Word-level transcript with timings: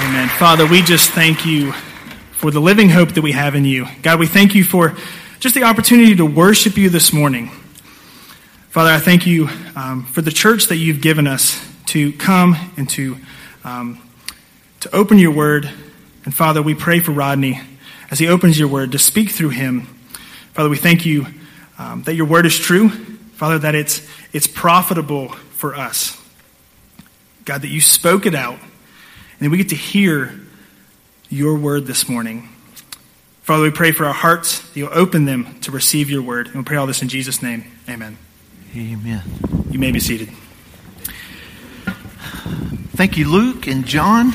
Amen. 0.00 0.28
Father, 0.28 0.64
we 0.64 0.80
just 0.80 1.10
thank 1.10 1.44
you 1.44 1.72
for 2.30 2.52
the 2.52 2.60
living 2.60 2.88
hope 2.88 3.14
that 3.14 3.22
we 3.22 3.32
have 3.32 3.56
in 3.56 3.64
you. 3.64 3.84
God, 4.00 4.20
we 4.20 4.28
thank 4.28 4.54
you 4.54 4.62
for 4.62 4.96
just 5.40 5.56
the 5.56 5.64
opportunity 5.64 6.14
to 6.14 6.24
worship 6.24 6.76
you 6.76 6.88
this 6.88 7.12
morning. 7.12 7.48
Father, 8.68 8.90
I 8.90 9.00
thank 9.00 9.26
you 9.26 9.48
um, 9.74 10.04
for 10.04 10.22
the 10.22 10.30
church 10.30 10.66
that 10.66 10.76
you've 10.76 11.00
given 11.00 11.26
us 11.26 11.60
to 11.86 12.12
come 12.12 12.54
and 12.76 12.88
to, 12.90 13.16
um, 13.64 14.00
to 14.80 14.94
open 14.94 15.18
your 15.18 15.32
word. 15.32 15.68
And 16.24 16.32
Father, 16.32 16.62
we 16.62 16.76
pray 16.76 17.00
for 17.00 17.10
Rodney 17.10 17.60
as 18.08 18.20
he 18.20 18.28
opens 18.28 18.56
your 18.56 18.68
word 18.68 18.92
to 18.92 19.00
speak 19.00 19.30
through 19.30 19.50
him. 19.50 19.80
Father, 20.54 20.68
we 20.68 20.76
thank 20.76 21.06
you 21.06 21.26
um, 21.76 22.04
that 22.04 22.14
your 22.14 22.26
word 22.26 22.46
is 22.46 22.56
true. 22.56 22.88
Father, 22.88 23.58
that 23.58 23.74
it's, 23.74 24.08
it's 24.32 24.46
profitable 24.46 25.30
for 25.30 25.74
us. 25.74 26.16
God, 27.44 27.62
that 27.62 27.68
you 27.68 27.80
spoke 27.80 28.26
it 28.26 28.36
out 28.36 28.60
and 29.40 29.50
we 29.50 29.56
get 29.56 29.68
to 29.70 29.76
hear 29.76 30.32
your 31.28 31.56
word 31.56 31.86
this 31.86 32.08
morning. 32.08 32.48
Father, 33.42 33.62
we 33.62 33.70
pray 33.70 33.92
for 33.92 34.04
our 34.04 34.12
hearts 34.12 34.60
that 34.60 34.76
you'll 34.78 34.92
open 34.92 35.24
them 35.24 35.58
to 35.60 35.70
receive 35.70 36.10
your 36.10 36.22
word. 36.22 36.48
And 36.48 36.56
we 36.56 36.62
pray 36.64 36.76
all 36.76 36.86
this 36.86 37.02
in 37.02 37.08
Jesus' 37.08 37.42
name. 37.42 37.64
Amen. 37.88 38.18
Amen. 38.76 39.22
You 39.70 39.78
may 39.78 39.90
be 39.90 40.00
seated. 40.00 40.28
Thank 42.94 43.16
you, 43.16 43.28
Luke 43.28 43.66
and 43.66 43.86
John. 43.86 44.32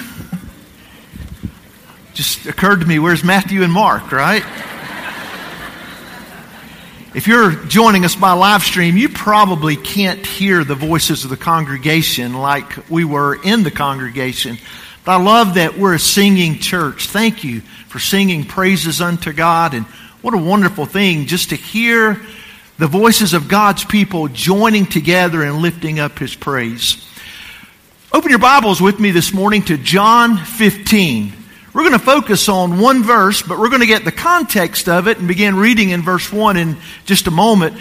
Just 2.13 2.45
occurred 2.45 2.80
to 2.80 2.85
me, 2.85 2.97
where's 2.97 3.23
Matthew 3.23 3.63
and 3.63 3.73
Mark, 3.73 4.11
right? 4.11 4.44
If 7.13 7.27
you're 7.27 7.52
joining 7.52 8.05
us 8.05 8.16
by 8.16 8.31
live 8.33 8.63
stream, 8.63 8.97
you 8.97 9.09
probably 9.09 9.75
can't 9.75 10.25
hear 10.25 10.63
the 10.63 10.73
voices 10.73 11.23
of 11.23 11.30
the 11.30 11.38
congregation 11.38 12.33
like 12.33 12.89
we 12.89 13.05
were 13.05 13.39
in 13.44 13.61
the 13.61 13.70
congregation. 13.70 14.58
I 15.05 15.21
love 15.21 15.55
that 15.55 15.77
we're 15.77 15.95
a 15.95 15.99
singing 15.99 16.59
church. 16.59 17.07
Thank 17.07 17.44
you 17.44 17.59
for 17.89 17.99
singing 17.99 18.45
praises 18.45 19.02
unto 19.02 19.33
God. 19.33 19.73
And 19.73 19.86
what 20.22 20.33
a 20.33 20.38
wonderful 20.38 20.86
thing 20.86 21.25
just 21.25 21.50
to 21.50 21.58
hear 21.58 22.22
the 22.78 22.88
voices 22.88 23.33
of 23.33 23.50
God's 23.50 23.83
people 23.83 24.30
joining 24.30 24.86
together 24.86 25.44
and 25.44 25.58
lifting 25.58 26.00
up 26.00 26.17
His 26.19 26.36
praise. 26.36 27.05
Open 28.13 28.30
your 28.30 28.39
Bibles 28.39 28.80
with 28.80 28.97
me 28.97 29.11
this 29.11 29.33
morning 29.33 29.63
to 29.63 29.78
John 29.78 30.38
15. 30.38 31.33
We're 31.73 31.81
going 31.81 31.91
to 31.91 32.00
focus 32.00 32.47
on 32.47 32.80
one 32.80 33.03
verse, 33.03 33.41
but 33.41 33.59
we're 33.59 33.69
going 33.69 33.81
to 33.81 33.88
get 33.88 34.06
the 34.06 34.11
context 34.13 34.88
of 34.88 35.09
it 35.09 35.17
and 35.17 35.28
begin 35.28 35.58
reading 35.58 35.89
in 35.89 36.02
verse 36.02 36.31
1 36.31 36.56
in 36.56 36.78
just 37.03 37.28
a 37.28 37.31
moment. 37.31 37.75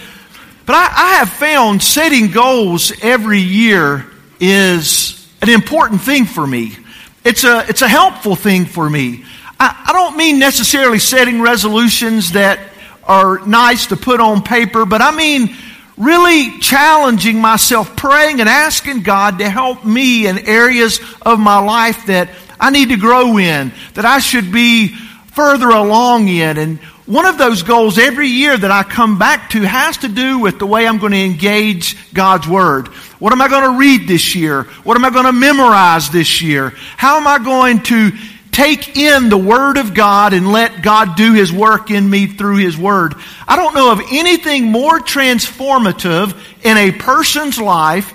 But 0.66 0.74
I, 0.74 0.86
I 0.86 1.12
have 1.18 1.30
found 1.30 1.84
setting 1.84 2.32
goals 2.32 2.92
every 3.00 3.38
year 3.38 4.06
is 4.40 5.32
an 5.40 5.50
important 5.50 6.00
thing 6.00 6.24
for 6.24 6.44
me. 6.44 6.78
It's 7.24 7.44
a, 7.44 7.64
it's 7.68 7.82
a 7.82 7.88
helpful 7.88 8.34
thing 8.34 8.64
for 8.64 8.88
me. 8.88 9.24
I, 9.60 9.84
I 9.88 9.92
don't 9.92 10.16
mean 10.16 10.38
necessarily 10.38 10.98
setting 10.98 11.40
resolutions 11.40 12.32
that 12.32 12.58
are 13.04 13.44
nice 13.46 13.86
to 13.86 13.96
put 13.96 14.20
on 14.20 14.42
paper, 14.42 14.84
but 14.84 15.00
I 15.00 15.14
mean 15.14 15.54
really 15.96 16.58
challenging 16.58 17.40
myself, 17.40 17.94
praying 17.96 18.40
and 18.40 18.48
asking 18.48 19.02
God 19.02 19.38
to 19.38 19.48
help 19.48 19.84
me 19.84 20.26
in 20.26 20.38
areas 20.46 21.00
of 21.22 21.38
my 21.38 21.58
life 21.58 22.06
that 22.06 22.30
I 22.58 22.70
need 22.70 22.88
to 22.88 22.96
grow 22.96 23.38
in, 23.38 23.72
that 23.94 24.04
I 24.04 24.18
should 24.18 24.52
be 24.52 24.88
further 24.88 25.68
along 25.68 26.28
in. 26.28 26.58
And 26.58 26.80
one 27.12 27.26
of 27.26 27.36
those 27.36 27.62
goals 27.62 27.98
every 27.98 28.28
year 28.28 28.56
that 28.56 28.70
I 28.70 28.82
come 28.82 29.18
back 29.18 29.50
to 29.50 29.60
has 29.60 29.98
to 29.98 30.08
do 30.08 30.38
with 30.38 30.58
the 30.58 30.64
way 30.64 30.86
I'm 30.86 30.96
going 30.96 31.12
to 31.12 31.18
engage 31.18 32.14
God's 32.14 32.48
Word. 32.48 32.88
What 33.18 33.34
am 33.34 33.42
I 33.42 33.48
going 33.48 33.70
to 33.70 33.78
read 33.78 34.08
this 34.08 34.34
year? 34.34 34.62
What 34.84 34.96
am 34.96 35.04
I 35.04 35.10
going 35.10 35.26
to 35.26 35.32
memorize 35.32 36.08
this 36.08 36.40
year? 36.40 36.70
How 36.96 37.18
am 37.18 37.26
I 37.26 37.38
going 37.38 37.82
to 37.82 38.12
take 38.50 38.96
in 38.96 39.28
the 39.28 39.36
Word 39.36 39.76
of 39.76 39.92
God 39.92 40.32
and 40.32 40.52
let 40.52 40.82
God 40.82 41.14
do 41.14 41.34
His 41.34 41.52
work 41.52 41.90
in 41.90 42.08
me 42.08 42.26
through 42.28 42.56
His 42.56 42.78
Word? 42.78 43.14
I 43.46 43.56
don't 43.56 43.74
know 43.74 43.92
of 43.92 44.00
anything 44.10 44.72
more 44.72 44.98
transformative 44.98 46.34
in 46.64 46.78
a 46.78 46.92
person's 46.92 47.60
life 47.60 48.10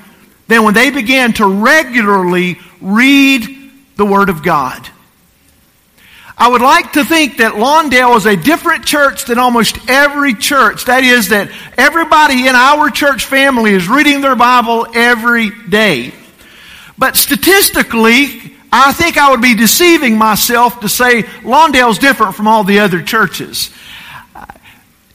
than 0.47 0.63
when 0.63 0.73
they 0.73 0.89
began 0.89 1.33
to 1.33 1.45
regularly 1.45 2.57
read 2.81 3.45
the 3.95 4.05
Word 4.05 4.29
of 4.29 4.41
God. 4.41 4.89
I 6.39 6.49
would 6.49 6.61
like 6.61 6.93
to 6.93 7.03
think 7.03 7.37
that 7.37 7.53
Lawndale 7.53 8.15
is 8.15 8.27
a 8.27 8.35
different 8.35 8.85
church 8.85 9.25
than 9.25 9.39
almost 9.39 9.89
every 9.89 10.35
church. 10.35 10.85
That 10.85 11.03
is, 11.03 11.29
that 11.29 11.49
everybody 11.77 12.47
in 12.47 12.55
our 12.55 12.91
church 12.91 13.25
family 13.25 13.71
is 13.71 13.89
reading 13.89 14.21
their 14.21 14.35
Bible 14.35 14.85
every 14.93 15.49
day. 15.49 16.13
But 16.95 17.15
statistically, 17.15 18.53
I 18.71 18.93
think 18.93 19.17
I 19.17 19.31
would 19.31 19.41
be 19.41 19.55
deceiving 19.55 20.15
myself 20.15 20.81
to 20.81 20.89
say 20.89 21.23
Lawndale 21.23 21.89
is 21.89 21.97
different 21.97 22.35
from 22.35 22.47
all 22.47 22.63
the 22.63 22.79
other 22.79 23.01
churches. 23.01 23.71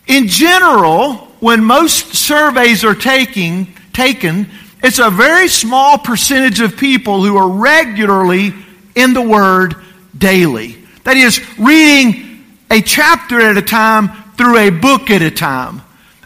In 0.08 0.26
general, 0.26 1.14
when 1.38 1.62
most 1.62 2.16
surveys 2.16 2.82
are 2.84 2.96
taking, 2.96 3.72
taken, 3.92 4.48
it's 4.82 4.98
a 4.98 5.10
very 5.10 5.46
small 5.46 5.98
percentage 5.98 6.60
of 6.60 6.76
people 6.76 7.22
who 7.22 7.36
are 7.36 7.48
regularly 7.48 8.52
in 8.96 9.14
the 9.14 9.22
Word 9.22 9.76
daily. 10.18 10.81
That 11.04 11.16
is, 11.16 11.40
reading 11.58 12.44
a 12.70 12.80
chapter 12.80 13.40
at 13.40 13.56
a 13.56 13.62
time 13.62 14.08
through 14.36 14.58
a 14.58 14.70
book 14.70 15.10
at 15.10 15.22
a 15.22 15.30
time. 15.30 15.82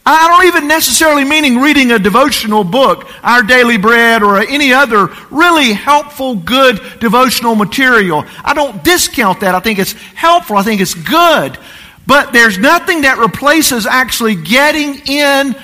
I 0.08 0.28
don't 0.28 0.46
even 0.46 0.68
necessarily 0.68 1.24
meaning 1.24 1.58
reading 1.58 1.90
a 1.90 1.98
devotional 1.98 2.62
book, 2.62 3.08
Our 3.24 3.42
Daily 3.42 3.76
Bread, 3.76 4.22
or 4.22 4.38
any 4.38 4.72
other 4.72 5.08
really 5.30 5.72
helpful, 5.72 6.36
good 6.36 6.80
devotional 7.00 7.56
material. 7.56 8.24
I 8.44 8.54
don't 8.54 8.84
discount 8.84 9.40
that. 9.40 9.56
I 9.56 9.60
think 9.60 9.80
it's 9.80 9.92
helpful. 9.92 10.56
I 10.56 10.62
think 10.62 10.80
it's 10.80 10.94
good. 10.94 11.58
But 12.06 12.32
there's 12.32 12.56
nothing 12.56 13.00
that 13.02 13.18
replaces 13.18 13.84
actually 13.84 14.36
getting 14.36 14.94
in 15.08 15.56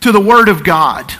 to 0.00 0.10
the 0.10 0.20
Word 0.20 0.48
of 0.48 0.64
God. 0.64 1.12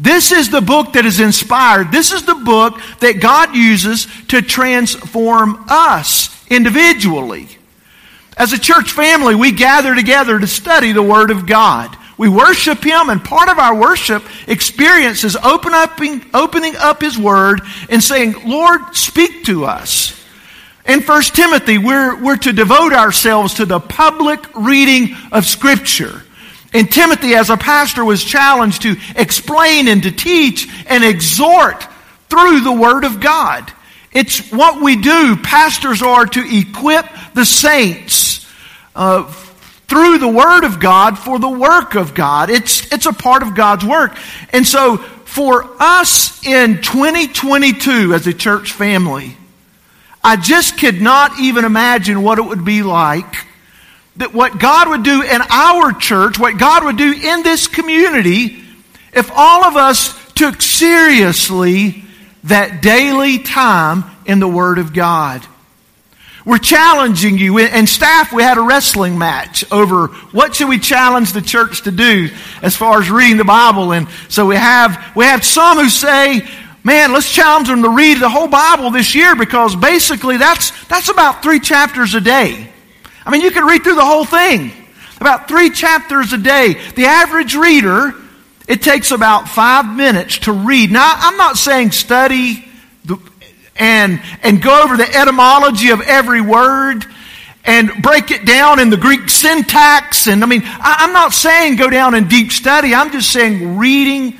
This 0.00 0.32
is 0.32 0.48
the 0.48 0.62
book 0.62 0.94
that 0.94 1.04
is 1.04 1.20
inspired. 1.20 1.92
This 1.92 2.10
is 2.10 2.22
the 2.22 2.34
book 2.34 2.80
that 3.00 3.20
God 3.20 3.54
uses 3.54 4.08
to 4.28 4.40
transform 4.40 5.62
us 5.68 6.34
individually. 6.48 7.48
As 8.34 8.54
a 8.54 8.58
church 8.58 8.92
family, 8.92 9.34
we 9.34 9.52
gather 9.52 9.94
together 9.94 10.38
to 10.38 10.46
study 10.46 10.92
the 10.92 11.02
Word 11.02 11.30
of 11.30 11.46
God. 11.46 11.94
We 12.16 12.30
worship 12.30 12.82
Him, 12.82 13.10
and 13.10 13.22
part 13.22 13.50
of 13.50 13.58
our 13.58 13.74
worship 13.74 14.24
experience 14.46 15.22
is 15.22 15.36
open 15.36 15.74
up, 15.74 16.00
opening 16.32 16.76
up 16.76 17.02
His 17.02 17.18
Word 17.18 17.60
and 17.90 18.02
saying, 18.02 18.36
Lord, 18.46 18.96
speak 18.96 19.44
to 19.44 19.66
us. 19.66 20.18
In 20.86 21.02
1 21.02 21.22
Timothy, 21.24 21.76
we're, 21.76 22.16
we're 22.22 22.38
to 22.38 22.54
devote 22.54 22.94
ourselves 22.94 23.54
to 23.54 23.66
the 23.66 23.80
public 23.80 24.40
reading 24.54 25.14
of 25.30 25.44
Scripture. 25.44 26.22
And 26.72 26.90
Timothy, 26.90 27.34
as 27.34 27.50
a 27.50 27.56
pastor, 27.56 28.04
was 28.04 28.22
challenged 28.22 28.82
to 28.82 28.96
explain 29.16 29.88
and 29.88 30.02
to 30.04 30.12
teach 30.12 30.68
and 30.86 31.02
exhort 31.02 31.86
through 32.28 32.60
the 32.60 32.72
Word 32.72 33.04
of 33.04 33.20
God. 33.20 33.72
It's 34.12 34.50
what 34.50 34.82
we 34.82 34.96
do. 34.96 35.36
Pastors 35.36 36.02
are 36.02 36.26
to 36.26 36.58
equip 36.58 37.06
the 37.34 37.44
saints 37.44 38.46
uh, 38.94 39.24
through 39.88 40.18
the 40.18 40.28
Word 40.28 40.64
of 40.64 40.78
God 40.78 41.18
for 41.18 41.38
the 41.38 41.50
work 41.50 41.96
of 41.96 42.14
God. 42.14 42.50
It's, 42.50 42.92
it's 42.92 43.06
a 43.06 43.12
part 43.12 43.42
of 43.42 43.54
God's 43.54 43.84
work. 43.84 44.16
And 44.52 44.66
so, 44.66 44.98
for 44.98 45.64
us 45.80 46.44
in 46.44 46.82
2022 46.82 48.14
as 48.14 48.26
a 48.26 48.34
church 48.34 48.72
family, 48.72 49.36
I 50.22 50.36
just 50.36 50.78
could 50.78 51.00
not 51.00 51.38
even 51.40 51.64
imagine 51.64 52.22
what 52.22 52.38
it 52.38 52.42
would 52.42 52.64
be 52.64 52.82
like 52.82 53.32
that 54.20 54.34
what 54.34 54.58
God 54.58 54.88
would 54.90 55.02
do 55.02 55.22
in 55.22 55.40
our 55.50 55.92
church, 55.94 56.38
what 56.38 56.58
God 56.58 56.84
would 56.84 56.98
do 56.98 57.10
in 57.10 57.42
this 57.42 57.66
community, 57.66 58.62
if 59.14 59.30
all 59.34 59.64
of 59.64 59.76
us 59.76 60.14
took 60.34 60.60
seriously 60.60 62.04
that 62.44 62.82
daily 62.82 63.38
time 63.38 64.04
in 64.26 64.38
the 64.38 64.48
Word 64.48 64.78
of 64.78 64.92
God. 64.92 65.44
We're 66.44 66.58
challenging 66.58 67.38
you, 67.38 67.58
and 67.58 67.88
staff, 67.88 68.30
we 68.30 68.42
had 68.42 68.58
a 68.58 68.62
wrestling 68.62 69.16
match 69.16 69.64
over 69.72 70.08
what 70.32 70.54
should 70.54 70.68
we 70.68 70.78
challenge 70.78 71.32
the 71.32 71.42
church 71.42 71.82
to 71.82 71.90
do 71.90 72.28
as 72.62 72.76
far 72.76 73.00
as 73.00 73.10
reading 73.10 73.38
the 73.38 73.44
Bible. 73.44 73.92
And 73.92 74.06
so 74.28 74.46
we 74.46 74.56
have, 74.56 75.12
we 75.16 75.24
have 75.24 75.44
some 75.44 75.78
who 75.78 75.88
say, 75.88 76.46
man, 76.84 77.12
let's 77.14 77.30
challenge 77.32 77.68
them 77.68 77.82
to 77.82 77.90
read 77.90 78.18
the 78.18 78.28
whole 78.28 78.48
Bible 78.48 78.90
this 78.90 79.14
year 79.14 79.34
because 79.34 79.76
basically 79.76 80.36
that's, 80.36 80.72
that's 80.88 81.08
about 81.08 81.42
three 81.42 81.60
chapters 81.60 82.14
a 82.14 82.20
day. 82.20 82.70
I 83.30 83.32
mean, 83.32 83.42
you 83.42 83.52
can 83.52 83.64
read 83.64 83.84
through 83.84 83.94
the 83.94 84.04
whole 84.04 84.24
thing. 84.24 84.72
About 85.20 85.46
three 85.46 85.70
chapters 85.70 86.32
a 86.32 86.38
day. 86.38 86.74
The 86.96 87.04
average 87.04 87.54
reader, 87.54 88.12
it 88.66 88.82
takes 88.82 89.12
about 89.12 89.48
five 89.48 89.86
minutes 89.86 90.38
to 90.40 90.52
read. 90.52 90.90
Now, 90.90 91.14
I'm 91.16 91.36
not 91.36 91.56
saying 91.56 91.92
study 91.92 92.68
and, 93.76 94.20
and 94.42 94.60
go 94.60 94.82
over 94.82 94.96
the 94.96 95.08
etymology 95.08 95.90
of 95.90 96.00
every 96.00 96.40
word 96.40 97.06
and 97.64 98.02
break 98.02 98.32
it 98.32 98.44
down 98.44 98.80
in 98.80 98.90
the 98.90 98.96
Greek 98.96 99.28
syntax. 99.28 100.26
And 100.26 100.42
I 100.42 100.48
mean, 100.48 100.62
I, 100.64 100.96
I'm 101.02 101.12
not 101.12 101.32
saying 101.32 101.76
go 101.76 101.88
down 101.88 102.16
in 102.16 102.26
deep 102.26 102.50
study. 102.50 102.96
I'm 102.96 103.12
just 103.12 103.30
saying 103.30 103.78
reading 103.78 104.36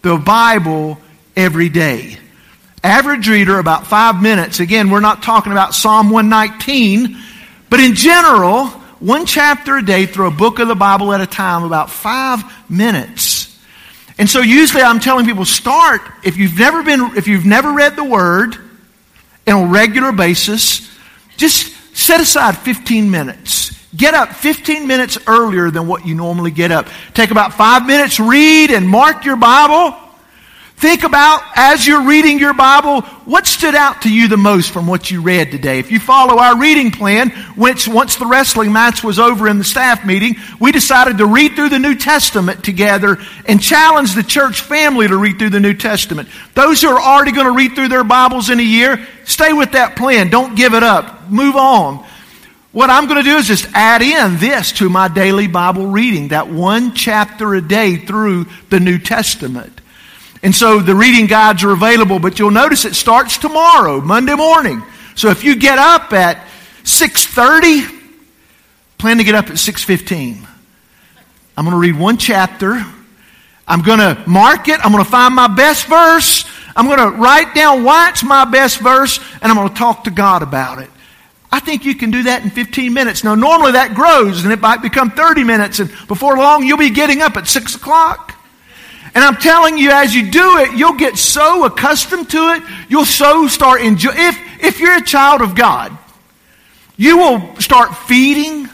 the 0.00 0.16
Bible 0.16 0.98
every 1.36 1.68
day. 1.68 2.16
Average 2.82 3.28
reader, 3.28 3.58
about 3.58 3.86
five 3.86 4.22
minutes. 4.22 4.60
Again, 4.60 4.88
we're 4.88 5.00
not 5.00 5.22
talking 5.22 5.52
about 5.52 5.74
Psalm 5.74 6.08
119, 6.08 7.18
but 7.70 7.80
in 7.80 7.94
general, 7.94 8.66
one 8.98 9.24
chapter 9.24 9.78
a 9.78 9.84
day 9.84 10.04
through 10.04 10.26
a 10.26 10.32
book 10.32 10.58
of 10.58 10.68
the 10.68 10.74
Bible 10.74 11.12
at 11.12 11.20
a 11.20 11.26
time, 11.26 11.64
about 11.64 11.88
five 11.88 12.42
minutes. 12.68 13.58
And 14.18 14.28
so 14.28 14.40
usually 14.40 14.82
I'm 14.82 15.00
telling 15.00 15.24
people 15.24 15.46
start, 15.46 16.02
if 16.22 16.36
you've 16.36 16.58
never 16.58 16.82
been, 16.82 17.16
if 17.16 17.26
you've 17.26 17.46
never 17.46 17.72
read 17.72 17.96
the 17.96 18.04
Word 18.04 18.56
on 19.46 19.64
a 19.64 19.66
regular 19.66 20.12
basis, 20.12 20.90
just 21.38 21.74
set 21.96 22.20
aside 22.20 22.58
15 22.58 23.10
minutes. 23.10 23.70
Get 23.96 24.14
up 24.14 24.32
15 24.32 24.86
minutes 24.86 25.18
earlier 25.26 25.70
than 25.70 25.86
what 25.86 26.06
you 26.06 26.14
normally 26.14 26.50
get 26.50 26.70
up. 26.70 26.88
Take 27.14 27.30
about 27.30 27.54
five 27.54 27.86
minutes, 27.86 28.20
read 28.20 28.70
and 28.70 28.86
mark 28.88 29.24
your 29.24 29.36
Bible. 29.36 29.96
Think 30.80 31.02
about, 31.02 31.42
as 31.56 31.86
you're 31.86 32.04
reading 32.04 32.38
your 32.38 32.54
Bible, 32.54 33.02
what 33.26 33.46
stood 33.46 33.74
out 33.74 34.00
to 34.00 34.10
you 34.10 34.28
the 34.28 34.38
most 34.38 34.70
from 34.70 34.86
what 34.86 35.10
you 35.10 35.20
read 35.20 35.50
today? 35.50 35.78
If 35.78 35.92
you 35.92 36.00
follow 36.00 36.38
our 36.38 36.58
reading 36.58 36.90
plan, 36.90 37.28
which 37.54 37.86
once 37.86 38.16
the 38.16 38.24
wrestling 38.24 38.72
match 38.72 39.04
was 39.04 39.18
over 39.18 39.46
in 39.46 39.58
the 39.58 39.64
staff 39.64 40.06
meeting, 40.06 40.36
we 40.58 40.72
decided 40.72 41.18
to 41.18 41.26
read 41.26 41.54
through 41.54 41.68
the 41.68 41.78
New 41.78 41.96
Testament 41.96 42.64
together 42.64 43.18
and 43.44 43.60
challenge 43.60 44.14
the 44.14 44.22
church 44.22 44.62
family 44.62 45.06
to 45.06 45.18
read 45.18 45.38
through 45.38 45.50
the 45.50 45.60
New 45.60 45.74
Testament. 45.74 46.30
Those 46.54 46.80
who 46.80 46.88
are 46.88 46.98
already 46.98 47.32
going 47.32 47.46
to 47.46 47.52
read 47.52 47.74
through 47.74 47.88
their 47.88 48.02
Bibles 48.02 48.48
in 48.48 48.58
a 48.58 48.62
year, 48.62 49.06
stay 49.26 49.52
with 49.52 49.72
that 49.72 49.96
plan. 49.96 50.30
Don't 50.30 50.56
give 50.56 50.72
it 50.72 50.82
up. 50.82 51.28
Move 51.28 51.56
on. 51.56 52.06
What 52.72 52.88
I'm 52.88 53.06
going 53.06 53.22
to 53.22 53.30
do 53.30 53.36
is 53.36 53.46
just 53.46 53.68
add 53.74 54.00
in 54.00 54.38
this 54.38 54.72
to 54.72 54.88
my 54.88 55.08
daily 55.08 55.46
Bible 55.46 55.88
reading, 55.88 56.28
that 56.28 56.48
one 56.48 56.94
chapter 56.94 57.54
a 57.54 57.60
day 57.60 57.98
through 57.98 58.46
the 58.70 58.80
New 58.80 58.96
Testament. 58.96 59.78
And 60.42 60.54
so 60.54 60.80
the 60.80 60.94
reading 60.94 61.26
guides 61.26 61.64
are 61.64 61.70
available, 61.70 62.18
but 62.18 62.38
you'll 62.38 62.50
notice 62.50 62.84
it 62.84 62.94
starts 62.94 63.36
tomorrow, 63.36 64.00
Monday 64.00 64.34
morning. 64.34 64.82
So 65.14 65.28
if 65.28 65.44
you 65.44 65.54
get 65.54 65.78
up 65.78 66.12
at 66.12 66.46
6:30, 66.84 67.86
plan 68.96 69.18
to 69.18 69.24
get 69.24 69.34
up 69.34 69.50
at 69.50 69.58
6:15. 69.58 70.46
I'm 71.56 71.64
going 71.64 71.74
to 71.74 71.78
read 71.78 71.98
one 71.98 72.16
chapter. 72.16 72.84
I'm 73.68 73.82
going 73.82 73.98
to 73.98 74.22
mark 74.26 74.68
it. 74.68 74.80
I'm 74.84 74.92
going 74.92 75.04
to 75.04 75.10
find 75.10 75.34
my 75.34 75.46
best 75.46 75.86
verse. 75.86 76.44
I'm 76.74 76.86
going 76.86 76.98
to 76.98 77.18
write 77.18 77.54
down 77.54 77.84
why 77.84 78.08
it's 78.08 78.22
my 78.22 78.44
best 78.44 78.78
verse, 78.78 79.18
and 79.42 79.50
I'm 79.50 79.56
going 79.56 79.68
to 79.68 79.74
talk 79.74 80.04
to 80.04 80.10
God 80.10 80.42
about 80.42 80.80
it. 80.80 80.88
I 81.52 81.60
think 81.60 81.84
you 81.84 81.94
can 81.94 82.10
do 82.10 82.22
that 82.24 82.42
in 82.44 82.50
15 82.50 82.94
minutes. 82.94 83.24
Now, 83.24 83.34
normally 83.34 83.72
that 83.72 83.94
grows, 83.94 84.44
and 84.44 84.52
it 84.52 84.60
might 84.60 84.82
become 84.82 85.10
30 85.10 85.44
minutes, 85.44 85.80
and 85.80 85.90
before 86.06 86.38
long, 86.38 86.64
you'll 86.64 86.78
be 86.78 86.90
getting 86.90 87.20
up 87.20 87.36
at 87.36 87.46
6 87.48 87.74
o'clock. 87.74 88.29
And 89.14 89.24
I'm 89.24 89.36
telling 89.36 89.76
you, 89.76 89.90
as 89.90 90.14
you 90.14 90.30
do 90.30 90.58
it, 90.58 90.78
you'll 90.78 90.96
get 90.96 91.16
so 91.16 91.64
accustomed 91.64 92.30
to 92.30 92.38
it, 92.54 92.62
you'll 92.88 93.04
so 93.04 93.48
start 93.48 93.80
enjoy. 93.80 94.12
If, 94.14 94.38
if 94.62 94.80
you're 94.80 94.96
a 94.96 95.02
child 95.02 95.40
of 95.42 95.54
God, 95.54 95.96
you 96.96 97.18
will 97.18 97.56
start 97.56 97.96
feeding, 97.96 98.68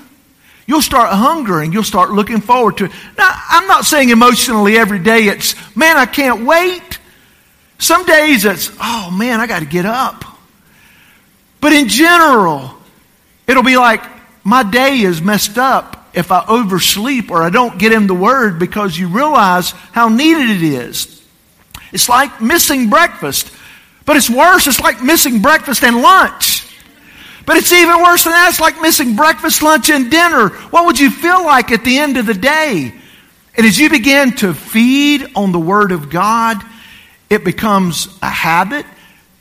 you'll 0.66 0.82
start 0.82 1.10
hungering, 1.10 1.72
you'll 1.72 1.84
start 1.84 2.10
looking 2.10 2.40
forward 2.40 2.76
to 2.78 2.84
it. 2.86 2.92
Now, 3.16 3.30
I'm 3.48 3.66
not 3.66 3.86
saying 3.86 4.10
emotionally 4.10 4.76
every 4.76 4.98
day 4.98 5.28
it's, 5.28 5.54
man, 5.76 5.96
I 5.96 6.06
can't 6.06 6.44
wait. 6.44 6.98
Some 7.78 8.04
days 8.04 8.44
it's, 8.44 8.70
oh 8.80 9.10
man, 9.10 9.40
I 9.40 9.46
got 9.46 9.60
to 9.60 9.66
get 9.66 9.86
up. 9.86 10.24
But 11.60 11.72
in 11.72 11.88
general, 11.88 12.74
it'll 13.46 13.62
be 13.62 13.76
like, 13.76 14.02
my 14.44 14.62
day 14.62 15.00
is 15.00 15.22
messed 15.22 15.56
up 15.56 15.95
if 16.16 16.32
I 16.32 16.44
oversleep 16.48 17.30
or 17.30 17.42
I 17.42 17.50
don't 17.50 17.78
get 17.78 17.92
in 17.92 18.06
the 18.06 18.14
Word 18.14 18.58
because 18.58 18.98
you 18.98 19.08
realize 19.08 19.70
how 19.92 20.08
needed 20.08 20.50
it 20.50 20.62
is. 20.62 21.22
It's 21.92 22.08
like 22.08 22.40
missing 22.40 22.90
breakfast. 22.90 23.52
But 24.06 24.16
it's 24.16 24.30
worse. 24.30 24.66
It's 24.66 24.80
like 24.80 25.02
missing 25.02 25.42
breakfast 25.42 25.84
and 25.84 26.00
lunch. 26.00 26.64
But 27.44 27.58
it's 27.58 27.72
even 27.72 28.02
worse 28.02 28.24
than 28.24 28.32
that. 28.32 28.48
It's 28.48 28.60
like 28.60 28.80
missing 28.80 29.14
breakfast, 29.14 29.62
lunch, 29.62 29.90
and 29.90 30.10
dinner. 30.10 30.48
What 30.48 30.86
would 30.86 30.98
you 30.98 31.10
feel 31.10 31.44
like 31.44 31.70
at 31.70 31.84
the 31.84 31.98
end 31.98 32.16
of 32.16 32.26
the 32.26 32.34
day? 32.34 32.94
And 33.56 33.66
as 33.66 33.78
you 33.78 33.90
begin 33.90 34.32
to 34.36 34.54
feed 34.54 35.26
on 35.36 35.52
the 35.52 35.58
Word 35.58 35.92
of 35.92 36.10
God, 36.10 36.62
it 37.28 37.44
becomes 37.44 38.08
a 38.22 38.30
habit, 38.30 38.86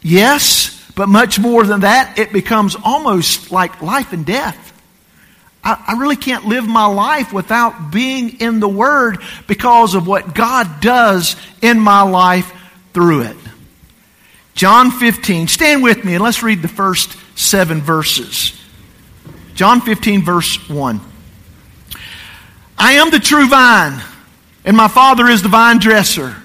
yes, 0.01 0.71
but 0.95 1.09
much 1.09 1.39
more 1.39 1.63
than 1.63 1.81
that, 1.81 2.17
it 2.17 2.33
becomes 2.33 2.75
almost 2.83 3.51
like 3.51 3.81
life 3.81 4.13
and 4.13 4.25
death. 4.25 4.73
I, 5.65 5.83
I 5.87 5.93
really 5.99 6.15
can't 6.15 6.45
live 6.45 6.67
my 6.67 6.85
life 6.85 7.33
without 7.33 7.91
being 7.91 8.39
in 8.39 8.59
the 8.59 8.69
Word 8.69 9.17
because 9.47 9.95
of 9.95 10.07
what 10.07 10.35
God 10.35 10.79
does 10.79 11.35
in 11.61 11.79
my 11.79 12.03
life 12.03 12.53
through 12.93 13.23
it. 13.23 13.37
John 14.53 14.91
15. 14.91 15.49
Stand 15.49 15.83
with 15.83 16.05
me 16.05 16.13
and 16.13 16.23
let's 16.23 16.43
read 16.43 16.61
the 16.61 16.69
first 16.69 17.17
seven 17.35 17.81
verses. 17.81 18.53
John 19.55 19.81
15, 19.81 20.23
verse 20.23 20.69
1. 20.69 21.01
I 22.77 22.93
am 22.93 23.09
the 23.09 23.19
true 23.19 23.47
vine, 23.47 24.01
and 24.65 24.77
my 24.77 24.87
Father 24.87 25.27
is 25.27 25.41
the 25.41 25.49
vine 25.49 25.79
dresser. 25.79 26.35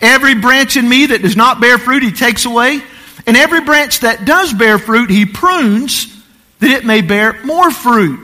Every 0.00 0.34
branch 0.34 0.76
in 0.76 0.88
me 0.88 1.06
that 1.06 1.22
does 1.22 1.36
not 1.36 1.60
bear 1.60 1.78
fruit, 1.78 2.02
he 2.02 2.12
takes 2.12 2.44
away. 2.44 2.82
And 3.26 3.36
every 3.36 3.62
branch 3.62 4.00
that 4.00 4.24
does 4.24 4.52
bear 4.52 4.78
fruit, 4.78 5.10
he 5.10 5.24
prunes 5.24 6.12
that 6.58 6.70
it 6.70 6.84
may 6.84 7.00
bear 7.00 7.42
more 7.44 7.70
fruit. 7.70 8.23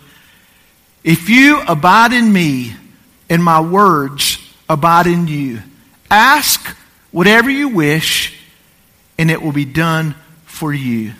If 1.03 1.29
you 1.29 1.61
abide 1.67 2.13
in 2.13 2.31
me, 2.31 2.75
and 3.29 3.43
my 3.43 3.61
words 3.61 4.37
abide 4.69 5.07
in 5.07 5.27
you, 5.27 5.61
ask 6.09 6.75
whatever 7.11 7.49
you 7.49 7.69
wish, 7.69 8.37
and 9.17 9.31
it 9.31 9.41
will 9.41 9.51
be 9.51 9.65
done 9.65 10.15
for 10.45 10.73
you. 10.73 11.13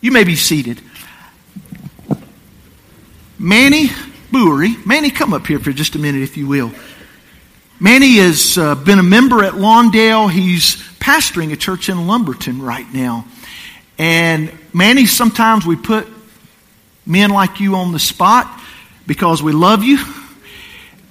You 0.00 0.12
may 0.12 0.24
be 0.24 0.36
seated. 0.36 0.80
Manny 3.38 3.88
Bowery, 4.30 4.76
Manny, 4.86 5.10
come 5.10 5.32
up 5.32 5.46
here 5.46 5.58
for 5.58 5.72
just 5.72 5.94
a 5.94 5.98
minute, 5.98 6.22
if 6.22 6.36
you 6.36 6.46
will. 6.46 6.72
Manny 7.80 8.16
has 8.16 8.56
uh, 8.56 8.76
been 8.76 8.98
a 8.98 9.02
member 9.02 9.42
at 9.42 9.54
Lawndale. 9.54 10.30
He's 10.30 10.76
pastoring 11.00 11.52
a 11.52 11.56
church 11.56 11.88
in 11.88 12.06
Lumberton 12.06 12.62
right 12.62 12.86
now. 12.94 13.26
And 13.98 14.52
Manny, 14.72 15.06
sometimes 15.06 15.66
we 15.66 15.74
put 15.74 16.06
men 17.06 17.30
like 17.30 17.60
you 17.60 17.76
on 17.76 17.92
the 17.92 17.98
spot 17.98 18.60
because 19.06 19.42
we 19.42 19.52
love 19.52 19.82
you 19.82 19.98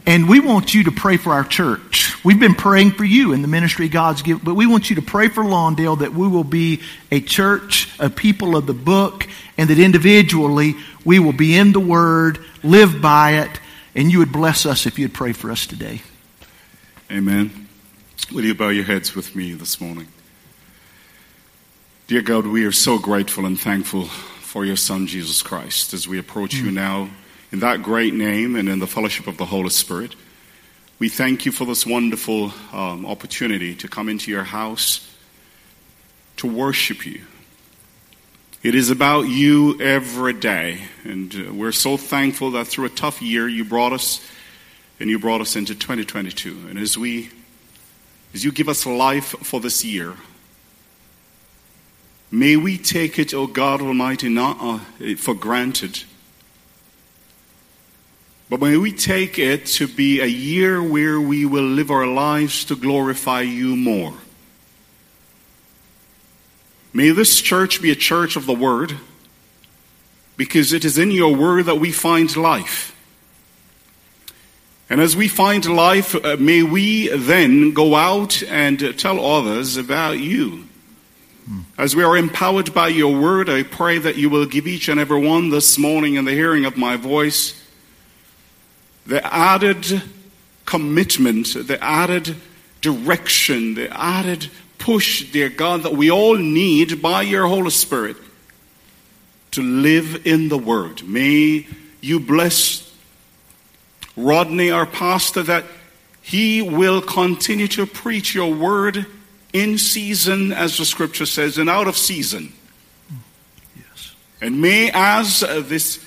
and 0.05 0.27
we 0.27 0.39
want 0.39 0.73
you 0.73 0.85
to 0.85 0.91
pray 0.91 1.17
for 1.17 1.33
our 1.33 1.43
church. 1.43 2.15
We've 2.23 2.39
been 2.39 2.55
praying 2.55 2.91
for 2.91 3.05
you 3.05 3.33
in 3.33 3.41
the 3.41 3.47
ministry 3.47 3.87
God's 3.87 4.21
given, 4.21 4.43
but 4.43 4.55
we 4.55 4.65
want 4.65 4.89
you 4.89 4.95
to 4.97 5.01
pray 5.01 5.27
for 5.27 5.43
Lawndale 5.43 5.99
that 5.99 6.13
we 6.13 6.27
will 6.27 6.43
be 6.43 6.81
a 7.11 7.19
church, 7.19 7.89
a 7.99 8.09
people 8.09 8.55
of 8.55 8.65
the 8.65 8.73
book, 8.73 9.27
and 9.57 9.69
that 9.69 9.79
individually 9.79 10.75
we 11.05 11.19
will 11.19 11.33
be 11.33 11.55
in 11.55 11.71
the 11.71 11.79
Word, 11.79 12.39
live 12.63 13.01
by 13.01 13.41
it, 13.41 13.59
and 13.95 14.11
you 14.11 14.19
would 14.19 14.31
bless 14.31 14.65
us 14.65 14.85
if 14.85 14.97
you'd 14.97 15.13
pray 15.13 15.33
for 15.33 15.51
us 15.51 15.67
today. 15.67 16.01
Amen. 17.11 17.67
Will 18.31 18.45
you 18.45 18.55
bow 18.55 18.69
your 18.69 18.85
heads 18.85 19.15
with 19.15 19.35
me 19.35 19.53
this 19.53 19.81
morning? 19.81 20.07
Dear 22.07 22.21
God, 22.21 22.47
we 22.47 22.65
are 22.65 22.71
so 22.71 22.97
grateful 22.97 23.45
and 23.45 23.59
thankful 23.59 24.09
for 24.51 24.65
your 24.65 24.75
Son, 24.75 25.07
Jesus 25.07 25.41
Christ, 25.41 25.93
as 25.93 26.09
we 26.09 26.19
approach 26.19 26.57
mm. 26.57 26.65
you 26.65 26.71
now 26.71 27.09
in 27.53 27.61
that 27.61 27.81
great 27.81 28.13
name 28.13 28.57
and 28.57 28.67
in 28.67 28.79
the 28.79 28.85
fellowship 28.85 29.25
of 29.27 29.37
the 29.37 29.45
Holy 29.45 29.69
Spirit. 29.69 30.13
We 30.99 31.07
thank 31.07 31.45
you 31.45 31.53
for 31.53 31.63
this 31.63 31.85
wonderful 31.85 32.51
um, 32.73 33.05
opportunity 33.05 33.75
to 33.75 33.87
come 33.87 34.09
into 34.09 34.29
your 34.29 34.43
house 34.43 35.09
to 36.35 36.47
worship 36.47 37.05
you. 37.05 37.21
It 38.61 38.75
is 38.75 38.89
about 38.89 39.21
you 39.29 39.79
every 39.79 40.33
day, 40.33 40.81
and 41.05 41.33
uh, 41.33 41.53
we're 41.53 41.71
so 41.71 41.95
thankful 41.95 42.51
that 42.51 42.67
through 42.67 42.87
a 42.87 42.89
tough 42.89 43.21
year 43.21 43.47
you 43.47 43.63
brought 43.63 43.93
us 43.93 44.19
and 44.99 45.09
you 45.09 45.17
brought 45.17 45.39
us 45.39 45.55
into 45.55 45.75
2022. 45.75 46.67
And 46.69 46.77
as 46.77 46.97
we, 46.97 47.29
as 48.33 48.43
you 48.43 48.51
give 48.51 48.67
us 48.67 48.85
life 48.85 49.27
for 49.43 49.61
this 49.61 49.85
year, 49.85 50.13
may 52.31 52.55
we 52.55 52.77
take 52.77 53.19
it, 53.19 53.33
O 53.33 53.45
God 53.45 53.81
Almighty, 53.81 54.29
not 54.29 54.57
uh, 54.59 54.79
for 55.17 55.33
granted, 55.33 56.03
but 58.49 58.59
may 58.59 58.77
we 58.77 58.91
take 58.91 59.37
it 59.37 59.65
to 59.65 59.87
be 59.87 60.19
a 60.19 60.25
year 60.25 60.81
where 60.81 61.21
we 61.21 61.45
will 61.45 61.63
live 61.63 61.91
our 61.91 62.07
lives 62.07 62.65
to 62.65 62.75
glorify 62.75 63.41
you 63.41 63.75
more. 63.75 64.13
May 66.93 67.11
this 67.11 67.41
church 67.41 67.81
be 67.81 67.91
a 67.91 67.95
church 67.95 68.35
of 68.35 68.45
the 68.45 68.53
Word, 68.53 68.97
because 70.35 70.73
it 70.73 70.83
is 70.83 70.97
in 70.97 71.11
your 71.11 71.35
Word 71.35 71.65
that 71.65 71.75
we 71.75 71.91
find 71.91 72.35
life. 72.35 72.97
And 74.89 74.99
as 74.99 75.15
we 75.15 75.29
find 75.29 75.65
life, 75.65 76.13
uh, 76.15 76.35
may 76.37 76.63
we 76.63 77.07
then 77.07 77.73
go 77.73 77.95
out 77.95 78.43
and 78.43 78.99
tell 78.99 79.25
others 79.25 79.77
about 79.77 80.19
you. 80.19 80.65
As 81.77 81.95
we 81.95 82.03
are 82.03 82.15
empowered 82.15 82.73
by 82.73 82.89
your 82.89 83.19
word, 83.19 83.49
I 83.49 83.63
pray 83.63 83.97
that 83.97 84.15
you 84.15 84.29
will 84.29 84.45
give 84.45 84.67
each 84.67 84.87
and 84.87 84.99
every 84.99 85.19
one 85.19 85.49
this 85.49 85.77
morning 85.77 86.15
in 86.15 86.25
the 86.25 86.31
hearing 86.31 86.65
of 86.65 86.77
my 86.77 86.95
voice 86.95 87.57
the 89.05 89.25
added 89.33 90.01
commitment, 90.65 91.53
the 91.67 91.83
added 91.83 92.35
direction, 92.81 93.73
the 93.73 93.89
added 93.91 94.49
push, 94.77 95.31
dear 95.31 95.49
God, 95.49 95.83
that 95.83 95.93
we 95.93 96.11
all 96.11 96.37
need 96.37 97.01
by 97.01 97.23
your 97.23 97.47
Holy 97.47 97.71
Spirit 97.71 98.17
to 99.51 99.61
live 99.61 100.25
in 100.25 100.49
the 100.49 100.57
Word. 100.57 101.03
May 101.03 101.67
you 101.99 102.19
bless 102.19 102.95
Rodney, 104.15 104.71
our 104.71 104.85
pastor, 104.85 105.43
that 105.43 105.65
he 106.21 106.61
will 106.61 107.01
continue 107.01 107.67
to 107.69 107.85
preach 107.85 108.33
your 108.33 108.53
Word 108.53 109.05
in 109.53 109.77
season, 109.77 110.51
as 110.51 110.77
the 110.77 110.85
Scripture 110.85 111.25
says, 111.25 111.57
and 111.57 111.69
out 111.69 111.87
of 111.87 111.97
season. 111.97 112.53
Yes. 113.75 114.15
And 114.41 114.61
may, 114.61 114.91
as 114.93 115.43
uh, 115.43 115.61
this, 115.65 116.05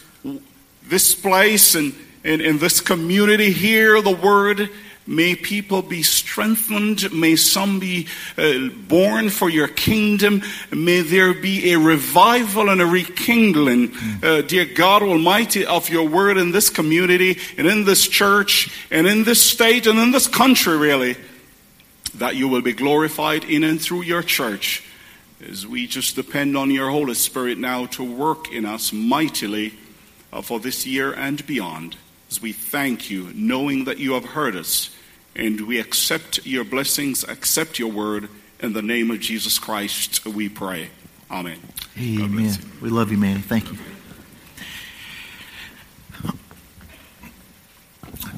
this 0.88 1.14
place 1.14 1.74
and 1.74 1.94
in, 2.24 2.40
in 2.40 2.58
this 2.58 2.80
community 2.80 3.52
hear 3.52 4.00
the 4.02 4.14
word. 4.14 4.70
May 5.06 5.36
people 5.36 5.82
be 5.82 6.02
strengthened. 6.02 7.12
May 7.12 7.36
some 7.36 7.78
be 7.78 8.08
uh, 8.38 8.70
born 8.88 9.28
for 9.28 9.50
your 9.50 9.68
kingdom. 9.68 10.42
May 10.72 11.02
there 11.02 11.34
be 11.34 11.72
a 11.74 11.78
revival 11.78 12.70
and 12.70 12.80
a 12.80 12.86
rekindling, 12.86 13.92
uh, 14.22 14.40
dear 14.40 14.64
God 14.64 15.02
Almighty, 15.02 15.66
of 15.66 15.90
your 15.90 16.08
word 16.08 16.38
in 16.38 16.52
this 16.52 16.70
community 16.70 17.38
and 17.58 17.66
in 17.66 17.84
this 17.84 18.08
church 18.08 18.74
and 18.90 19.06
in 19.06 19.24
this 19.24 19.42
state 19.42 19.86
and 19.86 19.98
in 19.98 20.10
this 20.10 20.26
country, 20.26 20.78
really, 20.78 21.16
that 22.18 22.37
you 22.37 22.49
will 22.49 22.62
be 22.62 22.73
glorified 22.73 23.44
in 23.44 23.64
and 23.64 23.80
through 23.80 24.02
your 24.02 24.23
church 24.23 24.83
as 25.49 25.66
we 25.66 25.87
just 25.87 26.16
depend 26.16 26.56
on 26.56 26.71
your 26.71 26.90
Holy 26.90 27.14
Spirit 27.14 27.59
now 27.59 27.87
to 27.87 28.04
work 28.04 28.52
in 28.52 28.64
us 28.64 28.92
mightily 28.92 29.75
uh, 30.33 30.40
for 30.42 30.59
this 30.59 30.87
year 30.87 31.12
and 31.12 31.47
beyond. 31.47 31.97
As 32.30 32.40
we 32.40 32.52
thank 32.52 33.11
you, 33.11 33.30
knowing 33.35 33.85
that 33.85 33.99
you 33.99 34.14
have 34.14 34.25
heard 34.25 34.56
us, 34.56 34.94
and 35.37 35.61
we 35.62 35.80
accept 35.80 36.47
your 36.47 36.64
blessings, 36.64 37.25
accept 37.25 37.78
your 37.78 37.90
word. 37.90 38.28
In 38.61 38.73
the 38.73 38.83
name 38.83 39.11
of 39.11 39.21
Jesus 39.21 39.59
Christ, 39.59 40.25
we 40.25 40.49
pray. 40.49 40.88
Amen. 41.30 41.59
Amen. 41.99 42.54
We 42.80 42.88
love 42.88 43.11
you, 43.11 43.18
man. 43.18 43.42
Thank 43.42 43.71
you. 43.71 43.78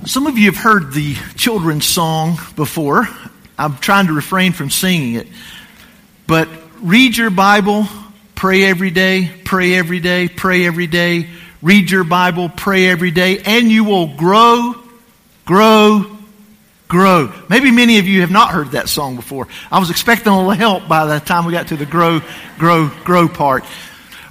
Some 0.06 0.26
of 0.26 0.38
you 0.38 0.47
have 0.47 0.62
heard 0.62 0.92
the 0.92 1.14
children's 1.37 1.85
song 1.85 2.38
before. 2.54 3.09
I'm 3.58 3.76
trying 3.78 4.06
to 4.08 4.12
refrain 4.12 4.52
from 4.52 4.70
singing 4.70 5.14
it. 5.14 5.26
But 6.26 6.48
read 6.80 7.16
your 7.16 7.30
Bible, 7.30 7.86
pray 8.34 8.64
every 8.64 8.90
day, 8.90 9.30
pray 9.44 9.75
every 9.75 10.00
day, 10.00 10.28
pray 10.28 10.66
every 10.66 10.86
day, 10.86 11.28
read 11.62 11.90
your 11.90 12.04
Bible, 12.04 12.48
pray 12.48 12.88
every 12.88 13.10
day, 13.10 13.38
and 13.38 13.70
you 13.70 13.84
will 13.84 14.14
grow, 14.16 14.75
grow, 15.44 16.04
grow. 16.88 17.32
Maybe 17.48 17.70
many 17.70 17.98
of 17.98 18.06
you 18.06 18.20
have 18.20 18.30
not 18.30 18.50
heard 18.50 18.72
that 18.72 18.88
song 18.88 19.16
before. 19.16 19.48
I 19.70 19.78
was 19.78 19.90
expecting 19.90 20.32
a 20.32 20.36
little 20.36 20.52
help 20.52 20.88
by 20.88 21.06
the 21.06 21.18
time 21.20 21.46
we 21.46 21.52
got 21.52 21.68
to 21.68 21.76
the 21.76 21.86
grow, 21.86 22.20
grow, 22.58 22.90
grow 23.04 23.28
part. 23.28 23.64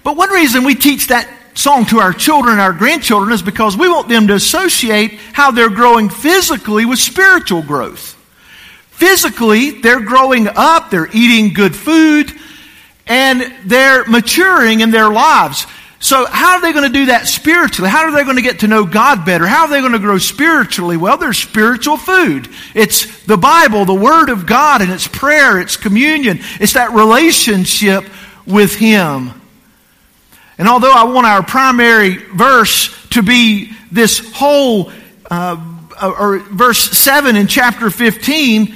But 0.03 0.17
one 0.17 0.29
reason 0.29 0.63
we 0.63 0.75
teach 0.75 1.07
that 1.07 1.27
song 1.55 1.85
to 1.85 1.99
our 1.99 2.13
children 2.13 2.59
our 2.59 2.73
grandchildren 2.73 3.33
is 3.33 3.41
because 3.41 3.77
we 3.77 3.87
want 3.89 4.09
them 4.09 4.27
to 4.27 4.35
associate 4.35 5.13
how 5.33 5.51
they're 5.51 5.69
growing 5.69 6.09
physically 6.09 6.85
with 6.85 6.99
spiritual 6.99 7.63
growth. 7.63 8.14
Physically, 8.95 9.71
they're 9.81 9.99
growing 9.99 10.47
up, 10.47 10.89
they're 10.89 11.09
eating 11.11 11.53
good 11.53 11.75
food, 11.75 12.31
and 13.05 13.53
they're 13.65 14.05
maturing 14.05 14.79
in 14.79 14.91
their 14.91 15.09
lives. 15.09 15.67
So, 15.99 16.25
how 16.25 16.55
are 16.55 16.61
they 16.61 16.71
going 16.71 16.87
to 16.87 16.93
do 16.93 17.07
that 17.07 17.27
spiritually? 17.27 17.89
How 17.89 18.05
are 18.05 18.11
they 18.11 18.23
going 18.23 18.37
to 18.37 18.41
get 18.41 18.59
to 18.59 18.67
know 18.67 18.85
God 18.85 19.25
better? 19.25 19.45
How 19.45 19.63
are 19.63 19.69
they 19.69 19.81
going 19.81 19.91
to 19.91 19.99
grow 19.99 20.17
spiritually? 20.17 20.95
Well, 20.95 21.17
there's 21.17 21.37
spiritual 21.37 21.97
food. 21.97 22.47
It's 22.73 23.25
the 23.25 23.37
Bible, 23.37 23.83
the 23.83 23.93
Word 23.93 24.29
of 24.29 24.45
God, 24.45 24.81
and 24.81 24.91
it's 24.91 25.07
prayer, 25.07 25.59
it's 25.59 25.75
communion, 25.75 26.39
it's 26.61 26.73
that 26.73 26.91
relationship 26.91 28.05
with 28.45 28.75
Him. 28.75 29.41
And 30.57 30.69
although 30.69 30.93
I 30.93 31.03
want 31.03 31.27
our 31.27 31.43
primary 31.43 32.15
verse 32.15 32.95
to 33.09 33.21
be 33.21 33.73
this 33.91 34.19
whole, 34.33 34.91
uh, 35.29 35.57
or 36.01 36.39
verse 36.39 36.79
7 36.97 37.35
in 37.35 37.47
chapter 37.47 37.89
15, 37.89 38.73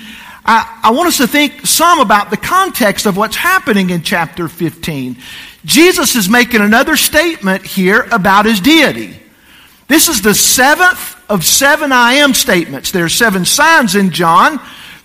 I, 0.51 0.79
I 0.85 0.91
want 0.93 1.09
us 1.09 1.17
to 1.17 1.27
think 1.27 1.67
some 1.67 1.99
about 1.99 2.31
the 2.31 2.37
context 2.37 3.05
of 3.05 3.15
what's 3.15 3.35
happening 3.35 3.91
in 3.91 4.01
chapter 4.01 4.47
15. 4.47 5.15
Jesus 5.63 6.15
is 6.15 6.27
making 6.27 6.61
another 6.61 6.97
statement 6.97 7.63
here 7.63 8.07
about 8.11 8.47
his 8.47 8.59
deity. 8.59 9.15
This 9.87 10.09
is 10.09 10.23
the 10.23 10.33
seventh 10.33 11.15
of 11.29 11.45
seven 11.45 11.91
I 11.91 12.13
am 12.13 12.33
statements. 12.33 12.89
There 12.89 13.05
are 13.05 13.09
seven 13.09 13.45
signs 13.45 13.93
in 13.93 14.09
John 14.09 14.59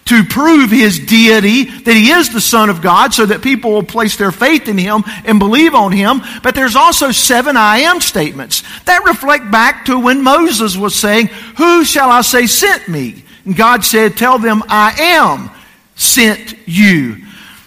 to 0.06 0.24
prove 0.24 0.70
his 0.70 0.98
deity, 0.98 1.64
that 1.64 1.94
he 1.94 2.10
is 2.10 2.32
the 2.32 2.40
Son 2.40 2.70
of 2.70 2.80
God, 2.80 3.12
so 3.12 3.26
that 3.26 3.42
people 3.42 3.72
will 3.72 3.82
place 3.82 4.16
their 4.16 4.32
faith 4.32 4.66
in 4.66 4.78
him 4.78 5.04
and 5.26 5.38
believe 5.38 5.74
on 5.74 5.92
him. 5.92 6.22
But 6.42 6.54
there's 6.54 6.76
also 6.76 7.10
seven 7.10 7.58
I 7.58 7.80
am 7.80 8.00
statements 8.00 8.62
that 8.84 9.04
reflect 9.04 9.50
back 9.50 9.84
to 9.86 10.00
when 10.00 10.22
Moses 10.22 10.74
was 10.74 10.94
saying, 10.94 11.26
Who 11.58 11.84
shall 11.84 12.08
I 12.08 12.22
say 12.22 12.46
sent 12.46 12.88
me? 12.88 13.23
And 13.44 13.56
God 13.56 13.84
said, 13.84 14.16
Tell 14.16 14.38
them 14.38 14.62
I 14.68 14.94
am 14.98 15.50
sent 15.94 16.56
you. 16.66 17.24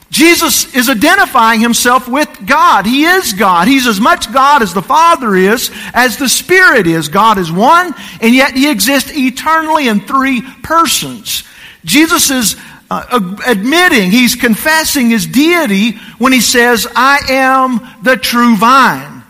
Jesus 0.10 0.74
is 0.74 0.90
identifying 0.90 1.60
himself 1.60 2.08
with 2.08 2.30
God. 2.46 2.86
He 2.86 3.04
is 3.04 3.34
God. 3.34 3.68
He's 3.68 3.86
as 3.86 4.00
much 4.00 4.32
God 4.32 4.62
as 4.62 4.74
the 4.74 4.82
Father 4.82 5.36
is, 5.36 5.70
as 5.94 6.18
the 6.18 6.30
Spirit 6.30 6.88
is. 6.88 7.10
God 7.10 7.38
is 7.38 7.52
one, 7.52 7.94
and 8.22 8.34
yet 8.34 8.54
He 8.54 8.72
exists 8.72 9.12
eternally 9.14 9.88
in 9.88 10.00
three 10.00 10.42
persons. 10.64 11.44
Jesus 11.84 12.30
is 12.32 12.56
uh, 12.90 13.36
admitting, 13.46 14.10
He's 14.10 14.36
confessing 14.36 15.10
His 15.10 15.28
deity 15.28 15.98
when 16.18 16.32
He 16.32 16.42
says, 16.42 16.88
I 16.96 17.20
am 17.30 17.82
the 18.02 18.16
true 18.16 18.56
vine. 18.56 19.24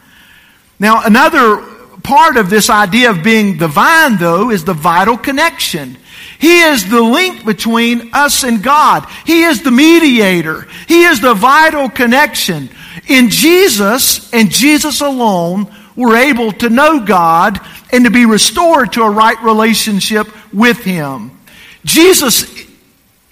Now, 0.79 1.03
another 1.03 1.57
part 2.03 2.37
of 2.37 2.51
this 2.51 2.69
idea 2.69 3.09
of 3.09 3.23
being 3.23 3.57
the 3.57 3.67
vine, 3.67 4.17
though, 4.17 4.51
is 4.51 4.63
the 4.63 4.75
vital 4.75 5.17
connection. 5.17 5.97
He 6.39 6.61
is 6.61 6.89
the 6.89 7.01
link 7.01 7.45
between 7.45 8.11
us 8.13 8.43
and 8.43 8.61
God. 8.61 9.07
He 9.25 9.43
is 9.43 9.63
the 9.63 9.71
mediator. 9.71 10.67
He 10.87 11.03
is 11.03 11.19
the 11.19 11.33
vital 11.33 11.89
connection. 11.89 12.69
In 13.07 13.29
Jesus 13.29 14.31
and 14.33 14.51
Jesus 14.51 15.01
alone, 15.01 15.73
we're 15.95 16.17
able 16.17 16.51
to 16.53 16.69
know 16.69 17.05
God 17.05 17.59
and 17.91 18.05
to 18.05 18.11
be 18.11 18.25
restored 18.25 18.93
to 18.93 19.03
a 19.03 19.09
right 19.09 19.41
relationship 19.41 20.27
with 20.53 20.77
Him. 20.77 21.31
Jesus 21.85 22.45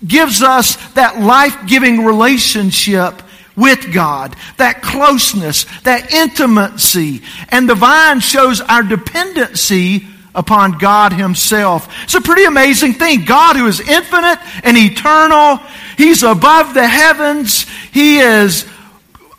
gives 0.06 0.42
us 0.42 0.76
that 0.94 1.20
life-giving 1.20 2.06
relationship 2.06 3.22
with 3.56 3.94
God, 3.94 4.36
that 4.58 4.82
closeness, 4.82 5.66
that 5.84 6.12
intimacy. 6.12 7.22
And 7.50 7.70
the 7.70 7.76
vine 7.76 8.20
shows 8.20 8.62
our 8.62 8.84
dependency 8.84 10.08
upon 10.36 10.78
God 10.78 11.14
Himself. 11.14 11.88
It's 12.04 12.16
a 12.16 12.22
pretty 12.22 12.46
amazing 12.46 12.94
thing. 12.94 13.26
God, 13.26 13.56
who 13.56 13.68
is 13.68 13.80
infinite 13.80 14.40
and 14.64 14.78
eternal, 14.78 15.58
He's 15.98 16.24
above 16.24 16.74
the 16.74 16.88
heavens, 16.88 17.64
He 17.92 18.20
is 18.20 18.68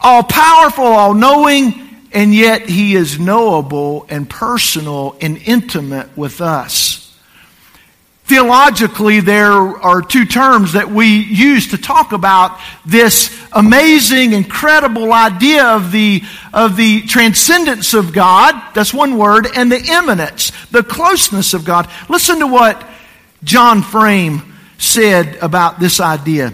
all 0.01 0.23
powerful, 0.23 0.85
all 0.85 1.15
knowing, 1.15 2.07
and 2.13 2.35
yet 2.35 2.69
He 2.69 2.95
is 2.97 3.21
knowable 3.21 4.07
and 4.09 4.29
personal 4.29 5.17
and 5.21 5.37
intimate 5.39 6.17
with 6.17 6.41
us. 6.41 7.06
Theologically, 8.27 9.21
there 9.21 9.53
are 9.53 10.03
two 10.03 10.25
terms 10.25 10.73
that 10.73 10.91
we 10.91 11.07
use 11.07 11.69
to 11.69 11.79
talk 11.79 12.11
about 12.11 12.59
this 12.85 13.31
amazing, 13.53 14.33
incredible 14.33 15.13
idea 15.13 15.65
of 15.65 15.93
the, 15.93 16.23
of 16.53 16.77
the 16.77 17.03
transcendence 17.03 17.95
of 17.95 18.13
God. 18.13 18.61
That's 18.75 18.93
one 18.93 19.17
word. 19.17 19.47
And 19.55 19.71
the 19.71 19.81
immanence, 19.81 20.51
the 20.73 20.83
closeness 20.83 21.55
of 21.55 21.65
God. 21.65 21.89
Listen 22.09 22.41
to 22.41 22.49
what 22.49 22.85
John 23.45 23.83
Frame 23.83 24.57
said 24.77 25.37
about 25.37 25.79
this 25.79 26.01
idea. 26.01 26.53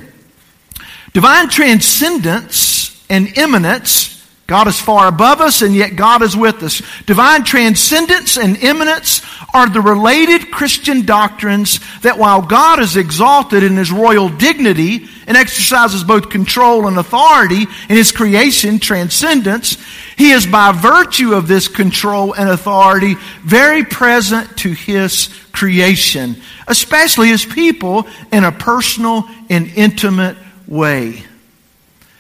Divine 1.14 1.48
transcendence 1.48 3.02
and 3.08 3.38
immanence 3.38 4.11
God 4.52 4.68
is 4.68 4.78
far 4.78 5.08
above 5.08 5.40
us, 5.40 5.62
and 5.62 5.74
yet 5.74 5.96
God 5.96 6.20
is 6.20 6.36
with 6.36 6.62
us. 6.62 6.82
Divine 7.06 7.42
transcendence 7.42 8.36
and 8.36 8.58
immanence 8.58 9.22
are 9.54 9.66
the 9.66 9.80
related 9.80 10.50
Christian 10.50 11.06
doctrines 11.06 11.80
that 12.02 12.18
while 12.18 12.42
God 12.42 12.78
is 12.78 12.98
exalted 12.98 13.62
in 13.62 13.78
his 13.78 13.90
royal 13.90 14.28
dignity 14.28 15.08
and 15.26 15.38
exercises 15.38 16.04
both 16.04 16.28
control 16.28 16.86
and 16.86 16.98
authority 16.98 17.62
in 17.62 17.96
his 17.96 18.12
creation, 18.12 18.78
transcendence. 18.78 19.78
He 20.18 20.32
is 20.32 20.44
by 20.44 20.72
virtue 20.72 21.32
of 21.32 21.48
this 21.48 21.66
control 21.66 22.34
and 22.34 22.50
authority 22.50 23.14
very 23.42 23.84
present 23.84 24.58
to 24.58 24.72
his 24.72 25.30
creation, 25.52 26.36
especially 26.68 27.28
his 27.28 27.46
people 27.46 28.06
in 28.30 28.44
a 28.44 28.52
personal 28.52 29.26
and 29.48 29.68
intimate 29.76 30.36
way. 30.68 31.24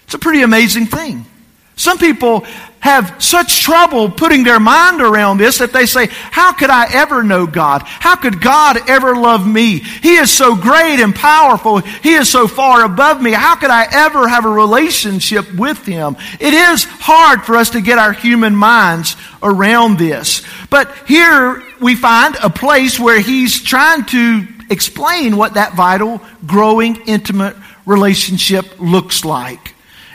It's 0.04 0.14
a 0.14 0.18
pretty 0.18 0.40
amazing 0.40 0.86
thing. 0.86 1.26
Some 1.76 1.98
people 1.98 2.44
have 2.82 3.22
such 3.22 3.62
trouble 3.62 4.10
putting 4.10 4.42
their 4.42 4.58
mind 4.58 5.00
around 5.00 5.38
this 5.38 5.58
that 5.58 5.72
they 5.72 5.86
say, 5.86 6.08
How 6.10 6.52
could 6.52 6.68
I 6.68 6.92
ever 6.92 7.22
know 7.22 7.46
God? 7.46 7.82
How 7.84 8.16
could 8.16 8.40
God 8.40 8.76
ever 8.90 9.14
love 9.14 9.46
me? 9.46 9.78
He 9.78 10.16
is 10.16 10.36
so 10.36 10.56
great 10.56 11.00
and 11.00 11.14
powerful. 11.14 11.78
He 11.78 12.14
is 12.14 12.28
so 12.28 12.48
far 12.48 12.84
above 12.84 13.22
me. 13.22 13.30
How 13.30 13.54
could 13.54 13.70
I 13.70 13.86
ever 13.90 14.26
have 14.26 14.44
a 14.44 14.50
relationship 14.50 15.54
with 15.54 15.86
Him? 15.86 16.16
It 16.40 16.54
is 16.54 16.82
hard 16.84 17.44
for 17.44 17.56
us 17.56 17.70
to 17.70 17.80
get 17.80 17.98
our 17.98 18.12
human 18.12 18.56
minds 18.56 19.14
around 19.44 19.96
this. 19.96 20.42
But 20.68 20.92
here 21.06 21.62
we 21.80 21.94
find 21.94 22.34
a 22.42 22.50
place 22.50 22.98
where 22.98 23.20
He's 23.20 23.62
trying 23.62 24.06
to 24.06 24.48
explain 24.70 25.36
what 25.36 25.54
that 25.54 25.74
vital, 25.74 26.20
growing, 26.46 26.96
intimate 27.06 27.54
relationship 27.86 28.80
looks 28.80 29.24
like. 29.24 29.61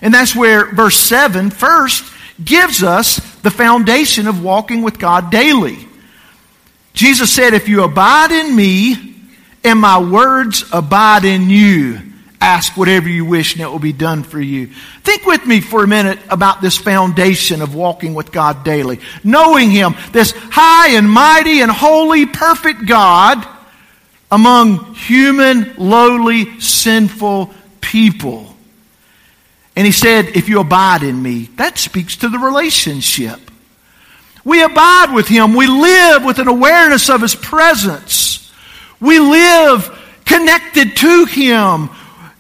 And 0.02 0.14
that's 0.14 0.36
where 0.36 0.66
verse 0.66 0.98
7 0.98 1.50
first 1.50 2.14
gives 2.44 2.84
us 2.84 3.18
the 3.42 3.52
foundation 3.52 4.28
of 4.28 4.44
walking 4.44 4.84
with 4.84 5.00
God 5.00 5.32
daily. 5.32 5.88
Jesus 6.94 7.32
said, 7.32 7.54
If 7.54 7.70
you 7.70 7.84
abide 7.84 8.32
in 8.32 8.56
me 8.56 9.16
and 9.64 9.80
my 9.80 10.00
words 10.00 10.66
abide 10.72 11.26
in 11.26 11.50
you, 11.50 12.00
ask 12.40 12.78
whatever 12.78 13.10
you 13.10 13.26
wish 13.26 13.54
and 13.54 13.62
it 13.62 13.68
will 13.68 13.80
be 13.80 13.94
done 13.94 14.24
for 14.24 14.40
you. 14.40 14.68
Think 15.04 15.26
with 15.26 15.46
me 15.46 15.62
for 15.62 15.84
a 15.84 15.88
minute 15.88 16.20
about 16.30 16.62
this 16.62 16.78
foundation 16.78 17.62
of 17.62 17.74
walking 17.76 18.14
with 18.14 18.32
God 18.32 18.64
daily. 18.64 19.00
Knowing 19.24 19.72
Him, 19.72 19.96
this 20.12 20.34
high 20.36 20.96
and 20.96 21.10
mighty 21.10 21.62
and 21.62 21.72
holy, 21.72 22.26
perfect 22.26 22.86
God 22.86 23.46
among 24.32 24.96
human, 24.96 25.74
lowly, 25.78 26.60
sinful 26.60 27.54
people. 27.82 28.57
And 29.78 29.86
he 29.86 29.92
said, 29.92 30.30
if 30.36 30.50
you 30.50 30.60
abide 30.60 31.04
in 31.04 31.22
me, 31.22 31.50
that 31.58 31.78
speaks 31.78 32.16
to 32.18 32.30
the 32.30 32.40
relationship. 32.40 33.40
We 34.44 34.64
abide 34.64 35.14
with 35.14 35.28
him. 35.28 35.54
We 35.54 35.68
live 35.68 36.26
with 36.26 36.40
an 36.40 36.48
awareness 36.48 37.12
of 37.12 37.22
his 37.22 37.36
presence. 37.36 38.52
We 39.00 39.20
live 39.20 39.88
connected 40.26 40.98
to 40.98 41.26
him, 41.26 41.92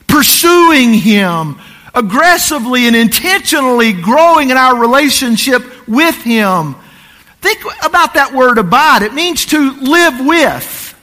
pursuing 0.07 0.95
him, 0.95 1.59
aggressively 1.93 2.87
and 2.87 2.95
intentionally 2.95 3.93
growing 3.93 4.49
in 4.49 4.57
our 4.57 4.75
relationship 4.75 5.87
with 5.87 6.15
him. 6.23 6.73
Think 7.41 7.61
about 7.83 8.15
that 8.15 8.33
word 8.33 8.57
abide. 8.57 9.03
It 9.03 9.13
means 9.13 9.45
to 9.47 9.73
live 9.73 10.25
with. 10.25 10.95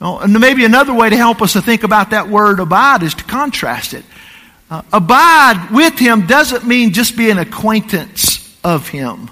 and 0.00 0.32
maybe 0.40 0.64
another 0.64 0.92
way 0.92 1.10
to 1.10 1.16
help 1.16 1.42
us 1.42 1.52
to 1.52 1.62
think 1.62 1.84
about 1.84 2.10
that 2.10 2.28
word 2.28 2.58
abide 2.58 3.04
is 3.04 3.14
to 3.14 3.22
contrast 3.22 3.94
it. 3.94 4.04
Uh, 4.68 4.82
abide 4.92 5.68
with 5.70 5.98
him 5.98 6.26
doesn't 6.26 6.66
mean 6.66 6.92
just 6.92 7.16
be 7.16 7.30
an 7.30 7.38
acquaintance 7.38 8.56
of 8.64 8.88
him. 8.88 9.30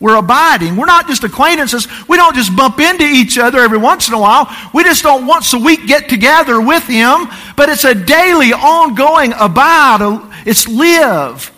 We're 0.00 0.16
abiding. 0.16 0.76
We're 0.76 0.86
not 0.86 1.06
just 1.06 1.24
acquaintances. 1.24 1.86
We 2.08 2.16
don't 2.16 2.34
just 2.34 2.56
bump 2.56 2.80
into 2.80 3.04
each 3.04 3.38
other 3.38 3.60
every 3.60 3.78
once 3.78 4.08
in 4.08 4.14
a 4.14 4.18
while. 4.18 4.48
We 4.72 4.82
just 4.82 5.02
don't 5.02 5.26
once 5.26 5.52
a 5.52 5.58
week 5.58 5.86
get 5.86 6.08
together 6.08 6.58
with 6.60 6.84
him, 6.84 7.28
but 7.54 7.68
it's 7.68 7.84
a 7.84 7.94
daily, 7.94 8.52
ongoing 8.52 9.34
abide. 9.38 10.18
It's 10.46 10.66
live. 10.66 11.52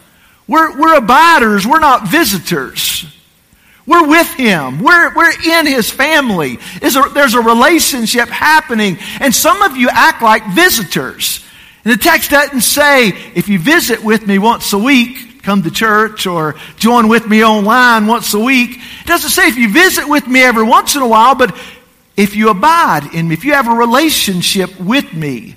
We're, 0.49 0.76
we're 0.78 0.96
abiders. 0.96 1.66
We're 1.66 1.78
not 1.78 2.08
visitors. 2.08 3.06
We're 3.87 4.08
with 4.08 4.32
him. 4.34 4.80
We're, 4.80 5.14
we're 5.14 5.32
in 5.32 5.67
his 5.67 5.90
family. 5.90 6.58
A, 6.82 7.10
there's 7.14 7.34
a 7.34 7.40
relationship 7.40 8.28
happening. 8.28 8.99
And 9.21 9.32
some 9.32 9.62
of 9.62 9.76
you 9.76 9.88
act 9.88 10.21
like 10.21 10.45
visitors. 10.49 11.45
And 11.84 11.92
the 11.92 11.99
text 11.99 12.30
doesn't 12.30 12.60
say, 12.60 13.08
if 13.34 13.49
you 13.49 13.58
visit 13.58 14.04
with 14.04 14.26
me 14.26 14.38
once 14.38 14.73
a 14.73 14.78
week, 14.78 15.42
come 15.42 15.62
to 15.64 15.71
church 15.71 16.26
or 16.26 16.54
join 16.76 17.08
with 17.08 17.26
me 17.26 17.45
online 17.45 18.06
once 18.06 18.32
a 18.34 18.38
week. 18.38 18.78
It 19.00 19.06
doesn't 19.06 19.30
say 19.30 19.49
if 19.49 19.56
you 19.56 19.73
visit 19.73 20.08
with 20.08 20.26
me 20.26 20.42
every 20.42 20.62
once 20.62 20.95
in 20.95 21.02
a 21.02 21.08
while, 21.08 21.34
but 21.34 21.56
if 22.16 22.36
you 22.36 22.50
abide 22.50 23.12
in 23.14 23.28
me, 23.28 23.34
if 23.34 23.45
you 23.45 23.54
have 23.54 23.68
a 23.68 23.75
relationship 23.75 24.78
with 24.78 25.12
me. 25.12 25.56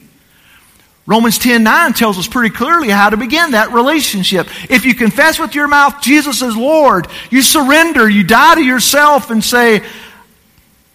Romans 1.08 1.38
10 1.38 1.64
9 1.64 1.94
tells 1.94 2.18
us 2.18 2.28
pretty 2.28 2.56
clearly 2.56 2.90
how 2.90 3.12
to 3.12 3.18
begin 3.18 3.52
that 3.52 3.72
relationship. 3.72 4.48
If 4.72 4.86
you 4.86 4.96
confess 4.96 5.38
with 5.38 5.54
your 5.54 5.68
mouth 5.68 6.02
Jesus 6.02 6.42
is 6.42 6.58
Lord, 6.58 7.08
you 7.30 7.44
surrender, 7.44 8.10
you 8.10 8.24
die 8.24 8.56
to 8.56 8.64
yourself 8.64 9.30
and 9.30 9.44
say, 9.44 9.84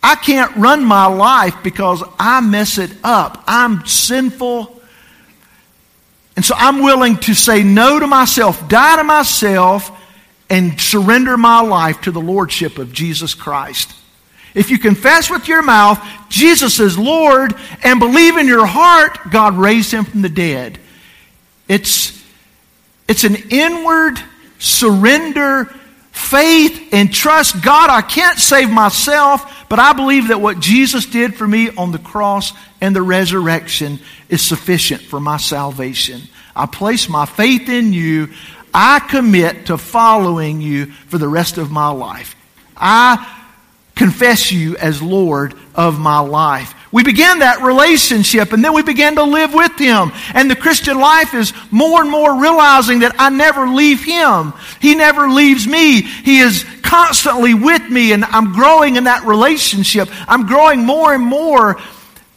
I 0.02 0.16
can't 0.16 0.56
run 0.56 0.84
my 0.84 1.06
life 1.06 1.54
because 1.62 2.02
I 2.18 2.40
mess 2.40 2.78
it 2.78 2.90
up. 3.04 3.44
I'm 3.46 3.86
sinful 3.86 4.79
and 6.36 6.44
so 6.44 6.54
I'm 6.56 6.82
willing 6.82 7.16
to 7.18 7.34
say 7.34 7.62
no 7.62 8.00
to 8.00 8.06
myself, 8.06 8.68
die 8.68 8.96
to 8.96 9.04
myself, 9.04 9.90
and 10.48 10.80
surrender 10.80 11.36
my 11.36 11.60
life 11.60 12.00
to 12.02 12.10
the 12.10 12.20
Lordship 12.20 12.78
of 12.78 12.92
Jesus 12.92 13.34
Christ. 13.34 13.92
If 14.54 14.70
you 14.70 14.78
confess 14.78 15.30
with 15.30 15.46
your 15.46 15.62
mouth 15.62 16.04
Jesus 16.28 16.80
is 16.80 16.98
Lord 16.98 17.54
and 17.84 18.00
believe 18.00 18.36
in 18.36 18.46
your 18.46 18.66
heart 18.66 19.18
God 19.30 19.56
raised 19.56 19.92
him 19.92 20.04
from 20.04 20.22
the 20.22 20.28
dead, 20.28 20.78
it's, 21.68 22.20
it's 23.06 23.24
an 23.24 23.36
inward 23.50 24.18
surrender, 24.58 25.72
faith, 26.20 26.92
and 26.92 27.12
trust. 27.12 27.62
God, 27.62 27.90
I 27.90 28.02
can't 28.02 28.38
save 28.38 28.70
myself, 28.70 29.68
but 29.68 29.78
I 29.78 29.92
believe 29.92 30.28
that 30.28 30.40
what 30.40 30.60
Jesus 30.60 31.06
did 31.06 31.34
for 31.34 31.46
me 31.46 31.70
on 31.70 31.92
the 31.92 31.98
cross 31.98 32.52
and 32.80 32.94
the 32.94 33.02
resurrection 33.02 33.98
is 34.28 34.42
sufficient 34.42 35.02
for 35.02 35.18
my 35.18 35.36
salvation. 35.38 36.22
I 36.54 36.66
place 36.66 37.08
my 37.08 37.26
faith 37.26 37.68
in 37.68 37.92
you. 37.92 38.28
I 38.72 39.00
commit 39.00 39.66
to 39.66 39.78
following 39.78 40.60
you 40.60 40.86
for 40.86 41.18
the 41.18 41.28
rest 41.28 41.58
of 41.58 41.70
my 41.70 41.88
life. 41.90 42.36
I 42.76 43.26
confess 43.94 44.52
you 44.52 44.76
as 44.76 45.02
Lord 45.02 45.54
of 45.74 45.98
my 45.98 46.20
life. 46.20 46.74
We 46.92 47.04
began 47.04 47.38
that 47.38 47.62
relationship 47.62 48.52
and 48.52 48.64
then 48.64 48.74
we 48.74 48.82
began 48.82 49.14
to 49.14 49.22
live 49.22 49.54
with 49.54 49.78
Him. 49.78 50.10
And 50.34 50.50
the 50.50 50.56
Christian 50.56 50.98
life 50.98 51.34
is 51.34 51.52
more 51.70 52.00
and 52.02 52.10
more 52.10 52.40
realizing 52.40 53.00
that 53.00 53.14
I 53.18 53.30
never 53.30 53.68
leave 53.68 54.02
Him. 54.02 54.52
He 54.80 54.96
never 54.96 55.28
leaves 55.28 55.68
me. 55.68 56.02
He 56.02 56.40
is 56.40 56.64
constantly 56.82 57.54
with 57.54 57.88
me 57.88 58.12
and 58.12 58.24
I'm 58.24 58.52
growing 58.52 58.96
in 58.96 59.04
that 59.04 59.24
relationship. 59.24 60.08
I'm 60.28 60.46
growing 60.46 60.80
more 60.80 61.14
and 61.14 61.22
more 61.22 61.80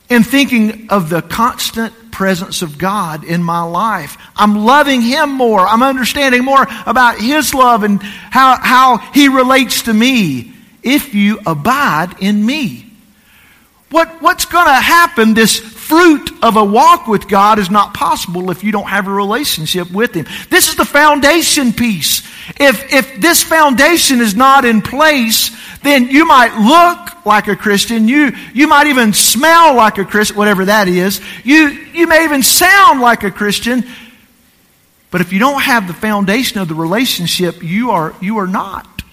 in 0.10 0.22
thinking 0.22 0.90
of 0.90 1.10
the 1.10 1.24
constant 1.24 2.12
presence 2.12 2.62
of 2.62 2.78
God 2.78 3.24
in 3.24 3.44
my 3.44 3.64
life. 3.64 4.18
I'm 4.36 4.66
loving 4.66 5.02
Him 5.02 5.32
more. 5.32 5.62
I'm 5.62 5.82
understanding 5.82 6.46
more 6.46 6.68
about 6.86 7.18
His 7.18 7.56
love 7.56 7.84
and 7.84 8.04
how, 8.04 8.58
how 8.62 8.98
He 8.98 9.30
relates 9.30 9.84
to 9.84 9.94
me 9.94 10.54
if 10.84 11.16
you 11.16 11.40
abide 11.48 12.18
in 12.20 12.46
me. 12.46 12.83
What, 13.94 14.24
what's 14.24 14.46
going 14.46 14.66
to 14.66 14.74
happen, 14.74 15.36
this 15.36 15.60
fruit 15.60 16.44
of 16.44 16.58
a 16.58 16.66
walk 16.66 17.06
with 17.06 17.28
God 17.28 17.60
is 17.60 17.70
not 17.70 17.94
possible 17.94 18.50
if 18.50 18.64
you 18.64 18.72
don't 18.72 18.88
have 18.88 19.08
a 19.08 19.12
relationship 19.12 19.92
with 19.92 20.16
Him. 20.16 20.26
This 20.50 20.68
is 20.68 20.76
the 20.76 20.84
foundation 20.84 21.74
piece. 21.74 22.24
If, 22.60 22.92
if 22.92 23.22
this 23.22 23.44
foundation 23.44 24.20
is 24.20 24.34
not 24.34 24.66
in 24.66 24.82
place, 24.82 25.56
then 25.84 26.08
you 26.08 26.26
might 26.26 26.58
look 26.58 27.24
like 27.24 27.48
a 27.48 27.56
Christian. 27.56 28.08
You, 28.08 28.32
you 28.52 28.68
might 28.68 28.88
even 28.88 29.14
smell 29.14 29.76
like 29.76 30.00
a 30.00 30.06
Christian, 30.06 30.38
whatever 30.38 30.66
that 30.66 30.88
is. 30.88 31.22
You, 31.44 31.68
you 31.94 32.08
may 32.08 32.24
even 32.24 32.42
sound 32.42 33.00
like 33.00 33.22
a 33.22 33.30
Christian. 33.30 33.86
But 35.12 35.22
if 35.22 35.32
you 35.32 35.38
don't 35.38 35.62
have 35.62 35.86
the 35.86 35.94
foundation 35.94 36.60
of 36.60 36.68
the 36.68 36.74
relationship, 36.74 37.62
you 37.62 37.92
are, 37.92 38.16
you 38.20 38.40
are 38.40 38.48
not. 38.48 39.04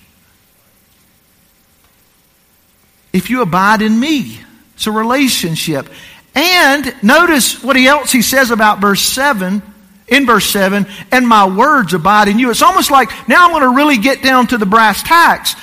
If 3.12 3.28
you 3.28 3.42
abide 3.42 3.82
in 3.82 4.00
me, 4.00 4.40
it's 4.80 4.86
a 4.86 4.92
relationship. 4.92 5.90
And 6.34 6.94
notice 7.02 7.62
what 7.62 7.76
else 7.76 8.10
he 8.10 8.22
says 8.22 8.50
about 8.50 8.80
verse 8.80 9.02
7 9.02 9.62
in 10.08 10.24
verse 10.24 10.46
7 10.46 10.86
and 11.12 11.28
my 11.28 11.46
words 11.46 11.92
abide 11.92 12.28
in 12.28 12.38
you. 12.38 12.50
It's 12.50 12.62
almost 12.62 12.90
like 12.90 13.10
now 13.28 13.44
I'm 13.44 13.50
going 13.50 13.62
to 13.70 13.76
really 13.76 13.98
get 13.98 14.22
down 14.22 14.46
to 14.46 14.56
the 14.56 14.64
brass 14.64 15.02
tacks 15.02 15.54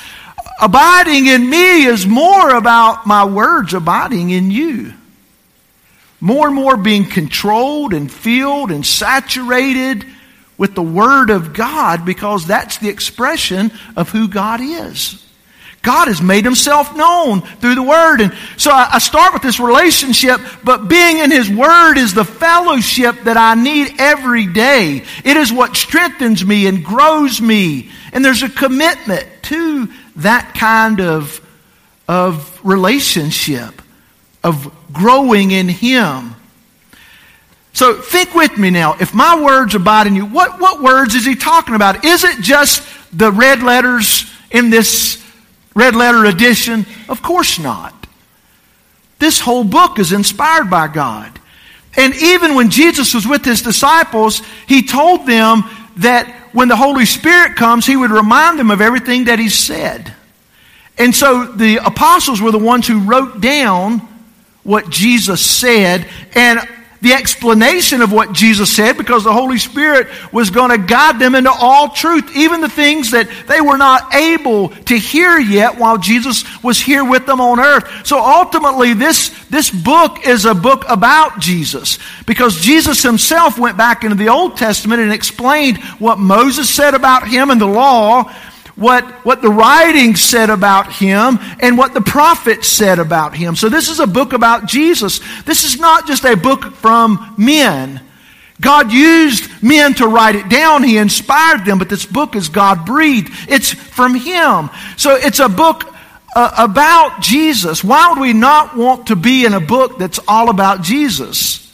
abiding 0.59 1.27
in 1.27 1.49
me 1.49 1.85
is 1.85 2.05
more 2.05 2.55
about 2.55 3.05
my 3.07 3.25
words 3.25 3.73
abiding 3.73 4.29
in 4.29 4.51
you. 4.51 4.93
More 6.19 6.47
and 6.47 6.55
more 6.55 6.77
being 6.77 7.05
controlled 7.09 7.93
and 7.93 8.11
filled 8.11 8.71
and 8.71 8.85
saturated 8.85 10.05
with 10.57 10.73
the 10.73 10.83
Word 10.83 11.31
of 11.31 11.53
God 11.53 12.05
because 12.05 12.45
that's 12.45 12.77
the 12.77 12.89
expression 12.89 13.71
of 13.95 14.09
who 14.09 14.27
God 14.27 14.59
is. 14.61 15.26
God 15.81 16.07
has 16.07 16.21
made 16.21 16.43
himself 16.43 16.95
known 16.95 17.41
through 17.41 17.75
the 17.75 17.83
Word. 17.83 18.21
And 18.21 18.33
so 18.57 18.71
I, 18.71 18.89
I 18.93 18.99
start 18.99 19.33
with 19.33 19.41
this 19.41 19.59
relationship, 19.59 20.41
but 20.63 20.89
being 20.89 21.19
in 21.19 21.31
His 21.31 21.49
Word 21.49 21.97
is 21.97 22.13
the 22.13 22.25
fellowship 22.25 23.15
that 23.23 23.37
I 23.37 23.55
need 23.55 23.93
every 23.97 24.47
day. 24.47 25.03
It 25.23 25.37
is 25.37 25.53
what 25.53 25.75
strengthens 25.75 26.45
me 26.45 26.67
and 26.67 26.83
grows 26.83 27.39
me. 27.39 27.89
And 28.11 28.23
there's 28.23 28.43
a 28.43 28.49
commitment 28.49 29.27
to 29.43 29.89
that 30.17 30.55
kind 30.55 30.99
of, 30.99 31.41
of 32.07 32.59
relationship, 32.65 33.81
of 34.43 34.75
growing 34.91 35.51
in 35.51 35.69
Him. 35.69 36.35
So 37.77 37.93
think 37.93 38.33
with 38.33 38.57
me 38.57 38.71
now. 38.71 38.97
If 38.99 39.13
my 39.13 39.39
words 39.39 39.75
abide 39.75 40.07
in 40.07 40.15
you, 40.15 40.25
what, 40.25 40.59
what 40.59 40.81
words 40.81 41.13
is 41.13 41.23
he 41.23 41.35
talking 41.35 41.75
about? 41.75 42.03
Is 42.03 42.23
it 42.23 42.41
just 42.41 42.81
the 43.15 43.31
red 43.31 43.61
letters 43.61 44.25
in 44.49 44.71
this 44.71 45.23
red 45.77 45.95
letter 45.95 46.25
edition? 46.25 46.85
Of 47.07 47.21
course 47.21 47.59
not. 47.59 47.93
This 49.19 49.39
whole 49.39 49.63
book 49.63 49.99
is 49.99 50.11
inspired 50.11 50.69
by 50.69 50.87
God. 50.87 51.39
And 51.95 52.13
even 52.15 52.55
when 52.55 52.69
Jesus 52.69 53.13
was 53.13 53.27
with 53.27 53.45
his 53.45 53.61
disciples, 53.61 54.41
he 54.67 54.83
told 54.83 55.25
them 55.25 55.63
that 55.97 56.27
when 56.51 56.67
the 56.67 56.75
Holy 56.75 57.05
Spirit 57.05 57.55
comes, 57.55 57.85
he 57.85 57.95
would 57.95 58.11
remind 58.11 58.59
them 58.59 58.71
of 58.71 58.81
everything 58.81 59.25
that 59.25 59.39
he 59.39 59.49
said. 59.49 60.13
And 60.97 61.15
so 61.15 61.45
the 61.45 61.77
apostles 61.77 62.41
were 62.41 62.51
the 62.51 62.57
ones 62.57 62.87
who 62.87 62.99
wrote 62.99 63.41
down 63.41 64.07
what 64.63 64.89
Jesus 64.89 65.43
said. 65.43 66.07
And 66.35 66.59
the 67.01 67.13
explanation 67.13 68.01
of 68.01 68.11
what 68.11 68.33
Jesus 68.33 68.73
said 68.73 68.97
because 68.97 69.23
the 69.23 69.33
Holy 69.33 69.57
Spirit 69.57 70.07
was 70.31 70.49
going 70.49 70.71
to 70.71 70.77
guide 70.77 71.19
them 71.19 71.35
into 71.35 71.51
all 71.51 71.89
truth, 71.89 72.35
even 72.35 72.61
the 72.61 72.69
things 72.69 73.11
that 73.11 73.29
they 73.47 73.61
were 73.61 73.77
not 73.77 74.15
able 74.15 74.69
to 74.69 74.97
hear 74.97 75.37
yet 75.37 75.77
while 75.77 75.97
Jesus 75.97 76.43
was 76.63 76.79
here 76.79 77.03
with 77.03 77.25
them 77.25 77.39
on 77.39 77.59
earth. 77.59 78.05
So 78.05 78.19
ultimately, 78.19 78.93
this, 78.93 79.29
this 79.49 79.69
book 79.69 80.25
is 80.25 80.45
a 80.45 80.55
book 80.55 80.85
about 80.89 81.39
Jesus 81.39 81.99
because 82.25 82.59
Jesus 82.61 83.03
himself 83.03 83.59
went 83.59 83.77
back 83.77 84.03
into 84.03 84.15
the 84.15 84.29
Old 84.29 84.57
Testament 84.57 85.01
and 85.01 85.13
explained 85.13 85.77
what 85.99 86.19
Moses 86.19 86.69
said 86.69 86.93
about 86.93 87.27
him 87.27 87.51
and 87.51 87.61
the 87.61 87.67
law 87.67 88.33
what, 88.77 89.03
what 89.25 89.41
the 89.41 89.49
writings 89.49 90.21
said 90.21 90.49
about 90.49 90.93
him 90.93 91.39
and 91.59 91.77
what 91.77 91.93
the 91.93 92.01
prophets 92.01 92.67
said 92.67 92.99
about 92.99 93.35
him. 93.35 93.55
So 93.55 93.69
this 93.69 93.89
is 93.89 93.99
a 93.99 94.07
book 94.07 94.33
about 94.33 94.67
Jesus. 94.67 95.19
This 95.43 95.63
is 95.63 95.79
not 95.79 96.07
just 96.07 96.23
a 96.23 96.35
book 96.35 96.63
from 96.75 97.33
men. 97.37 98.01
God 98.61 98.91
used 98.91 99.63
men 99.63 99.93
to 99.95 100.07
write 100.07 100.35
it 100.35 100.49
down. 100.49 100.83
He 100.83 100.97
inspired 100.97 101.65
them, 101.65 101.79
but 101.79 101.89
this 101.89 102.05
book 102.05 102.35
is 102.35 102.49
God 102.49 102.85
breathed. 102.85 103.29
It's 103.49 103.71
from 103.71 104.15
Him. 104.15 104.69
So 104.95 105.15
it's 105.15 105.39
a 105.39 105.49
book 105.49 105.83
uh, 106.35 106.51
about 106.57 107.21
Jesus. 107.21 107.83
Why 107.83 108.09
would 108.09 108.19
we 108.19 108.33
not 108.33 108.75
want 108.75 109.07
to 109.07 109.15
be 109.15 109.45
in 109.45 109.53
a 109.53 109.59
book 109.59 109.99
that's 109.99 110.19
all 110.27 110.49
about 110.49 110.81
Jesus? 110.81 111.66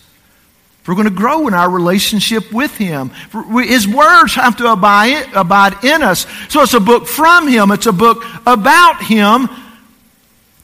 If 0.83 0.89
we're 0.89 0.95
going 0.95 1.07
to 1.07 1.11
grow 1.11 1.47
in 1.47 1.53
our 1.53 1.69
relationship 1.69 2.51
with 2.51 2.75
Him, 2.75 3.11
His 3.53 3.87
words 3.87 4.35
have 4.35 4.57
to 4.57 4.69
abide, 4.69 5.29
abide 5.33 5.81
in 5.85 6.03
us. 6.03 6.27
So 6.49 6.61
it's 6.61 6.73
a 6.73 6.81
book 6.81 7.07
from 7.07 7.47
Him, 7.47 7.71
it's 7.71 7.85
a 7.85 7.93
book 7.93 8.21
about 8.45 9.01
Him, 9.01 9.47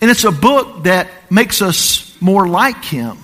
and 0.01 0.11
it's 0.11 0.25
a 0.25 0.31
book 0.31 0.83
that 0.83 1.09
makes 1.31 1.61
us 1.61 2.17
more 2.19 2.49
like 2.49 2.83
Him. 2.83 3.17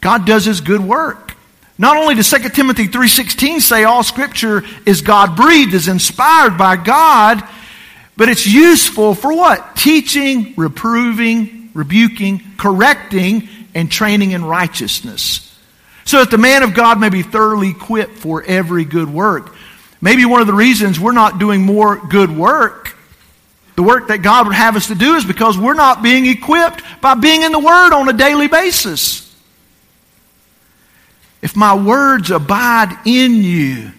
God 0.00 0.26
does 0.26 0.46
His 0.46 0.60
good 0.60 0.80
work. 0.80 1.36
Not 1.78 1.96
only 1.96 2.16
does 2.16 2.28
2 2.28 2.48
Timothy 2.48 2.88
3.16 2.88 3.60
say 3.60 3.84
all 3.84 4.02
Scripture 4.02 4.64
is 4.84 5.00
God-breathed, 5.00 5.74
is 5.74 5.86
inspired 5.86 6.58
by 6.58 6.74
God, 6.74 7.40
but 8.16 8.28
it's 8.28 8.48
useful 8.48 9.14
for 9.14 9.32
what? 9.32 9.76
Teaching, 9.76 10.54
reproving, 10.56 11.70
rebuking, 11.72 12.42
correcting, 12.56 13.48
and 13.76 13.92
training 13.92 14.30
in 14.30 14.42
righteousness, 14.42 15.54
so 16.06 16.20
that 16.20 16.30
the 16.30 16.38
man 16.38 16.62
of 16.62 16.72
God 16.72 16.98
may 16.98 17.10
be 17.10 17.20
thoroughly 17.20 17.68
equipped 17.68 18.16
for 18.16 18.42
every 18.42 18.86
good 18.86 19.12
work. 19.12 19.54
Maybe 20.00 20.24
one 20.24 20.40
of 20.40 20.46
the 20.46 20.54
reasons 20.54 20.98
we're 20.98 21.12
not 21.12 21.38
doing 21.38 21.60
more 21.60 21.96
good 21.96 22.34
work, 22.34 22.96
the 23.76 23.82
work 23.82 24.08
that 24.08 24.22
God 24.22 24.46
would 24.46 24.56
have 24.56 24.76
us 24.76 24.86
to 24.86 24.94
do, 24.94 25.16
is 25.16 25.26
because 25.26 25.58
we're 25.58 25.74
not 25.74 26.02
being 26.02 26.24
equipped 26.24 26.82
by 27.02 27.14
being 27.16 27.42
in 27.42 27.52
the 27.52 27.58
Word 27.58 27.92
on 27.92 28.08
a 28.08 28.14
daily 28.14 28.48
basis. 28.48 29.22
If 31.42 31.54
my 31.54 31.74
words 31.74 32.30
abide 32.30 32.96
in 33.04 33.34
you, 33.42 33.92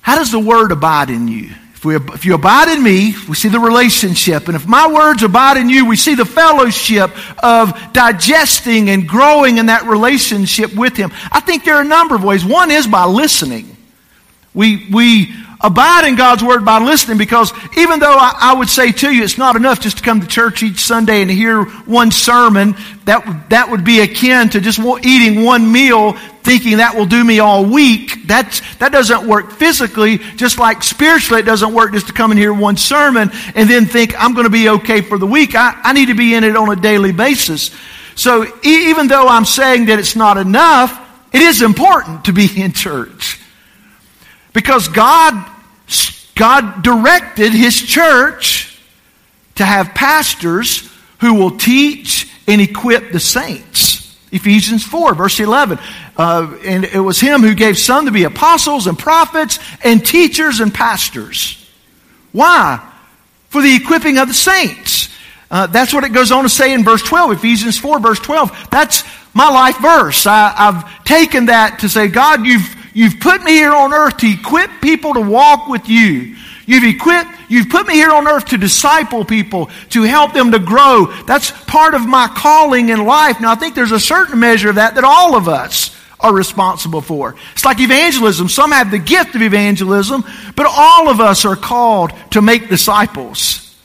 how 0.00 0.16
does 0.16 0.32
the 0.32 0.40
Word 0.40 0.72
abide 0.72 1.10
in 1.10 1.28
you? 1.28 1.50
If, 1.94 2.08
we, 2.08 2.14
if 2.14 2.24
you 2.24 2.34
abide 2.34 2.68
in 2.68 2.82
me, 2.82 3.14
we 3.28 3.34
see 3.34 3.48
the 3.48 3.60
relationship. 3.60 4.48
And 4.48 4.56
if 4.56 4.66
my 4.66 4.92
words 4.92 5.22
abide 5.22 5.56
in 5.56 5.68
you, 5.68 5.86
we 5.86 5.96
see 5.96 6.14
the 6.14 6.24
fellowship 6.24 7.10
of 7.42 7.92
digesting 7.92 8.90
and 8.90 9.08
growing 9.08 9.58
in 9.58 9.66
that 9.66 9.84
relationship 9.84 10.74
with 10.74 10.96
Him. 10.96 11.12
I 11.30 11.40
think 11.40 11.64
there 11.64 11.76
are 11.76 11.82
a 11.82 11.84
number 11.84 12.14
of 12.14 12.24
ways. 12.24 12.44
One 12.44 12.70
is 12.70 12.86
by 12.86 13.04
listening. 13.04 13.76
We, 14.54 14.88
we 14.90 15.32
abide 15.66 16.06
in 16.06 16.14
God's 16.14 16.44
Word 16.44 16.64
by 16.64 16.78
listening 16.78 17.18
because 17.18 17.52
even 17.76 17.98
though 17.98 18.16
I, 18.16 18.36
I, 18.40 18.54
would 18.54 18.68
say 18.68 18.92
to 18.92 19.12
you, 19.12 19.24
it's 19.24 19.36
not 19.36 19.56
enough 19.56 19.80
just 19.80 19.98
to 19.98 20.02
come 20.02 20.20
to 20.20 20.26
church 20.26 20.62
each 20.62 20.78
Sunday 20.78 21.22
and 21.22 21.30
hear 21.30 21.64
one 21.64 22.12
sermon, 22.12 22.76
that, 23.04 23.50
that 23.50 23.70
would 23.70 23.84
be 23.84 24.00
akin 24.00 24.48
to 24.50 24.60
just 24.60 24.78
eating 24.78 25.42
one 25.44 25.70
meal 25.70 26.12
thinking 26.46 26.76
that 26.76 26.94
will 26.94 27.06
do 27.06 27.24
me 27.24 27.40
all 27.40 27.64
week. 27.64 28.26
That's, 28.26 28.60
that 28.76 28.92
doesn't 28.92 29.26
work 29.26 29.50
physically, 29.50 30.18
just 30.36 30.60
like 30.60 30.84
spiritually, 30.84 31.40
it 31.40 31.44
doesn't 31.44 31.74
work 31.74 31.92
just 31.92 32.06
to 32.06 32.12
come 32.12 32.30
and 32.30 32.38
hear 32.38 32.54
one 32.54 32.76
sermon 32.76 33.32
and 33.56 33.68
then 33.68 33.86
think 33.86 34.14
I'm 34.16 34.32
going 34.32 34.44
to 34.44 34.50
be 34.50 34.68
okay 34.68 35.00
for 35.00 35.18
the 35.18 35.26
week. 35.26 35.56
I, 35.56 35.78
I 35.82 35.92
need 35.92 36.06
to 36.06 36.14
be 36.14 36.34
in 36.34 36.44
it 36.44 36.54
on 36.54 36.70
a 36.70 36.76
daily 36.76 37.10
basis. 37.10 37.72
So 38.14 38.44
e- 38.44 38.90
even 38.90 39.08
though 39.08 39.26
I'm 39.26 39.44
saying 39.44 39.86
that 39.86 39.98
it's 39.98 40.14
not 40.14 40.38
enough, 40.38 41.02
it 41.32 41.42
is 41.42 41.62
important 41.62 42.26
to 42.26 42.32
be 42.32 42.48
in 42.62 42.70
church. 42.70 43.40
Because 44.52 44.86
God, 44.88 45.34
God 46.34 46.82
directed 46.82 47.52
His 47.52 47.80
church 47.80 48.78
to 49.56 49.64
have 49.64 49.94
pastors 49.94 50.92
who 51.20 51.34
will 51.34 51.56
teach 51.56 52.30
and 52.46 52.60
equip 52.60 53.10
the 53.10 53.20
saints. 53.20 54.16
Ephesians 54.30 54.84
4, 54.84 55.14
verse 55.14 55.40
11. 55.40 55.78
Uh, 56.16 56.56
and 56.64 56.84
it 56.84 57.00
was 57.00 57.20
Him 57.20 57.42
who 57.42 57.54
gave 57.54 57.78
some 57.78 58.06
to 58.06 58.12
be 58.12 58.24
apostles 58.24 58.86
and 58.86 58.98
prophets 58.98 59.58
and 59.82 60.04
teachers 60.04 60.60
and 60.60 60.72
pastors. 60.72 61.64
Why? 62.32 62.86
For 63.48 63.62
the 63.62 63.74
equipping 63.74 64.18
of 64.18 64.28
the 64.28 64.34
saints. 64.34 65.08
Uh, 65.50 65.66
that's 65.68 65.94
what 65.94 66.04
it 66.04 66.10
goes 66.10 66.32
on 66.32 66.42
to 66.42 66.48
say 66.48 66.74
in 66.74 66.84
verse 66.84 67.02
12, 67.02 67.32
Ephesians 67.32 67.78
4, 67.78 68.00
verse 68.00 68.18
12. 68.18 68.68
That's 68.70 69.04
my 69.32 69.48
life 69.48 69.78
verse. 69.78 70.26
I, 70.26 70.52
I've 70.56 71.04
taken 71.04 71.46
that 71.46 71.80
to 71.80 71.88
say, 71.88 72.08
God, 72.08 72.44
you've 72.44 72.75
You've 72.96 73.20
put 73.20 73.42
me 73.42 73.50
here 73.50 73.74
on 73.74 73.92
earth 73.92 74.16
to 74.16 74.26
equip 74.26 74.70
people 74.80 75.12
to 75.12 75.20
walk 75.20 75.68
with 75.68 75.86
you. 75.86 76.34
You've 76.64 76.82
equipped, 76.82 77.28
you've 77.46 77.68
put 77.68 77.86
me 77.86 77.92
here 77.92 78.10
on 78.10 78.26
earth 78.26 78.46
to 78.46 78.56
disciple 78.56 79.22
people, 79.22 79.68
to 79.90 80.04
help 80.04 80.32
them 80.32 80.50
to 80.52 80.58
grow. 80.58 81.04
That's 81.26 81.50
part 81.64 81.92
of 81.92 82.06
my 82.06 82.26
calling 82.26 82.88
in 82.88 83.04
life. 83.04 83.38
Now, 83.38 83.52
I 83.52 83.54
think 83.56 83.74
there's 83.74 83.92
a 83.92 84.00
certain 84.00 84.40
measure 84.40 84.70
of 84.70 84.76
that 84.76 84.94
that 84.94 85.04
all 85.04 85.36
of 85.36 85.46
us 85.46 85.94
are 86.20 86.32
responsible 86.32 87.02
for. 87.02 87.34
It's 87.52 87.66
like 87.66 87.80
evangelism. 87.80 88.48
Some 88.48 88.72
have 88.72 88.90
the 88.90 88.98
gift 88.98 89.34
of 89.34 89.42
evangelism, 89.42 90.24
but 90.56 90.64
all 90.66 91.10
of 91.10 91.20
us 91.20 91.44
are 91.44 91.54
called 91.54 92.12
to 92.30 92.40
make 92.40 92.70
disciples. 92.70 93.76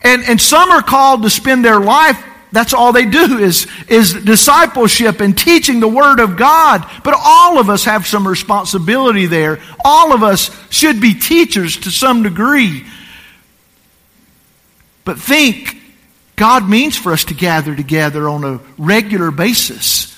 And, 0.00 0.22
and 0.24 0.40
some 0.40 0.70
are 0.70 0.80
called 0.80 1.22
to 1.24 1.28
spend 1.28 1.66
their 1.66 1.80
life 1.80 2.24
that's 2.52 2.72
all 2.72 2.92
they 2.92 3.06
do 3.06 3.38
is, 3.38 3.66
is 3.88 4.12
discipleship 4.12 5.20
and 5.20 5.36
teaching 5.36 5.80
the 5.80 5.88
Word 5.88 6.20
of 6.20 6.36
God. 6.36 6.88
But 7.02 7.14
all 7.18 7.58
of 7.58 7.68
us 7.68 7.84
have 7.84 8.06
some 8.06 8.26
responsibility 8.26 9.26
there. 9.26 9.58
All 9.84 10.12
of 10.12 10.22
us 10.22 10.50
should 10.70 11.00
be 11.00 11.14
teachers 11.14 11.76
to 11.78 11.90
some 11.90 12.22
degree. 12.22 12.84
But 15.04 15.18
think, 15.18 15.76
God 16.36 16.68
means 16.68 16.96
for 16.96 17.12
us 17.12 17.24
to 17.24 17.34
gather 17.34 17.74
together 17.74 18.28
on 18.28 18.44
a 18.44 18.60
regular 18.78 19.30
basis. 19.30 20.12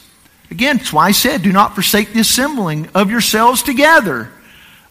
Again, 0.50 0.78
that's 0.78 0.92
why 0.92 1.08
I 1.08 1.12
said, 1.12 1.42
do 1.42 1.52
not 1.52 1.74
forsake 1.74 2.12
the 2.12 2.20
assembling 2.20 2.88
of 2.94 3.10
yourselves 3.10 3.62
together. 3.62 4.30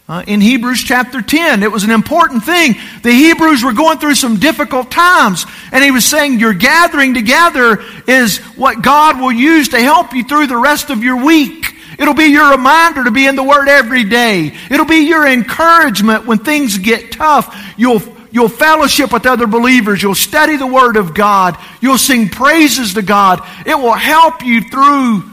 Uh, 0.08 0.24
in 0.26 0.40
Hebrews 0.40 0.82
chapter 0.82 1.20
10. 1.20 1.62
It 1.62 1.70
was 1.70 1.84
an 1.84 1.90
important 1.90 2.42
thing. 2.42 2.76
The 3.02 3.12
Hebrews 3.12 3.62
were 3.62 3.74
going 3.74 3.98
through 3.98 4.14
some 4.14 4.38
difficult 4.38 4.90
times, 4.90 5.44
and 5.70 5.84
he 5.84 5.90
was 5.90 6.06
saying, 6.06 6.40
Your 6.40 6.54
gathering 6.54 7.12
together 7.12 7.84
is 8.06 8.38
what 8.56 8.80
God 8.80 9.20
will 9.20 9.32
use 9.32 9.68
to 9.68 9.78
help 9.78 10.14
you 10.14 10.24
through 10.24 10.46
the 10.46 10.56
rest 10.56 10.88
of 10.88 11.04
your 11.04 11.22
week. 11.22 11.74
It'll 11.98 12.14
be 12.14 12.24
your 12.24 12.52
reminder 12.52 13.04
to 13.04 13.10
be 13.10 13.26
in 13.26 13.36
the 13.36 13.42
Word 13.42 13.68
every 13.68 14.04
day. 14.04 14.56
It'll 14.70 14.86
be 14.86 15.06
your 15.06 15.26
encouragement 15.26 16.24
when 16.24 16.38
things 16.38 16.78
get 16.78 17.12
tough. 17.12 17.54
You'll 17.76 18.02
You'll 18.30 18.48
fellowship 18.48 19.12
with 19.12 19.24
other 19.24 19.46
believers. 19.46 20.02
You'll 20.02 20.14
study 20.14 20.56
the 20.56 20.66
Word 20.66 20.96
of 20.96 21.14
God. 21.14 21.58
You'll 21.80 21.98
sing 21.98 22.28
praises 22.28 22.94
to 22.94 23.02
God. 23.02 23.40
It 23.66 23.74
will 23.74 23.94
help 23.94 24.44
you 24.44 24.60
through 24.68 25.24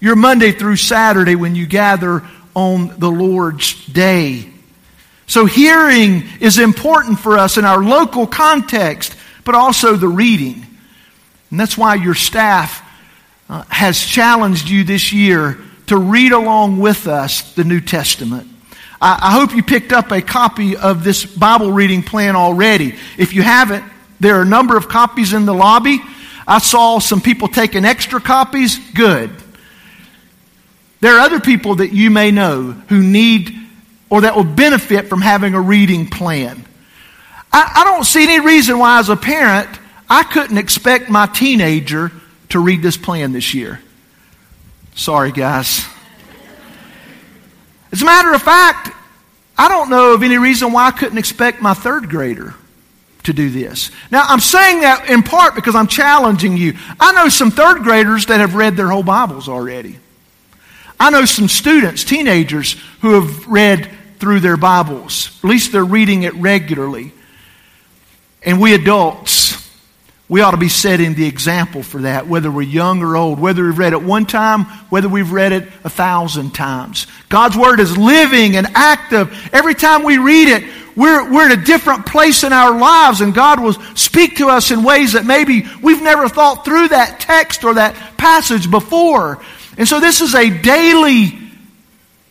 your 0.00 0.16
Monday 0.16 0.52
through 0.52 0.76
Saturday 0.76 1.34
when 1.34 1.54
you 1.54 1.66
gather 1.66 2.22
on 2.58 2.98
the 2.98 3.08
Lord's 3.08 3.86
day. 3.86 4.50
So 5.28 5.46
hearing 5.46 6.24
is 6.40 6.58
important 6.58 7.20
for 7.20 7.38
us 7.38 7.56
in 7.56 7.64
our 7.64 7.80
local 7.80 8.26
context, 8.26 9.14
but 9.44 9.54
also 9.54 9.94
the 9.94 10.08
reading. 10.08 10.66
And 11.52 11.60
that's 11.60 11.78
why 11.78 11.94
your 11.94 12.16
staff 12.16 12.84
uh, 13.48 13.62
has 13.68 14.04
challenged 14.04 14.68
you 14.68 14.82
this 14.82 15.12
year 15.12 15.58
to 15.86 15.96
read 15.96 16.32
along 16.32 16.80
with 16.80 17.06
us 17.06 17.54
the 17.54 17.62
New 17.62 17.80
Testament. 17.80 18.48
I, 19.00 19.18
I 19.22 19.32
hope 19.32 19.54
you 19.54 19.62
picked 19.62 19.92
up 19.92 20.10
a 20.10 20.20
copy 20.20 20.76
of 20.76 21.04
this 21.04 21.24
Bible 21.24 21.70
reading 21.70 22.02
plan 22.02 22.34
already. 22.34 22.96
If 23.16 23.34
you 23.34 23.42
haven't, 23.42 23.84
there 24.18 24.34
are 24.34 24.42
a 24.42 24.52
number 24.58 24.76
of 24.76 24.88
copies 24.88 25.32
in 25.32 25.46
the 25.46 25.54
lobby. 25.54 26.00
I 26.44 26.58
saw 26.58 26.98
some 26.98 27.20
people 27.20 27.46
taking 27.46 27.84
extra 27.84 28.20
copies. 28.20 28.78
Good. 28.94 29.30
There 31.00 31.16
are 31.16 31.20
other 31.20 31.40
people 31.40 31.76
that 31.76 31.92
you 31.92 32.10
may 32.10 32.30
know 32.30 32.72
who 32.88 33.02
need 33.02 33.54
or 34.10 34.22
that 34.22 34.34
will 34.34 34.44
benefit 34.44 35.06
from 35.06 35.20
having 35.20 35.54
a 35.54 35.60
reading 35.60 36.08
plan. 36.08 36.64
I, 37.52 37.72
I 37.76 37.84
don't 37.84 38.04
see 38.04 38.24
any 38.24 38.40
reason 38.44 38.78
why, 38.78 38.98
as 38.98 39.08
a 39.08 39.16
parent, 39.16 39.68
I 40.08 40.22
couldn't 40.22 40.58
expect 40.58 41.08
my 41.08 41.26
teenager 41.26 42.10
to 42.50 42.58
read 42.58 42.82
this 42.82 42.96
plan 42.96 43.32
this 43.32 43.54
year. 43.54 43.80
Sorry, 44.94 45.30
guys. 45.30 45.86
As 47.92 48.02
a 48.02 48.04
matter 48.04 48.34
of 48.34 48.42
fact, 48.42 48.90
I 49.56 49.68
don't 49.68 49.90
know 49.90 50.14
of 50.14 50.22
any 50.22 50.38
reason 50.38 50.72
why 50.72 50.86
I 50.86 50.90
couldn't 50.90 51.18
expect 51.18 51.60
my 51.60 51.74
third 51.74 52.08
grader 52.08 52.54
to 53.24 53.32
do 53.32 53.50
this. 53.50 53.90
Now, 54.10 54.22
I'm 54.26 54.40
saying 54.40 54.80
that 54.80 55.10
in 55.10 55.22
part 55.22 55.54
because 55.54 55.74
I'm 55.74 55.86
challenging 55.86 56.56
you. 56.56 56.74
I 56.98 57.12
know 57.12 57.28
some 57.28 57.50
third 57.50 57.82
graders 57.82 58.26
that 58.26 58.40
have 58.40 58.54
read 58.54 58.76
their 58.76 58.88
whole 58.88 59.02
Bibles 59.02 59.48
already. 59.48 59.98
I 61.00 61.10
know 61.10 61.24
some 61.24 61.48
students, 61.48 62.04
teenagers, 62.04 62.76
who 63.00 63.20
have 63.20 63.46
read 63.46 63.88
through 64.18 64.40
their 64.40 64.56
Bibles. 64.56 65.38
At 65.42 65.48
least 65.48 65.72
they're 65.72 65.84
reading 65.84 66.24
it 66.24 66.34
regularly. 66.34 67.12
And 68.42 68.60
we 68.60 68.74
adults, 68.74 69.56
we 70.28 70.40
ought 70.40 70.50
to 70.50 70.56
be 70.56 70.68
setting 70.68 71.14
the 71.14 71.26
example 71.26 71.82
for 71.82 72.02
that, 72.02 72.26
whether 72.26 72.50
we're 72.50 72.62
young 72.62 73.02
or 73.02 73.16
old, 73.16 73.38
whether 73.38 73.64
we've 73.64 73.78
read 73.78 73.92
it 73.92 74.02
one 74.02 74.26
time, 74.26 74.64
whether 74.90 75.08
we've 75.08 75.32
read 75.32 75.52
it 75.52 75.68
a 75.84 75.90
thousand 75.90 76.54
times. 76.54 77.06
God's 77.28 77.56
Word 77.56 77.80
is 77.80 77.96
living 77.96 78.56
and 78.56 78.66
active. 78.74 79.50
Every 79.52 79.74
time 79.74 80.02
we 80.02 80.18
read 80.18 80.48
it, 80.48 80.64
we're, 80.96 81.32
we're 81.32 81.46
in 81.46 81.58
a 81.58 81.64
different 81.64 82.06
place 82.06 82.42
in 82.42 82.52
our 82.52 82.76
lives, 82.76 83.20
and 83.20 83.32
God 83.32 83.60
will 83.60 83.74
speak 83.94 84.38
to 84.38 84.48
us 84.48 84.72
in 84.72 84.82
ways 84.82 85.12
that 85.12 85.24
maybe 85.24 85.64
we've 85.80 86.02
never 86.02 86.28
thought 86.28 86.64
through 86.64 86.88
that 86.88 87.20
text 87.20 87.62
or 87.62 87.74
that 87.74 87.94
passage 88.16 88.68
before. 88.68 89.40
And 89.78 89.86
so 89.86 90.00
this 90.00 90.20
is 90.20 90.34
a 90.34 90.50
daily 90.50 91.38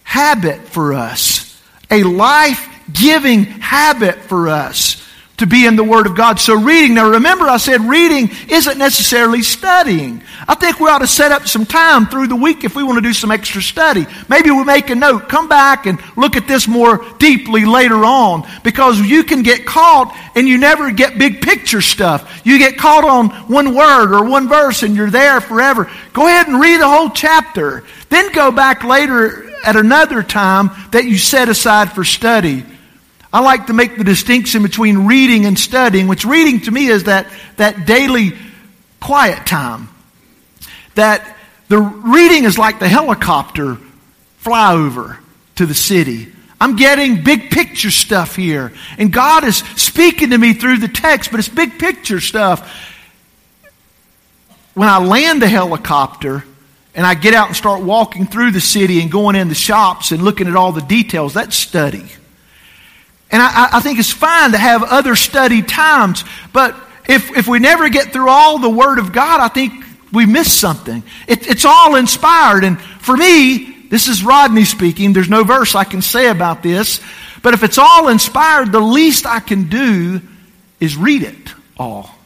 habit 0.04 0.60
for 0.68 0.94
us, 0.94 1.62
a 1.90 2.04
life 2.04 2.70
giving 2.92 3.46
habit 3.46 4.16
for 4.16 4.50
us 4.50 5.07
to 5.38 5.46
be 5.46 5.68
in 5.68 5.76
the 5.76 5.84
Word 5.84 6.08
of 6.08 6.16
God. 6.16 6.40
So 6.40 6.60
reading, 6.60 6.96
now 6.96 7.12
remember 7.12 7.46
I 7.46 7.58
said 7.58 7.82
reading 7.82 8.32
isn't 8.50 8.78
necessarily 8.78 9.44
studying. 9.44 10.24
I 10.48 10.56
think 10.56 10.80
we 10.80 10.90
ought 10.90 11.00
to 11.00 11.08
set 11.08 11.32
up 11.32 11.48
some 11.48 11.66
time 11.66 12.08
through 12.08 12.28
the 12.28 12.36
week 12.36 12.64
if 12.64 12.76
we 12.76 12.84
want 12.84 12.98
to 12.98 13.02
do 13.02 13.14
some 13.14 13.32
extra 13.32 13.62
study. 13.62 14.08
Maybe 14.30 14.50
we 14.50 14.64
make 14.64 14.90
a 14.90 14.96
note, 14.96 15.30
come 15.30 15.48
back 15.48 15.86
and 15.86 16.00
look 16.16 16.36
at 16.36 16.48
this 16.48 16.68
more 16.68 17.06
deeply 17.20 17.66
later 17.66 18.04
on 18.04 18.48
because 18.64 19.00
you 19.00 19.24
can 19.24 19.44
get 19.44 19.66
caught 19.66 20.18
and 20.36 20.48
you 20.48 20.58
never 20.58 20.92
get 20.92 21.20
big 21.20 21.42
picture 21.42 21.82
stuff. 21.82 22.42
You 22.44 22.58
get 22.58 22.78
caught 22.78 23.04
on 23.04 23.30
one 23.48 23.76
word 23.76 24.14
or 24.14 24.28
one 24.28 24.48
verse 24.48 24.82
and 24.82 24.96
you're 24.96 25.12
there 25.12 25.40
forever. 25.40 25.90
Go 26.14 26.26
ahead 26.26 26.48
and 26.48 26.60
read 26.60 26.82
the 26.82 26.90
whole 26.90 27.10
chapter. 27.12 27.84
Then 28.10 28.32
go 28.32 28.52
back 28.52 28.84
later 28.84 29.52
at 29.64 29.76
another 29.76 30.24
time 30.24 30.72
that 30.92 31.06
you 31.06 31.18
set 31.20 31.48
aside 31.48 31.92
for 31.92 32.04
study. 32.04 32.66
I 33.32 33.42
like 33.42 33.68
to 33.68 33.74
make 33.74 33.98
the 33.98 34.04
distinction 34.04 34.64
between 34.64 35.06
reading 35.06 35.46
and 35.46 35.60
studying, 35.60 36.08
which 36.08 36.24
reading 36.26 36.62
to 36.62 36.72
me 36.72 36.88
is 36.88 37.06
that, 37.06 37.28
that 37.58 37.86
daily 37.86 38.34
quiet 39.02 39.46
time. 39.46 39.90
That 40.96 41.36
the 41.68 41.80
reading 41.80 42.46
is 42.46 42.58
like 42.58 42.80
the 42.80 42.88
helicopter 42.88 43.78
flyover 44.44 45.18
to 45.56 45.66
the 45.66 45.74
city. 45.74 46.32
I'm 46.60 46.76
getting 46.76 47.24
big 47.24 47.52
picture 47.52 47.92
stuff 47.92 48.36
here. 48.36 48.72
And 48.98 49.12
God 49.12 49.44
is 49.44 49.58
speaking 49.58 50.32
to 50.32 50.38
me 50.38 50.54
through 50.54 50.78
the 50.78 50.88
text, 50.88 51.30
but 51.30 51.40
it's 51.40 51.50
big 51.50 51.78
picture 51.78 52.20
stuff. 52.20 52.96
When 54.74 54.88
I 54.88 55.04
land 55.04 55.42
the 55.42 55.48
helicopter 55.48 56.44
and 56.96 57.06
I 57.06 57.14
get 57.14 57.34
out 57.34 57.48
and 57.48 57.56
start 57.56 57.84
walking 57.84 58.26
through 58.26 58.52
the 58.52 58.62
city 58.62 59.02
and 59.02 59.12
going 59.12 59.36
in 59.36 59.50
the 59.50 59.56
shops 59.56 60.12
and 60.12 60.24
looking 60.24 60.48
at 60.48 60.56
all 60.56 60.72
the 60.72 60.82
details, 60.82 61.34
that's 61.34 61.56
study. 61.56 62.06
And 63.30 63.42
I, 63.42 63.70
I 63.74 63.80
think 63.82 64.00
it's 64.00 64.12
fine 64.12 64.52
to 64.52 64.58
have 64.58 64.84
other 64.84 65.16
study 65.16 65.62
times, 65.62 66.24
but 66.54 66.76
if, 67.08 67.36
if 67.38 67.48
we 67.48 67.60
never 67.60 67.90
get 67.90 68.12
through 68.12 68.30
all 68.30 68.60
the 68.60 68.70
Word 68.70 69.00
of 69.00 69.12
God, 69.14 69.40
I 69.40 69.48
think 69.48 69.86
we 70.12 70.26
miss 70.26 70.58
something. 70.58 71.04
It, 71.28 71.48
it's 71.48 71.66
all 71.66 71.96
inspired. 71.96 72.64
And 72.64 72.80
for 72.82 73.16
me, 73.16 73.88
this 73.90 74.08
is 74.08 74.24
Rodney 74.24 74.66
speaking. 74.66 75.14
There's 75.14 75.30
no 75.30 75.44
verse 75.44 75.76
I 75.76 75.84
can 75.84 76.02
say 76.02 76.28
about 76.28 76.64
this. 76.64 77.02
But 77.42 77.54
if 77.54 77.64
it's 77.64 77.78
all 77.78 78.10
inspired, 78.10 78.72
the 78.72 78.80
least 78.80 79.26
I 79.26 79.40
can 79.40 79.70
do 79.70 80.22
is 80.80 80.98
read 80.98 81.24
it 81.24 81.54
all. 81.78 82.17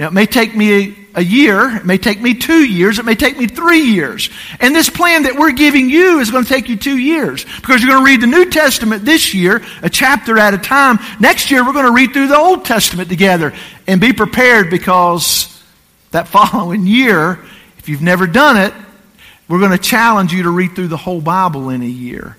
Now, 0.00 0.06
it 0.06 0.14
may 0.14 0.24
take 0.24 0.56
me 0.56 0.96
a 1.14 1.22
year, 1.22 1.76
it 1.76 1.84
may 1.84 1.98
take 1.98 2.22
me 2.22 2.32
two 2.32 2.64
years, 2.64 2.98
it 2.98 3.04
may 3.04 3.14
take 3.14 3.36
me 3.36 3.46
three 3.46 3.82
years. 3.82 4.30
And 4.58 4.74
this 4.74 4.88
plan 4.88 5.24
that 5.24 5.34
we're 5.34 5.52
giving 5.52 5.90
you 5.90 6.20
is 6.20 6.30
going 6.30 6.42
to 6.42 6.48
take 6.48 6.70
you 6.70 6.76
two 6.76 6.96
years 6.96 7.44
because 7.44 7.82
you're 7.82 7.90
going 7.90 8.02
to 8.02 8.10
read 8.10 8.22
the 8.22 8.26
New 8.26 8.48
Testament 8.48 9.04
this 9.04 9.34
year, 9.34 9.62
a 9.82 9.90
chapter 9.90 10.38
at 10.38 10.54
a 10.54 10.58
time. 10.58 11.00
Next 11.20 11.50
year, 11.50 11.62
we're 11.66 11.74
going 11.74 11.84
to 11.84 11.92
read 11.92 12.14
through 12.14 12.28
the 12.28 12.38
Old 12.38 12.64
Testament 12.64 13.10
together 13.10 13.52
and 13.86 14.00
be 14.00 14.14
prepared 14.14 14.70
because 14.70 15.62
that 16.12 16.28
following 16.28 16.86
year, 16.86 17.38
if 17.76 17.90
you've 17.90 18.00
never 18.00 18.26
done 18.26 18.56
it, 18.56 18.72
we're 19.48 19.60
going 19.60 19.72
to 19.72 19.76
challenge 19.76 20.32
you 20.32 20.44
to 20.44 20.50
read 20.50 20.74
through 20.74 20.88
the 20.88 20.96
whole 20.96 21.20
Bible 21.20 21.68
in 21.68 21.82
a 21.82 21.84
year. 21.84 22.38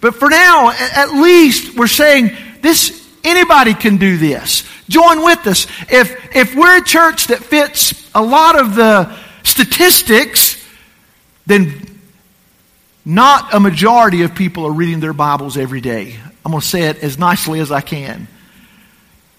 But 0.00 0.14
for 0.14 0.30
now, 0.30 0.70
at 0.70 1.12
least 1.12 1.76
we're 1.76 1.86
saying 1.86 2.34
this 2.62 3.06
Anybody 3.24 3.74
can 3.74 3.96
do 3.96 4.16
this. 4.16 4.64
Join 4.88 5.22
with 5.22 5.46
us. 5.46 5.66
If, 5.88 6.34
if 6.34 6.54
we're 6.54 6.78
a 6.78 6.84
church 6.84 7.28
that 7.28 7.38
fits 7.38 8.10
a 8.14 8.22
lot 8.22 8.58
of 8.58 8.74
the 8.74 9.14
statistics, 9.42 10.56
then 11.46 12.00
not 13.04 13.54
a 13.54 13.60
majority 13.60 14.22
of 14.22 14.34
people 14.34 14.66
are 14.66 14.72
reading 14.72 15.00
their 15.00 15.12
Bibles 15.12 15.56
every 15.56 15.80
day. 15.80 16.16
I'm 16.44 16.52
going 16.52 16.60
to 16.60 16.66
say 16.66 16.82
it 16.84 17.02
as 17.02 17.18
nicely 17.18 17.60
as 17.60 17.70
I 17.70 17.80
can. 17.80 18.28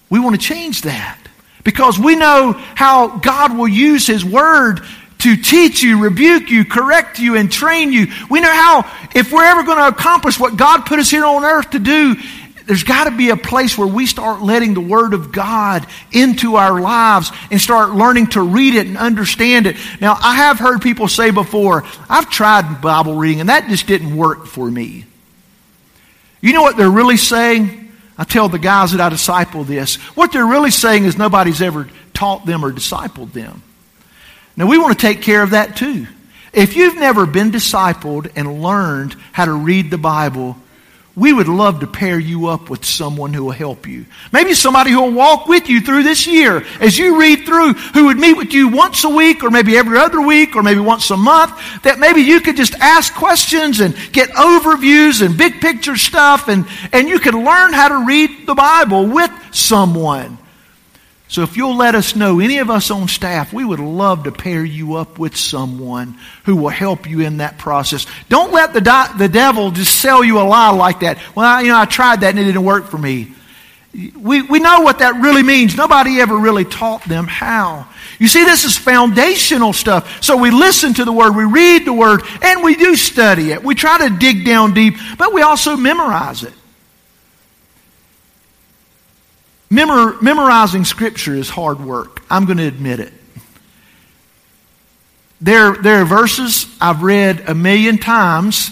We 0.08 0.18
want 0.20 0.40
to 0.40 0.44
change 0.44 0.82
that 0.82 1.18
because 1.62 1.98
we 1.98 2.16
know 2.16 2.52
how 2.52 3.18
God 3.18 3.56
will 3.56 3.68
use 3.68 4.06
His 4.06 4.24
Word 4.24 4.80
to 5.18 5.36
teach 5.36 5.82
you, 5.82 6.02
rebuke 6.02 6.50
you, 6.50 6.64
correct 6.64 7.18
you, 7.18 7.36
and 7.36 7.50
train 7.50 7.92
you. 7.92 8.06
We 8.30 8.40
know 8.40 8.52
how, 8.52 8.90
if 9.14 9.32
we're 9.32 9.44
ever 9.44 9.62
going 9.62 9.78
to 9.78 9.88
accomplish 9.88 10.40
what 10.40 10.56
God 10.56 10.86
put 10.86 10.98
us 10.98 11.10
here 11.10 11.24
on 11.24 11.44
earth 11.44 11.70
to 11.70 11.78
do, 11.78 12.16
there's 12.70 12.84
got 12.84 13.06
to 13.06 13.10
be 13.10 13.30
a 13.30 13.36
place 13.36 13.76
where 13.76 13.88
we 13.88 14.06
start 14.06 14.42
letting 14.42 14.74
the 14.74 14.80
Word 14.80 15.12
of 15.12 15.32
God 15.32 15.84
into 16.12 16.54
our 16.54 16.80
lives 16.80 17.32
and 17.50 17.60
start 17.60 17.90
learning 17.90 18.28
to 18.28 18.42
read 18.42 18.76
it 18.76 18.86
and 18.86 18.96
understand 18.96 19.66
it. 19.66 19.74
Now, 20.00 20.16
I 20.22 20.36
have 20.36 20.60
heard 20.60 20.80
people 20.80 21.08
say 21.08 21.32
before, 21.32 21.82
I've 22.08 22.30
tried 22.30 22.80
Bible 22.80 23.16
reading 23.16 23.40
and 23.40 23.48
that 23.48 23.68
just 23.68 23.88
didn't 23.88 24.16
work 24.16 24.46
for 24.46 24.70
me. 24.70 25.04
You 26.40 26.52
know 26.52 26.62
what 26.62 26.76
they're 26.76 26.88
really 26.88 27.16
saying? 27.16 27.92
I 28.16 28.22
tell 28.22 28.48
the 28.48 28.60
guys 28.60 28.92
that 28.92 29.00
I 29.00 29.08
disciple 29.08 29.64
this. 29.64 29.96
What 30.14 30.30
they're 30.30 30.46
really 30.46 30.70
saying 30.70 31.06
is 31.06 31.18
nobody's 31.18 31.60
ever 31.60 31.88
taught 32.14 32.46
them 32.46 32.64
or 32.64 32.70
discipled 32.70 33.32
them. 33.32 33.64
Now, 34.56 34.68
we 34.68 34.78
want 34.78 34.96
to 34.96 35.06
take 35.08 35.22
care 35.22 35.42
of 35.42 35.50
that 35.50 35.74
too. 35.74 36.06
If 36.52 36.76
you've 36.76 36.98
never 36.98 37.26
been 37.26 37.50
discipled 37.50 38.30
and 38.36 38.62
learned 38.62 39.16
how 39.32 39.46
to 39.46 39.52
read 39.52 39.90
the 39.90 39.98
Bible, 39.98 40.56
we 41.16 41.32
would 41.32 41.48
love 41.48 41.80
to 41.80 41.86
pair 41.86 42.18
you 42.18 42.46
up 42.46 42.70
with 42.70 42.84
someone 42.84 43.34
who 43.34 43.44
will 43.44 43.50
help 43.50 43.86
you. 43.86 44.06
Maybe 44.32 44.54
somebody 44.54 44.90
who 44.90 45.00
will 45.00 45.12
walk 45.12 45.48
with 45.48 45.68
you 45.68 45.80
through 45.80 46.04
this 46.04 46.26
year 46.26 46.64
as 46.80 46.96
you 46.96 47.20
read 47.20 47.44
through, 47.44 47.74
who 47.74 48.06
would 48.06 48.16
meet 48.16 48.36
with 48.36 48.52
you 48.52 48.68
once 48.68 49.02
a 49.04 49.08
week 49.08 49.42
or 49.42 49.50
maybe 49.50 49.76
every 49.76 49.98
other 49.98 50.20
week 50.20 50.54
or 50.54 50.62
maybe 50.62 50.80
once 50.80 51.10
a 51.10 51.16
month, 51.16 51.52
that 51.82 51.98
maybe 51.98 52.22
you 52.22 52.40
could 52.40 52.56
just 52.56 52.74
ask 52.74 53.12
questions 53.14 53.80
and 53.80 53.94
get 54.12 54.30
overviews 54.30 55.24
and 55.24 55.36
big 55.36 55.60
picture 55.60 55.96
stuff 55.96 56.48
and, 56.48 56.66
and 56.92 57.08
you 57.08 57.18
could 57.18 57.34
learn 57.34 57.72
how 57.72 57.88
to 57.88 58.06
read 58.06 58.46
the 58.46 58.54
Bible 58.54 59.06
with 59.06 59.32
someone. 59.52 60.38
So 61.30 61.44
if 61.44 61.56
you'll 61.56 61.76
let 61.76 61.94
us 61.94 62.16
know, 62.16 62.40
any 62.40 62.58
of 62.58 62.70
us 62.70 62.90
on 62.90 63.06
staff, 63.06 63.52
we 63.52 63.64
would 63.64 63.78
love 63.78 64.24
to 64.24 64.32
pair 64.32 64.64
you 64.64 64.96
up 64.96 65.16
with 65.16 65.36
someone 65.36 66.18
who 66.44 66.56
will 66.56 66.70
help 66.70 67.08
you 67.08 67.20
in 67.20 67.36
that 67.36 67.56
process. 67.56 68.04
Don't 68.28 68.52
let 68.52 68.72
the, 68.72 68.80
di- 68.80 69.14
the 69.16 69.28
devil 69.28 69.70
just 69.70 70.00
sell 70.00 70.24
you 70.24 70.40
a 70.40 70.42
lie 70.42 70.70
like 70.70 71.00
that. 71.00 71.18
Well, 71.36 71.46
I, 71.46 71.60
you 71.60 71.68
know, 71.68 71.78
I 71.78 71.84
tried 71.84 72.22
that 72.22 72.30
and 72.30 72.38
it 72.40 72.46
didn't 72.46 72.64
work 72.64 72.86
for 72.86 72.98
me. 72.98 73.32
We, 73.94 74.42
we 74.42 74.58
know 74.58 74.80
what 74.80 74.98
that 74.98 75.22
really 75.22 75.44
means. 75.44 75.76
Nobody 75.76 76.20
ever 76.20 76.36
really 76.36 76.64
taught 76.64 77.04
them 77.04 77.28
how. 77.28 77.86
You 78.18 78.26
see, 78.26 78.44
this 78.44 78.64
is 78.64 78.76
foundational 78.76 79.72
stuff. 79.72 80.24
So 80.24 80.36
we 80.36 80.50
listen 80.50 80.94
to 80.94 81.04
the 81.04 81.12
Word, 81.12 81.36
we 81.36 81.44
read 81.44 81.84
the 81.84 81.92
Word, 81.92 82.22
and 82.42 82.64
we 82.64 82.74
do 82.74 82.96
study 82.96 83.52
it. 83.52 83.62
We 83.62 83.76
try 83.76 84.08
to 84.08 84.16
dig 84.16 84.44
down 84.44 84.74
deep, 84.74 84.94
but 85.16 85.32
we 85.32 85.42
also 85.42 85.76
memorize 85.76 86.42
it. 86.42 86.54
Memor- 89.70 90.20
memorizing 90.20 90.84
Scripture 90.84 91.34
is 91.34 91.48
hard 91.48 91.80
work. 91.80 92.22
I'm 92.28 92.44
going 92.44 92.58
to 92.58 92.66
admit 92.66 93.00
it. 93.00 93.12
There, 95.40 95.72
there 95.72 96.02
are 96.02 96.04
verses 96.04 96.66
I've 96.80 97.02
read 97.02 97.48
a 97.48 97.54
million 97.54 97.96
times, 97.96 98.70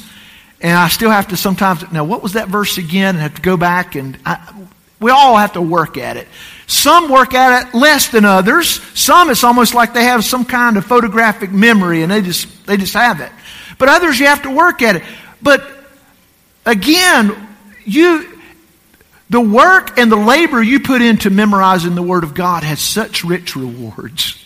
and 0.60 0.76
I 0.76 0.88
still 0.88 1.10
have 1.10 1.28
to 1.28 1.36
sometimes, 1.36 1.90
now 1.92 2.04
what 2.04 2.22
was 2.22 2.34
that 2.34 2.48
verse 2.48 2.76
again? 2.76 3.14
And 3.14 3.22
have 3.22 3.36
to 3.36 3.42
go 3.42 3.56
back 3.56 3.94
and 3.94 4.18
I, 4.26 4.52
we 5.00 5.10
all 5.10 5.36
have 5.36 5.52
to 5.52 5.62
work 5.62 5.96
at 5.96 6.16
it. 6.16 6.26
Some 6.66 7.08
work 7.08 7.32
at 7.32 7.68
it 7.68 7.74
less 7.74 8.08
than 8.08 8.24
others. 8.24 8.80
Some 8.98 9.30
it's 9.30 9.44
almost 9.44 9.74
like 9.74 9.94
they 9.94 10.04
have 10.04 10.24
some 10.24 10.44
kind 10.44 10.76
of 10.76 10.84
photographic 10.84 11.52
memory 11.52 12.02
and 12.02 12.10
they 12.10 12.20
just, 12.20 12.66
they 12.66 12.76
just 12.76 12.94
have 12.94 13.20
it. 13.20 13.30
But 13.78 13.88
others 13.88 14.18
you 14.18 14.26
have 14.26 14.42
to 14.42 14.50
work 14.50 14.82
at 14.82 14.96
it. 14.96 15.04
But 15.40 15.64
again, 16.66 17.48
you, 17.84 18.37
the 19.30 19.40
work 19.40 19.98
and 19.98 20.10
the 20.10 20.16
labor 20.16 20.62
you 20.62 20.80
put 20.80 21.02
into 21.02 21.30
memorizing 21.30 21.94
the 21.94 22.02
Word 22.02 22.24
of 22.24 22.34
God 22.34 22.62
has 22.62 22.80
such 22.80 23.24
rich 23.24 23.56
rewards. 23.56 24.42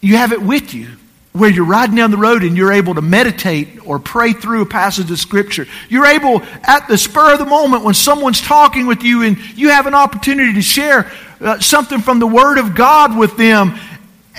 You 0.00 0.16
have 0.16 0.32
it 0.32 0.40
with 0.40 0.72
you 0.72 0.88
where 1.32 1.50
you're 1.50 1.64
riding 1.64 1.94
down 1.94 2.10
the 2.10 2.16
road 2.16 2.42
and 2.42 2.56
you're 2.56 2.72
able 2.72 2.94
to 2.94 3.02
meditate 3.02 3.86
or 3.86 3.98
pray 3.98 4.32
through 4.32 4.62
a 4.62 4.66
passage 4.66 5.10
of 5.10 5.18
Scripture. 5.18 5.66
You're 5.88 6.06
able, 6.06 6.42
at 6.64 6.88
the 6.88 6.98
spur 6.98 7.34
of 7.34 7.38
the 7.38 7.44
moment, 7.44 7.84
when 7.84 7.94
someone's 7.94 8.40
talking 8.40 8.86
with 8.86 9.02
you 9.02 9.22
and 9.22 9.38
you 9.56 9.68
have 9.68 9.86
an 9.86 9.94
opportunity 9.94 10.54
to 10.54 10.62
share 10.62 11.10
uh, 11.40 11.60
something 11.60 12.00
from 12.00 12.18
the 12.18 12.26
Word 12.26 12.58
of 12.58 12.74
God 12.74 13.16
with 13.16 13.36
them. 13.36 13.78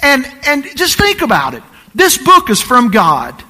And, 0.02 0.26
and 0.46 0.66
just 0.76 0.98
think 0.98 1.22
about 1.22 1.54
it. 1.54 1.64
This 1.94 2.18
book 2.18 2.50
is 2.50 2.62
from 2.62 2.92
God. 2.92 3.42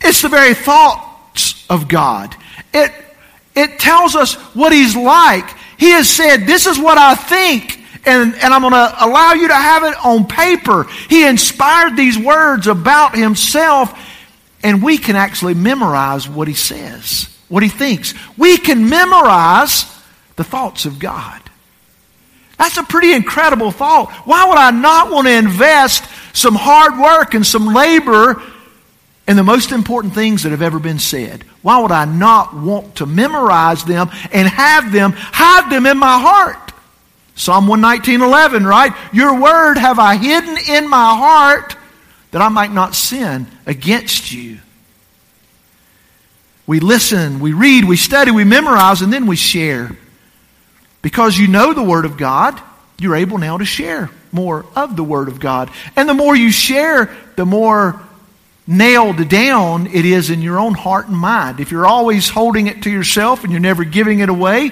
It's 0.00 0.22
the 0.22 0.28
very 0.28 0.54
thoughts 0.54 1.66
of 1.70 1.86
God. 1.86 2.34
It 2.74 2.92
it 3.54 3.78
tells 3.78 4.14
us 4.14 4.34
what 4.54 4.72
he's 4.72 4.96
like. 4.96 5.48
He 5.78 5.90
has 5.90 6.08
said, 6.08 6.46
this 6.46 6.66
is 6.66 6.78
what 6.78 6.98
I 6.98 7.14
think, 7.14 7.78
and, 8.04 8.34
and 8.34 8.54
I'm 8.54 8.62
going 8.62 8.72
to 8.72 9.04
allow 9.04 9.32
you 9.32 9.48
to 9.48 9.54
have 9.54 9.84
it 9.84 9.94
on 10.04 10.26
paper. 10.26 10.84
He 11.08 11.26
inspired 11.26 11.96
these 11.96 12.18
words 12.18 12.66
about 12.66 13.16
himself, 13.16 13.98
and 14.62 14.82
we 14.82 14.96
can 14.98 15.16
actually 15.16 15.54
memorize 15.54 16.28
what 16.28 16.48
he 16.48 16.54
says, 16.54 17.28
what 17.48 17.62
he 17.62 17.68
thinks. 17.68 18.14
We 18.36 18.56
can 18.58 18.88
memorize 18.88 19.84
the 20.36 20.44
thoughts 20.44 20.86
of 20.86 20.98
God. 20.98 21.40
That's 22.58 22.76
a 22.76 22.84
pretty 22.84 23.12
incredible 23.12 23.72
thought. 23.72 24.12
Why 24.24 24.48
would 24.48 24.58
I 24.58 24.70
not 24.70 25.10
want 25.10 25.26
to 25.26 25.32
invest 25.32 26.04
some 26.32 26.54
hard 26.54 26.98
work 26.98 27.34
and 27.34 27.44
some 27.44 27.74
labor 27.74 28.40
in 29.32 29.36
the 29.38 29.42
most 29.42 29.72
important 29.72 30.12
things 30.12 30.42
that 30.42 30.50
have 30.50 30.60
ever 30.60 30.78
been 30.78 30.98
said? 30.98 31.42
Why 31.62 31.80
would 31.80 31.90
I 31.90 32.04
not 32.04 32.54
want 32.54 32.96
to 32.96 33.06
memorize 33.06 33.82
them 33.82 34.10
and 34.30 34.46
have 34.46 34.92
them, 34.92 35.14
hide 35.16 35.72
them 35.72 35.86
in 35.86 35.96
my 35.96 36.20
heart? 36.20 36.72
Psalm 37.34 37.66
119.11, 37.66 38.68
right? 38.68 38.92
Your 39.10 39.40
word 39.40 39.78
have 39.78 39.98
I 39.98 40.16
hidden 40.16 40.58
in 40.68 40.86
my 40.86 41.16
heart 41.16 41.76
that 42.30 42.42
I 42.42 42.50
might 42.50 42.72
not 42.72 42.94
sin 42.94 43.46
against 43.64 44.32
you. 44.32 44.58
We 46.66 46.80
listen, 46.80 47.40
we 47.40 47.54
read, 47.54 47.86
we 47.86 47.96
study, 47.96 48.32
we 48.32 48.44
memorize, 48.44 49.00
and 49.00 49.10
then 49.10 49.26
we 49.26 49.36
share. 49.36 49.96
Because 51.00 51.38
you 51.38 51.48
know 51.48 51.72
the 51.72 51.82
Word 51.82 52.04
of 52.04 52.18
God, 52.18 52.60
you're 52.98 53.16
able 53.16 53.38
now 53.38 53.56
to 53.56 53.64
share 53.64 54.10
more 54.30 54.66
of 54.76 54.94
the 54.94 55.02
Word 55.02 55.28
of 55.28 55.40
God. 55.40 55.70
And 55.96 56.06
the 56.06 56.14
more 56.14 56.36
you 56.36 56.52
share, 56.52 57.16
the 57.36 57.46
more 57.46 57.98
nailed 58.66 59.28
down 59.28 59.88
it 59.88 60.04
is 60.04 60.30
in 60.30 60.40
your 60.40 60.58
own 60.58 60.74
heart 60.74 61.08
and 61.08 61.16
mind. 61.16 61.60
If 61.60 61.70
you're 61.70 61.86
always 61.86 62.28
holding 62.28 62.66
it 62.66 62.82
to 62.82 62.90
yourself 62.90 63.42
and 63.42 63.52
you're 63.52 63.60
never 63.60 63.84
giving 63.84 64.20
it 64.20 64.28
away, 64.28 64.70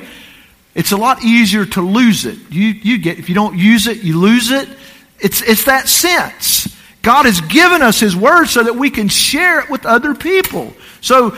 it's 0.75 0.93
a 0.93 0.97
lot 0.97 1.25
easier 1.25 1.67
to 1.67 1.81
lose 1.81 2.25
it. 2.25 2.39
You, 2.51 2.69
you 2.69 2.99
get, 2.99 3.19
if 3.19 3.29
you 3.29 3.35
don't 3.35 3.59
use 3.59 3.87
it, 3.87 4.03
you 4.03 4.19
lose 4.19 4.51
it. 4.51 4.69
It's, 5.19 5.43
it's 5.43 5.65
that 5.65 5.89
sense. 5.89 6.77
God 7.03 7.25
has 7.25 7.41
given 7.41 7.83
us 7.83 7.99
His 7.99 8.15
Word 8.15 8.47
so 8.47 8.63
that 8.63 8.77
we 8.77 8.91
can 8.91 9.09
share 9.09 9.61
it 9.61 9.71
with 9.71 9.87
other 9.87 10.15
people. 10.15 10.73
So, 11.01 11.37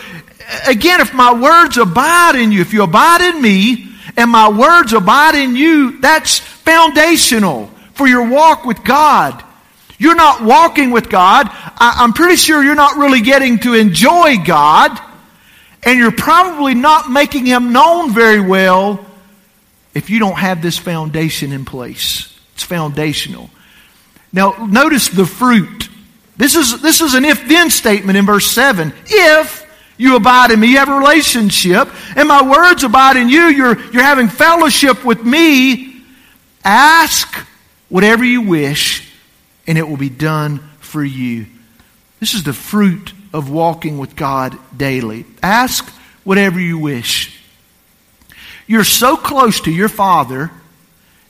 again, 0.67 1.01
if 1.01 1.15
my 1.15 1.33
words 1.33 1.79
abide 1.79 2.35
in 2.35 2.53
you, 2.53 2.61
if 2.61 2.73
you 2.73 2.83
abide 2.83 3.21
in 3.21 3.41
me, 3.41 3.89
and 4.17 4.31
my 4.31 4.49
words 4.49 4.93
abide 4.93 5.35
in 5.35 5.57
you, 5.57 6.01
that's 6.01 6.39
foundational 6.39 7.69
for 7.95 8.07
your 8.07 8.29
walk 8.29 8.65
with 8.65 8.85
God. 8.85 9.43
You're 10.03 10.17
not 10.17 10.43
walking 10.43 10.91
with 10.91 11.09
God. 11.09 11.47
I, 11.49 12.03
am 12.03 12.13
pretty 12.13 12.35
sure 12.35 12.61
you're 12.61 12.75
not 12.75 12.97
really 12.97 13.21
getting 13.21 13.61
to 13.61 13.75
enjoy 13.75 14.39
God. 14.45 15.01
And 15.85 15.97
you're 15.97 16.11
probably 16.11 16.75
not 16.75 17.09
making 17.09 17.47
Him 17.47 17.73
known 17.73 18.13
very 18.13 18.41
well 18.41 19.07
if 19.95 20.11
you 20.11 20.19
don't 20.19 20.37
have 20.37 20.61
this 20.61 20.77
foundation 20.77 21.53
in 21.53 21.65
place. 21.65 22.37
It's 22.55 22.65
foundational. 22.65 23.49
Now, 24.33 24.67
notice 24.69 25.09
the 25.09 25.25
fruit. 25.25 25.89
This 26.37 26.57
is, 26.57 26.83
this 26.83 27.01
is 27.01 27.15
an 27.15 27.25
if 27.25 27.47
then 27.47 27.71
statement 27.71 28.19
in 28.19 28.27
verse 28.27 28.51
7. 28.51 28.93
If 29.07 29.65
you 29.99 30.17
abide 30.17 30.51
in 30.51 30.59
me, 30.59 30.73
you 30.73 30.79
have 30.79 30.89
a 30.89 30.99
relationship, 30.99 31.89
and 32.17 32.27
my 32.27 32.43
words 32.43 32.83
abide 32.83 33.17
in 33.17 33.29
you, 33.29 33.43
you're, 33.43 33.79
you're 33.93 34.03
having 34.03 34.27
fellowship 34.27 35.05
with 35.05 35.23
me. 35.23 36.03
Ask 36.65 37.33
whatever 37.89 38.25
you 38.25 38.41
wish, 38.41 39.12
and 39.73 39.79
it 39.79 39.89
will 39.89 39.97
be 39.97 40.11
done 40.11 40.59
for 40.81 41.03
you. 41.03 41.47
This 42.21 42.35
is 42.35 42.43
the 42.43 42.53
fruit 42.53 43.15
of 43.33 43.49
walking 43.49 43.97
with 43.97 44.15
God 44.17 44.55
daily. 44.77 45.25
Ask 45.43 45.89
whatever 46.25 46.61
you 46.61 46.77
wish. 46.77 47.41
You're 48.67 48.85
so 48.85 49.17
close 49.17 49.63
to 49.63 49.71
your 49.71 49.89
Father 49.89 50.51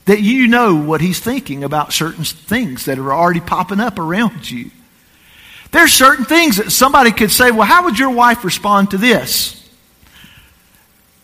that 0.06 0.22
you 0.22 0.48
know 0.48 0.74
what 0.74 1.00
He's 1.00 1.20
thinking 1.20 1.62
about 1.62 1.92
certain 1.92 2.24
things 2.24 2.86
that 2.86 2.98
are 2.98 3.14
already 3.14 3.38
popping 3.38 3.78
up 3.78 4.00
around 4.00 4.50
you. 4.50 4.72
There's 5.70 5.92
certain 5.92 6.24
things 6.24 6.56
that 6.56 6.72
somebody 6.72 7.12
could 7.12 7.30
say, 7.30 7.52
well, 7.52 7.64
how 7.64 7.84
would 7.84 7.96
your 7.96 8.10
wife 8.10 8.42
respond 8.42 8.90
to 8.90 8.98
this? 8.98 9.70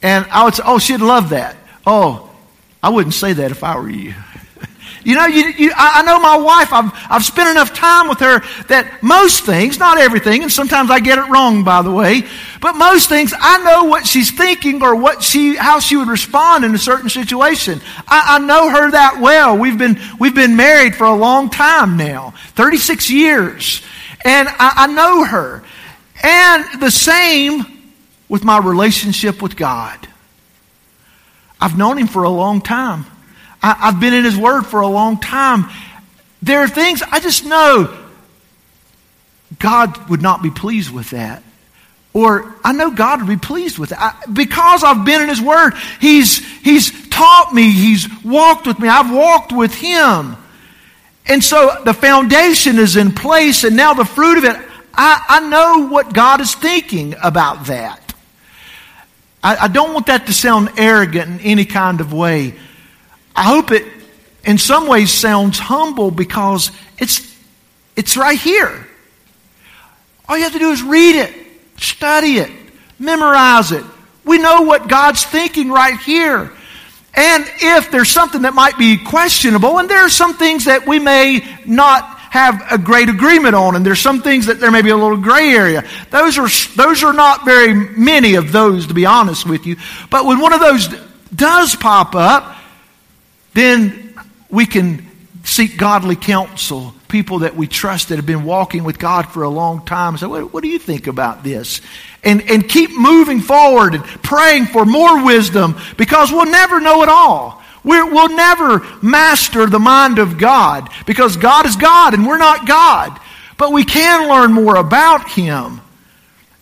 And 0.02 0.24
I 0.30 0.44
would 0.44 0.54
say, 0.54 0.62
oh, 0.64 0.78
she'd 0.78 1.00
love 1.00 1.30
that. 1.30 1.56
Oh, 1.84 2.30
I 2.80 2.90
wouldn't 2.90 3.14
say 3.14 3.32
that 3.32 3.50
if 3.50 3.64
I 3.64 3.76
were 3.76 3.90
you. 3.90 4.14
You 5.08 5.14
know, 5.14 5.24
you, 5.24 5.46
you, 5.56 5.72
I 5.74 6.02
know 6.02 6.20
my 6.20 6.36
wife, 6.36 6.70
I've, 6.70 6.92
I've 7.08 7.24
spent 7.24 7.48
enough 7.48 7.72
time 7.72 8.10
with 8.10 8.20
her 8.20 8.40
that 8.66 9.02
most 9.02 9.46
things, 9.46 9.78
not 9.78 9.96
everything, 9.96 10.42
and 10.42 10.52
sometimes 10.52 10.90
I 10.90 11.00
get 11.00 11.16
it 11.16 11.30
wrong, 11.30 11.64
by 11.64 11.80
the 11.80 11.90
way, 11.90 12.24
but 12.60 12.74
most 12.74 13.08
things, 13.08 13.32
I 13.34 13.64
know 13.64 13.84
what 13.84 14.06
she's 14.06 14.30
thinking 14.30 14.82
or 14.82 14.94
what 14.94 15.22
she, 15.22 15.56
how 15.56 15.80
she 15.80 15.96
would 15.96 16.08
respond 16.08 16.66
in 16.66 16.74
a 16.74 16.78
certain 16.78 17.08
situation. 17.08 17.80
I, 18.06 18.36
I 18.36 18.38
know 18.40 18.68
her 18.68 18.90
that 18.90 19.18
well. 19.18 19.56
We've 19.56 19.78
been, 19.78 19.98
we've 20.20 20.34
been 20.34 20.56
married 20.56 20.94
for 20.94 21.04
a 21.04 21.16
long 21.16 21.48
time 21.48 21.96
now, 21.96 22.34
36 22.56 23.08
years, 23.08 23.80
and 24.26 24.46
I, 24.46 24.72
I 24.76 24.86
know 24.88 25.24
her. 25.24 25.64
And 26.22 26.82
the 26.82 26.90
same 26.90 27.64
with 28.28 28.44
my 28.44 28.58
relationship 28.58 29.40
with 29.40 29.56
God. 29.56 30.06
I've 31.58 31.78
known 31.78 31.96
him 31.96 32.08
for 32.08 32.24
a 32.24 32.30
long 32.30 32.60
time. 32.60 33.06
I, 33.62 33.74
have 33.74 34.00
been 34.00 34.14
in 34.14 34.24
His 34.24 34.36
Word 34.36 34.62
for 34.62 34.80
a 34.80 34.88
long 34.88 35.20
time. 35.20 35.68
There 36.42 36.60
are 36.60 36.68
things 36.68 37.02
I 37.02 37.20
just 37.20 37.44
know 37.44 37.96
God 39.58 40.08
would 40.08 40.22
not 40.22 40.42
be 40.42 40.50
pleased 40.50 40.90
with 40.90 41.10
that. 41.10 41.42
Or 42.12 42.54
I 42.64 42.72
know 42.72 42.90
God 42.90 43.20
would 43.20 43.28
be 43.28 43.36
pleased 43.36 43.78
with 43.78 43.92
it. 43.92 43.98
I, 44.00 44.14
because 44.32 44.82
I've 44.82 45.04
been 45.04 45.22
in 45.22 45.28
His 45.28 45.40
Word, 45.40 45.74
He's, 46.00 46.44
He's 46.60 47.08
taught 47.08 47.52
me, 47.52 47.70
He's 47.70 48.08
walked 48.24 48.66
with 48.66 48.78
me, 48.78 48.88
I've 48.88 49.12
walked 49.12 49.52
with 49.52 49.74
Him. 49.74 50.36
And 51.26 51.44
so 51.44 51.82
the 51.84 51.92
foundation 51.92 52.78
is 52.78 52.96
in 52.96 53.12
place, 53.12 53.64
and 53.64 53.76
now 53.76 53.92
the 53.92 54.04
fruit 54.04 54.38
of 54.38 54.44
it, 54.44 54.56
I, 54.94 55.24
I 55.28 55.48
know 55.48 55.88
what 55.88 56.14
God 56.14 56.40
is 56.40 56.54
thinking 56.54 57.14
about 57.22 57.66
that. 57.66 58.14
I, 59.42 59.56
I 59.56 59.68
don't 59.68 59.92
want 59.92 60.06
that 60.06 60.26
to 60.26 60.32
sound 60.32 60.70
arrogant 60.78 61.40
in 61.40 61.46
any 61.46 61.64
kind 61.66 62.00
of 62.00 62.12
way. 62.12 62.54
I 63.38 63.42
hope 63.42 63.70
it 63.70 63.86
in 64.42 64.58
some 64.58 64.88
ways 64.88 65.12
sounds 65.12 65.60
humble 65.60 66.10
because 66.10 66.72
it's, 66.98 67.36
it's 67.94 68.16
right 68.16 68.36
here. 68.36 68.84
All 70.28 70.36
you 70.36 70.42
have 70.42 70.54
to 70.54 70.58
do 70.58 70.70
is 70.72 70.82
read 70.82 71.14
it, 71.14 71.32
study 71.76 72.38
it, 72.38 72.50
memorize 72.98 73.70
it. 73.70 73.84
We 74.24 74.38
know 74.38 74.62
what 74.62 74.88
God's 74.88 75.24
thinking 75.24 75.70
right 75.70 76.00
here. 76.00 76.50
And 77.14 77.44
if 77.60 77.92
there's 77.92 78.10
something 78.10 78.42
that 78.42 78.54
might 78.54 78.76
be 78.76 78.96
questionable, 78.96 79.78
and 79.78 79.88
there 79.88 80.04
are 80.04 80.10
some 80.10 80.34
things 80.34 80.64
that 80.64 80.88
we 80.88 80.98
may 80.98 81.46
not 81.64 82.02
have 82.30 82.60
a 82.72 82.76
great 82.76 83.08
agreement 83.08 83.54
on, 83.54 83.76
and 83.76 83.86
there's 83.86 84.00
some 84.00 84.20
things 84.20 84.46
that 84.46 84.58
there 84.58 84.72
may 84.72 84.82
be 84.82 84.90
a 84.90 84.96
little 84.96 85.16
gray 85.16 85.50
area. 85.50 85.88
Those 86.10 86.38
are, 86.38 86.48
those 86.74 87.04
are 87.04 87.12
not 87.12 87.44
very 87.44 87.72
many 87.72 88.34
of 88.34 88.50
those, 88.50 88.88
to 88.88 88.94
be 88.94 89.06
honest 89.06 89.48
with 89.48 89.64
you. 89.64 89.76
But 90.10 90.26
when 90.26 90.40
one 90.40 90.52
of 90.52 90.58
those 90.58 90.88
does 91.32 91.76
pop 91.76 92.16
up, 92.16 92.56
then 93.58 94.14
we 94.48 94.66
can 94.66 95.06
seek 95.44 95.76
godly 95.76 96.16
counsel 96.16 96.94
people 97.08 97.40
that 97.40 97.56
we 97.56 97.66
trust 97.66 98.10
that 98.10 98.16
have 98.16 98.26
been 98.26 98.44
walking 98.44 98.84
with 98.84 98.98
God 98.98 99.28
for 99.28 99.42
a 99.42 99.48
long 99.48 99.84
time. 99.84 100.16
So, 100.18 100.28
what, 100.28 100.52
what 100.52 100.62
do 100.62 100.68
you 100.68 100.78
think 100.78 101.06
about 101.06 101.42
this? 101.42 101.80
And, 102.22 102.48
and 102.50 102.68
keep 102.68 102.90
moving 102.96 103.40
forward 103.40 103.94
and 103.94 104.04
praying 104.04 104.66
for 104.66 104.84
more 104.84 105.24
wisdom 105.24 105.76
because 105.96 106.30
we'll 106.30 106.50
never 106.50 106.80
know 106.80 107.02
it 107.02 107.08
all. 107.08 107.62
we 107.82 108.02
will 108.02 108.28
never 108.28 108.86
master 109.02 109.66
the 109.66 109.78
mind 109.78 110.18
of 110.18 110.38
God 110.38 110.90
because 111.06 111.36
God 111.36 111.66
is 111.66 111.76
God 111.76 112.14
and 112.14 112.26
we're 112.26 112.38
not 112.38 112.66
God. 112.66 113.18
But 113.56 113.72
we 113.72 113.84
can 113.84 114.28
learn 114.28 114.52
more 114.52 114.76
about 114.76 115.28
Him. 115.30 115.80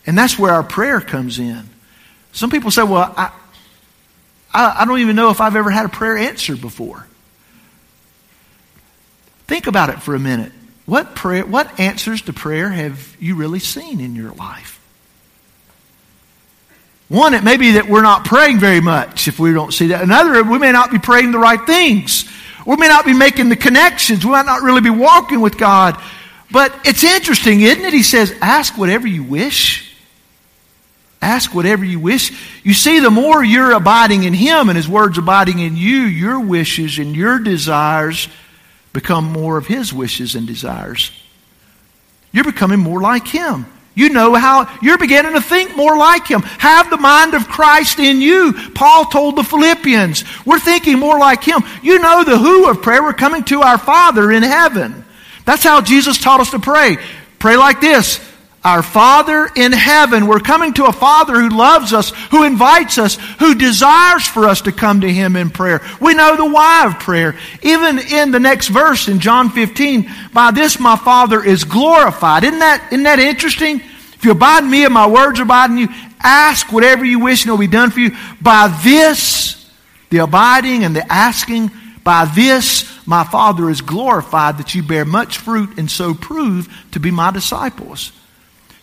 And 0.05 0.17
that's 0.17 0.39
where 0.39 0.53
our 0.53 0.63
prayer 0.63 1.01
comes 1.01 1.37
in. 1.37 1.63
Some 2.31 2.49
people 2.49 2.71
say, 2.71 2.83
well, 2.83 3.13
I, 3.17 3.31
I, 4.57 4.81
I 4.81 4.85
don't 4.85 4.99
even 4.99 5.15
know 5.15 5.29
if 5.29 5.39
I've 5.39 5.55
ever 5.55 5.69
had 5.69 5.85
a 5.85 5.89
prayer 5.89 6.17
answered 6.17 6.59
before. 6.59 7.05
Think 9.45 9.67
about 9.67 9.89
it 9.89 10.01
for 10.01 10.15
a 10.15 10.19
minute. 10.19 10.51
What 10.85 11.15
prayer, 11.15 11.45
what 11.45 11.79
answers 11.79 12.23
to 12.23 12.33
prayer 12.33 12.69
have 12.69 13.15
you 13.19 13.35
really 13.35 13.59
seen 13.59 13.99
in 13.99 14.15
your 14.15 14.31
life? 14.31 14.81
One, 17.07 17.33
it 17.33 17.43
may 17.43 17.55
be 17.55 17.73
that 17.73 17.87
we're 17.87 18.01
not 18.01 18.25
praying 18.25 18.59
very 18.59 18.81
much 18.81 19.27
if 19.27 19.39
we 19.39 19.53
don't 19.53 19.73
see 19.73 19.87
that. 19.87 20.03
Another, 20.03 20.43
we 20.43 20.57
may 20.57 20.71
not 20.71 20.91
be 20.91 20.99
praying 20.99 21.31
the 21.31 21.39
right 21.39 21.63
things. 21.65 22.29
We 22.65 22.75
may 22.75 22.89
not 22.89 23.05
be 23.05 23.13
making 23.13 23.49
the 23.49 23.55
connections. 23.55 24.25
We 24.25 24.31
might 24.31 24.45
not 24.45 24.61
really 24.61 24.81
be 24.81 24.89
walking 24.89 25.39
with 25.39 25.57
God. 25.57 26.01
But 26.51 26.73
it's 26.83 27.03
interesting, 27.03 27.61
isn't 27.61 27.85
it? 27.85 27.93
He 27.93 28.03
says, 28.03 28.33
ask 28.41 28.77
whatever 28.77 29.07
you 29.07 29.23
wish. 29.23 29.86
Ask 31.21 31.53
whatever 31.53 31.83
you 31.83 31.99
wish. 31.99 32.31
You 32.63 32.73
see, 32.73 32.99
the 32.99 33.09
more 33.09 33.43
you're 33.43 33.71
abiding 33.71 34.23
in 34.23 34.33
Him 34.33 34.69
and 34.69 34.77
His 34.77 34.87
words 34.87 35.17
abiding 35.17 35.59
in 35.59 35.75
you, 35.75 36.01
your 36.01 36.39
wishes 36.39 36.99
and 36.99 37.15
your 37.15 37.39
desires 37.39 38.27
become 38.93 39.31
more 39.31 39.57
of 39.57 39.67
His 39.67 39.91
wishes 39.91 40.35
and 40.35 40.45
desires. 40.45 41.11
You're 42.31 42.43
becoming 42.43 42.79
more 42.79 43.01
like 43.01 43.27
Him. 43.27 43.65
You 43.95 44.09
know 44.09 44.35
how 44.35 44.71
you're 44.83 44.99
beginning 44.99 45.33
to 45.33 45.41
think 45.41 45.75
more 45.75 45.97
like 45.97 46.27
Him. 46.27 46.41
Have 46.43 46.91
the 46.91 46.97
mind 46.97 47.33
of 47.33 47.47
Christ 47.47 47.97
in 47.97 48.21
you. 48.21 48.53
Paul 48.75 49.05
told 49.05 49.35
the 49.35 49.43
Philippians, 49.43 50.23
we're 50.45 50.59
thinking 50.59 50.99
more 50.99 51.17
like 51.17 51.43
Him. 51.43 51.63
You 51.81 51.97
know 51.97 52.23
the 52.23 52.37
who 52.37 52.69
of 52.69 52.83
prayer. 52.83 53.01
We're 53.01 53.13
coming 53.13 53.43
to 53.45 53.61
our 53.61 53.79
Father 53.79 54.31
in 54.31 54.43
heaven. 54.43 55.03
That's 55.45 55.63
how 55.63 55.81
Jesus 55.81 56.19
taught 56.19 56.41
us 56.41 56.51
to 56.51 56.59
pray. 56.59 56.97
Pray 57.39 57.57
like 57.57 57.81
this. 57.81 58.19
Our 58.67 58.83
Father 58.83 59.49
in 59.55 59.71
heaven. 59.71 60.27
We're 60.27 60.41
coming 60.41 60.73
to 60.73 60.87
a 60.87 60.91
Father 60.91 61.39
who 61.39 61.47
loves 61.47 61.93
us, 61.93 62.09
who 62.31 62.43
invites 62.43 62.97
us, 62.97 63.15
who 63.39 63.55
desires 63.55 64.27
for 64.27 64.43
us 64.43 64.59
to 64.63 64.73
come 64.73 64.99
to 65.01 65.09
Him 65.09 65.37
in 65.37 65.51
prayer. 65.51 65.81
We 66.01 66.13
know 66.13 66.35
the 66.35 66.51
why 66.51 66.85
of 66.85 66.99
prayer. 66.99 67.37
Even 67.61 67.97
in 67.97 68.31
the 68.31 68.41
next 68.41 68.67
verse 68.67 69.07
in 69.07 69.21
John 69.21 69.51
15, 69.51 70.11
by 70.33 70.51
this 70.51 70.81
my 70.81 70.97
Father 70.97 71.41
is 71.41 71.63
glorified. 71.63 72.43
Isn't 72.43 72.59
that, 72.59 72.89
isn't 72.91 73.03
that 73.03 73.19
interesting? 73.19 73.77
If 73.79 74.25
you 74.25 74.31
abide 74.31 74.65
in 74.65 74.69
me 74.69 74.83
and 74.83 74.93
my 74.93 75.07
words 75.07 75.39
abide 75.39 75.69
in 75.69 75.77
you, 75.77 75.87
ask 76.21 76.69
whatever 76.69 77.05
you 77.05 77.19
wish 77.19 77.43
and 77.43 77.47
it 77.47 77.51
will 77.53 77.59
be 77.59 77.67
done 77.67 77.89
for 77.89 78.01
you. 78.01 78.17
By 78.41 78.67
this, 78.83 79.71
the 80.09 80.17
abiding 80.17 80.83
and 80.83 80.93
the 80.93 81.09
asking, 81.09 81.71
by 82.03 82.25
this 82.25 83.07
my 83.07 83.23
Father 83.23 83.69
is 83.69 83.79
glorified 83.79 84.57
that 84.57 84.75
you 84.75 84.83
bear 84.83 85.05
much 85.05 85.37
fruit 85.37 85.77
and 85.77 85.89
so 85.89 86.13
prove 86.13 86.67
to 86.91 86.99
be 86.99 87.11
my 87.11 87.31
disciples. 87.31 88.11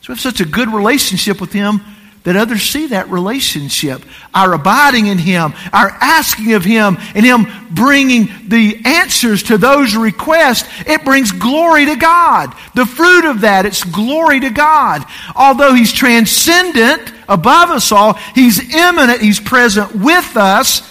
So 0.04 0.12
we 0.12 0.16
have 0.16 0.20
such 0.20 0.42
a 0.42 0.44
good 0.44 0.68
relationship 0.68 1.40
with 1.40 1.50
Him 1.50 1.80
that 2.24 2.36
others 2.36 2.62
see 2.62 2.88
that 2.88 3.08
relationship. 3.08 4.02
Our 4.34 4.52
abiding 4.52 5.06
in 5.06 5.16
Him, 5.16 5.54
our 5.72 5.88
asking 5.88 6.52
of 6.52 6.62
Him, 6.62 6.98
and 7.14 7.24
Him 7.24 7.46
bringing 7.70 8.28
the 8.46 8.82
answers 8.84 9.44
to 9.44 9.56
those 9.56 9.96
requests, 9.96 10.68
it 10.86 11.06
brings 11.06 11.32
glory 11.32 11.86
to 11.86 11.96
God. 11.96 12.54
The 12.74 12.84
fruit 12.84 13.24
of 13.24 13.40
that, 13.40 13.64
it's 13.64 13.82
glory 13.82 14.40
to 14.40 14.50
God. 14.50 15.06
Although 15.34 15.72
He's 15.72 15.90
transcendent 15.90 17.10
above 17.26 17.70
us 17.70 17.90
all, 17.90 18.12
He's 18.34 18.74
immanent, 18.74 19.22
He's 19.22 19.40
present 19.40 19.94
with 19.94 20.36
us, 20.36 20.82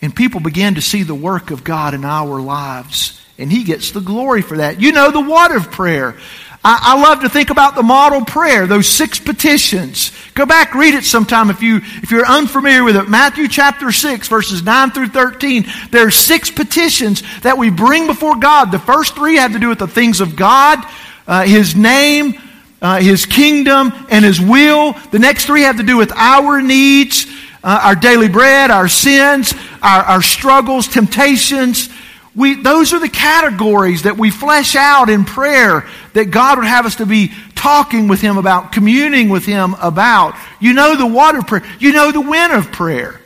and 0.00 0.16
people 0.16 0.40
begin 0.40 0.76
to 0.76 0.80
see 0.80 1.02
the 1.02 1.14
work 1.14 1.50
of 1.50 1.62
God 1.62 1.92
in 1.92 2.06
our 2.06 2.40
lives. 2.40 3.20
And 3.36 3.52
He 3.52 3.64
gets 3.64 3.90
the 3.90 4.00
glory 4.00 4.40
for 4.40 4.56
that. 4.56 4.80
You 4.80 4.92
know 4.92 5.10
the 5.10 5.20
water 5.20 5.58
of 5.58 5.70
prayer. 5.70 6.16
I, 6.64 6.94
I, 6.94 7.02
love 7.02 7.22
to 7.22 7.28
think 7.28 7.50
about 7.50 7.74
the 7.74 7.82
model 7.82 8.24
prayer, 8.24 8.68
those 8.68 8.86
six 8.86 9.18
petitions. 9.18 10.12
Go 10.34 10.46
back, 10.46 10.74
read 10.74 10.94
it 10.94 11.02
sometime 11.02 11.50
if 11.50 11.60
you 11.60 11.78
if 11.78 12.12
you're 12.12 12.24
unfamiliar 12.24 12.84
with 12.84 12.96
it. 12.96 13.08
Matthew 13.08 13.48
chapter 13.48 13.90
six, 13.90 14.28
verses 14.28 14.62
nine 14.62 14.92
through 14.92 15.08
thirteen. 15.08 15.66
There 15.90 16.06
are 16.06 16.10
six 16.10 16.50
petitions 16.50 17.22
that 17.40 17.58
we 17.58 17.70
bring 17.70 18.06
before 18.06 18.36
God. 18.36 18.70
The 18.70 18.78
first 18.78 19.16
three 19.16 19.36
have 19.36 19.52
to 19.54 19.58
do 19.58 19.68
with 19.68 19.80
the 19.80 19.88
things 19.88 20.20
of 20.20 20.36
God, 20.36 20.78
uh, 21.26 21.42
His 21.42 21.74
name, 21.74 22.40
uh, 22.80 23.00
His 23.00 23.26
kingdom, 23.26 23.92
and 24.08 24.24
His 24.24 24.40
will. 24.40 24.92
The 25.10 25.18
next 25.18 25.46
three 25.46 25.62
have 25.62 25.78
to 25.78 25.82
do 25.82 25.96
with 25.96 26.12
our 26.12 26.62
needs, 26.62 27.26
uh, 27.64 27.80
our 27.82 27.96
daily 27.96 28.28
bread, 28.28 28.70
our 28.70 28.88
sins, 28.88 29.52
our, 29.82 30.02
our 30.02 30.22
struggles, 30.22 30.86
temptations. 30.86 31.88
We, 32.34 32.54
those 32.54 32.94
are 32.94 33.00
the 33.00 33.10
categories 33.10 34.02
that 34.04 34.16
we 34.16 34.30
flesh 34.30 34.74
out 34.74 35.10
in 35.10 35.24
prayer 35.24 35.86
that 36.14 36.30
God 36.30 36.58
would 36.58 36.66
have 36.66 36.86
us 36.86 36.96
to 36.96 37.06
be 37.06 37.32
talking 37.54 38.08
with 38.08 38.20
Him 38.20 38.38
about, 38.38 38.72
communing 38.72 39.28
with 39.28 39.44
Him 39.44 39.74
about. 39.80 40.34
You 40.60 40.72
know 40.72 40.96
the 40.96 41.06
water 41.06 41.42
prayer. 41.42 41.64
You 41.78 41.92
know 41.92 42.12
the 42.12 42.20
when 42.20 42.50
of 42.50 42.72
prayer. 42.72 43.20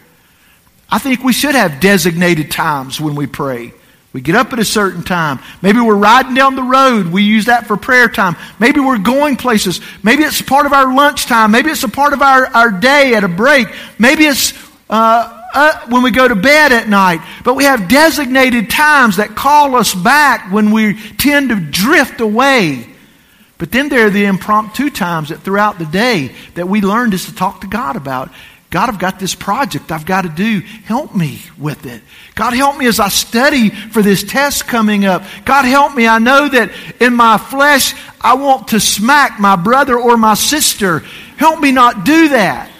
I 0.91 0.99
think 0.99 1.25
we 1.25 1.33
should 1.33 1.55
have 1.55 1.81
designated 1.81 2.51
times 2.51 3.01
when 3.01 3.15
we 3.15 3.27
pray. 3.27 3.73
We 4.13 4.23
get 4.23 4.35
up 4.35 4.53
at 4.55 4.59
a 4.59 4.65
certain 4.65 5.03
time. 5.03 5.41
Maybe 5.61 5.79
we're 5.79 5.95
riding 5.95 6.33
down 6.33 6.57
the 6.57 6.63
road. 6.63 7.09
We 7.09 7.23
use 7.23 7.47
that 7.47 7.67
for 7.67 7.77
prayer 7.77 8.09
time. 8.09 8.35
Maybe 8.59 8.81
we're 8.81 8.97
going 8.97 9.37
places. 9.37 9.83
Maybe 10.03 10.23
it's 10.23 10.41
part 10.41 10.65
of 10.65 10.73
our 10.73 10.95
lunchtime. 10.95 11.51
Maybe 11.51 11.69
it's 11.69 11.83
a 11.83 11.89
part 11.89 12.15
of 12.15 12.23
our, 12.23 12.47
our 12.47 12.71
day 12.71 13.15
at 13.15 13.25
a 13.25 13.29
break. 13.29 13.69
Maybe 13.99 14.25
it's 14.25 14.55
uh, 14.89 15.36
uh, 15.57 15.89
when 15.89 16.03
we 16.03 16.11
go 16.11 16.29
to 16.29 16.37
bed 16.37 16.71
at 16.71 16.87
night, 16.87 17.23
but 17.43 17.55
we 17.55 17.65
have 17.65 17.89
designated 17.89 18.69
times 18.69 19.17
that 19.17 19.35
call 19.35 19.75
us 19.75 19.95
back 19.95 20.53
when 20.53 20.71
we 20.71 21.01
tend 21.15 21.49
to 21.49 21.57
drift 21.57 22.21
away. 22.21 22.87
But 23.57 23.73
then 23.73 23.89
there 23.89 24.07
are 24.07 24.11
the 24.11 24.27
impromptu 24.27 24.91
times 24.91 25.31
that 25.31 25.41
throughout 25.41 25.79
the 25.79 25.87
day 25.87 26.33
that 26.57 26.69
we 26.69 26.83
learn 26.83 27.11
just 27.11 27.31
to 27.31 27.35
talk 27.35 27.63
to 27.63 27.67
God 27.67 27.97
about. 27.97 28.31
God, 28.69 28.91
I've 28.91 28.99
got 28.99 29.19
this 29.19 29.35
project 29.35 29.91
I've 29.91 30.05
got 30.05 30.23
to 30.23 30.29
do. 30.29 30.61
Help 30.61 31.15
me 31.15 31.41
with 31.57 31.87
it. 31.87 32.03
God, 32.35 32.53
help 32.53 32.77
me 32.77 32.87
as 32.87 33.01
I 33.01 33.09
study 33.09 33.71
for 33.71 34.03
this 34.03 34.25
test 34.25 34.67
coming 34.67 35.07
up. 35.07 35.23
God, 35.47 35.65
help 35.65 35.95
me. 35.95 36.07
I 36.07 36.19
know 36.19 36.51
that 36.51 36.71
in 37.01 37.15
my 37.15 37.39
flesh, 37.39 37.95
I 38.21 38.35
want 38.35 38.69
to 38.69 38.81
smack 38.81 39.41
my 39.41 39.57
brother 39.57 39.99
or 39.99 40.19
my 40.19 40.35
sister. 40.35 40.99
Help 41.39 41.61
me 41.61 41.73
not 41.73 42.05
do 42.05 42.29
that 42.31 42.76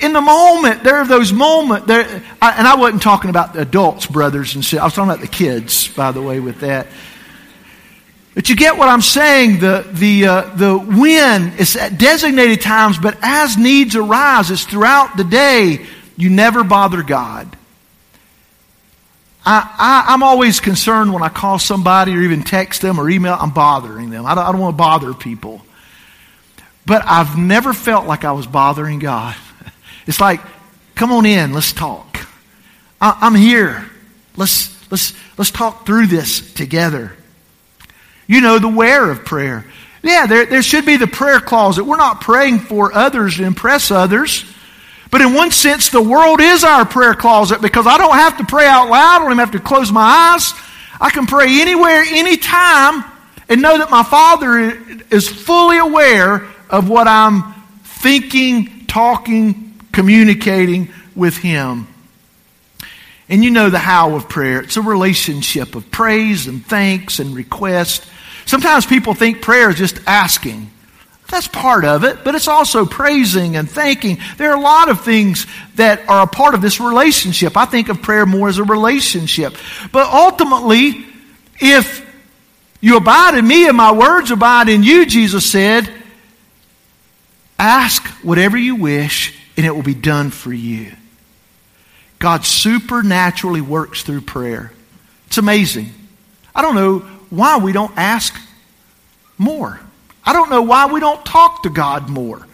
in 0.00 0.12
the 0.12 0.20
moment, 0.20 0.84
there 0.84 0.96
are 0.96 1.06
those 1.06 1.32
moments, 1.32 1.86
there, 1.86 2.22
I, 2.40 2.52
and 2.52 2.66
I 2.66 2.76
wasn't 2.76 3.02
talking 3.02 3.30
about 3.30 3.52
the 3.52 3.62
adults, 3.62 4.06
brothers 4.06 4.54
and 4.54 4.62
sisters. 4.62 4.80
I 4.80 4.84
was 4.84 4.94
talking 4.94 5.10
about 5.10 5.20
the 5.20 5.28
kids, 5.28 5.88
by 5.88 6.12
the 6.12 6.22
way, 6.22 6.40
with 6.40 6.60
that. 6.60 6.86
But 8.34 8.48
you 8.48 8.54
get 8.54 8.78
what 8.78 8.88
I'm 8.88 9.02
saying. 9.02 9.58
The, 9.58 9.84
the, 9.90 10.26
uh, 10.26 10.54
the 10.54 10.78
when 10.78 11.54
is 11.58 11.74
at 11.74 11.98
designated 11.98 12.60
times, 12.60 12.96
but 12.96 13.18
as 13.20 13.56
needs 13.56 13.96
arise, 13.96 14.50
it's 14.52 14.64
throughout 14.64 15.16
the 15.16 15.24
day, 15.24 15.84
you 16.16 16.30
never 16.30 16.62
bother 16.62 17.02
God. 17.02 17.56
I, 19.44 20.04
I, 20.08 20.14
am 20.14 20.22
always 20.22 20.60
concerned 20.60 21.12
when 21.12 21.22
I 21.22 21.30
call 21.30 21.58
somebody 21.58 22.14
or 22.14 22.20
even 22.20 22.42
text 22.42 22.82
them 22.82 23.00
or 23.00 23.08
email, 23.10 23.36
I'm 23.38 23.50
bothering 23.50 24.10
them. 24.10 24.26
I 24.26 24.34
don't, 24.34 24.44
I 24.44 24.52
don't 24.52 24.60
want 24.60 24.74
to 24.74 24.78
bother 24.78 25.14
people. 25.14 25.62
But 26.86 27.02
I've 27.04 27.36
never 27.36 27.72
felt 27.72 28.06
like 28.06 28.24
I 28.24 28.32
was 28.32 28.46
bothering 28.46 28.98
God. 28.98 29.34
It's 30.08 30.20
like, 30.20 30.40
come 30.94 31.12
on 31.12 31.26
in, 31.26 31.52
let's 31.52 31.74
talk. 31.74 32.26
I, 33.00 33.26
am 33.26 33.34
here. 33.34 33.88
Let's, 34.36 34.74
let's, 34.90 35.12
let's 35.36 35.50
talk 35.50 35.84
through 35.86 36.06
this 36.06 36.52
together. 36.54 37.12
You 38.26 38.40
know 38.40 38.58
the 38.58 38.68
where 38.68 39.10
of 39.10 39.26
prayer. 39.26 39.66
Yeah, 40.02 40.26
there, 40.26 40.46
there 40.46 40.62
should 40.62 40.86
be 40.86 40.96
the 40.96 41.06
prayer 41.06 41.40
closet. 41.40 41.84
We're 41.84 41.98
not 41.98 42.22
praying 42.22 42.60
for 42.60 42.92
others 42.92 43.36
to 43.36 43.44
impress 43.44 43.90
others. 43.90 44.44
But 45.10 45.20
in 45.20 45.34
one 45.34 45.50
sense, 45.50 45.90
the 45.90 46.02
world 46.02 46.40
is 46.40 46.64
our 46.64 46.86
prayer 46.86 47.14
closet 47.14 47.60
because 47.60 47.86
I 47.86 47.98
don't 47.98 48.14
have 48.14 48.38
to 48.38 48.44
pray 48.44 48.66
out 48.66 48.88
loud. 48.88 49.16
I 49.16 49.18
don't 49.18 49.28
even 49.28 49.38
have 49.38 49.52
to 49.52 49.60
close 49.60 49.92
my 49.92 50.00
eyes. 50.34 50.54
I 51.00 51.10
can 51.10 51.26
pray 51.26 51.60
anywhere, 51.60 52.02
anytime, 52.08 53.04
and 53.48 53.60
know 53.60 53.76
that 53.78 53.90
my 53.90 54.02
Father 54.02 54.70
is 55.10 55.28
fully 55.28 55.78
aware 55.78 56.46
of 56.70 56.88
what 56.88 57.06
I'm 57.06 57.54
thinking, 57.84 58.86
talking, 58.86 59.67
communicating 59.98 60.88
with 61.16 61.36
Him. 61.36 61.88
And 63.28 63.42
you 63.42 63.50
know 63.50 63.68
the 63.68 63.80
how 63.80 64.14
of 64.14 64.28
prayer. 64.28 64.60
It's 64.60 64.76
a 64.76 64.80
relationship 64.80 65.74
of 65.74 65.90
praise 65.90 66.46
and 66.46 66.64
thanks 66.64 67.18
and 67.18 67.34
request. 67.34 68.06
Sometimes 68.46 68.86
people 68.86 69.12
think 69.12 69.42
prayer 69.42 69.70
is 69.70 69.76
just 69.76 69.98
asking. 70.06 70.70
That's 71.26 71.48
part 71.48 71.84
of 71.84 72.04
it, 72.04 72.22
but 72.22 72.36
it's 72.36 72.46
also 72.46 72.86
praising 72.86 73.56
and 73.56 73.68
thanking. 73.68 74.18
There 74.36 74.52
are 74.52 74.56
a 74.56 74.60
lot 74.60 74.88
of 74.88 75.00
things 75.00 75.48
that 75.74 76.08
are 76.08 76.22
a 76.22 76.28
part 76.28 76.54
of 76.54 76.62
this 76.62 76.78
relationship. 76.78 77.56
I 77.56 77.64
think 77.64 77.88
of 77.88 78.00
prayer 78.00 78.24
more 78.24 78.48
as 78.48 78.58
a 78.58 78.64
relationship. 78.64 79.56
But 79.90 80.06
ultimately, 80.06 81.04
if 81.58 82.06
You 82.80 82.96
abide 82.96 83.36
in 83.36 83.46
me 83.46 83.66
and 83.66 83.76
my 83.76 83.92
words 83.92 84.30
abide 84.30 84.68
in 84.68 84.82
you, 84.82 85.04
Jesus 85.04 85.44
said. 85.44 85.92
Ask 87.58 88.06
whatever 88.22 88.56
you 88.56 88.76
wish 88.76 89.36
and 89.58 89.66
it 89.66 89.74
will 89.74 89.82
be 89.82 89.92
done 89.92 90.30
for 90.30 90.52
you. 90.52 90.92
God 92.20 92.44
supernaturally 92.44 93.60
works 93.60 94.04
through 94.04 94.20
prayer. 94.20 94.72
It's 95.26 95.36
amazing. 95.36 95.90
I 96.54 96.62
don't 96.62 96.76
know 96.76 97.00
why 97.28 97.58
we 97.58 97.72
don't 97.72 97.92
ask 97.96 98.34
more. 99.36 99.80
I 100.24 100.32
don't 100.32 100.48
know 100.48 100.62
why 100.62 100.86
we 100.86 101.00
don't 101.00 101.24
talk 101.26 101.64
to 101.64 101.70
God 101.70 102.08
more. 102.08 102.46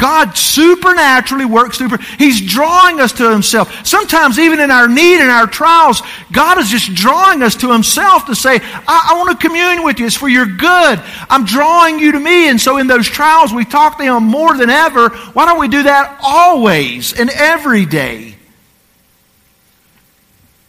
God 0.00 0.34
supernaturally 0.34 1.44
works 1.44 1.76
through. 1.76 1.98
He's 2.16 2.40
drawing 2.40 3.00
us 3.00 3.12
to 3.12 3.30
Himself. 3.30 3.86
Sometimes, 3.86 4.38
even 4.38 4.58
in 4.58 4.70
our 4.70 4.88
need 4.88 5.20
and 5.20 5.30
our 5.30 5.46
trials, 5.46 6.00
God 6.32 6.58
is 6.58 6.70
just 6.70 6.94
drawing 6.94 7.42
us 7.42 7.54
to 7.56 7.70
Himself 7.70 8.24
to 8.24 8.34
say, 8.34 8.60
I, 8.62 9.10
I 9.10 9.18
want 9.18 9.38
to 9.38 9.46
commune 9.46 9.84
with 9.84 10.00
you. 10.00 10.06
It's 10.06 10.16
for 10.16 10.28
your 10.28 10.46
good. 10.46 11.02
I'm 11.28 11.44
drawing 11.44 11.98
you 11.98 12.12
to 12.12 12.18
me. 12.18 12.48
And 12.48 12.58
so, 12.58 12.78
in 12.78 12.86
those 12.86 13.06
trials, 13.06 13.52
we 13.52 13.66
talk 13.66 13.98
to 13.98 14.04
Him 14.04 14.24
more 14.24 14.56
than 14.56 14.70
ever. 14.70 15.10
Why 15.10 15.44
don't 15.44 15.60
we 15.60 15.68
do 15.68 15.82
that 15.82 16.18
always 16.22 17.12
and 17.12 17.28
every 17.28 17.84
day? 17.84 18.36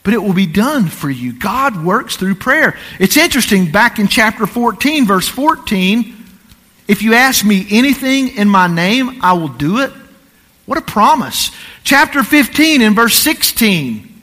But 0.03 0.13
it 0.13 0.21
will 0.21 0.33
be 0.33 0.47
done 0.47 0.87
for 0.87 1.09
you. 1.09 1.31
God 1.31 1.85
works 1.85 2.17
through 2.17 2.35
prayer. 2.35 2.77
It's 2.99 3.15
interesting, 3.15 3.71
back 3.71 3.97
in 3.97 4.09
chapter 4.09 4.45
14, 4.45 5.05
verse 5.05 5.29
14, 5.29 6.20
if 6.91 7.01
you 7.01 7.13
ask 7.13 7.45
me 7.45 7.65
anything 7.69 8.35
in 8.35 8.49
my 8.49 8.67
name, 8.67 9.23
I 9.23 9.31
will 9.31 9.47
do 9.47 9.79
it. 9.79 9.93
What 10.65 10.77
a 10.77 10.81
promise. 10.81 11.51
Chapter 11.85 12.21
15 12.21 12.81
in 12.81 12.95
verse 12.95 13.15
16. 13.15 14.21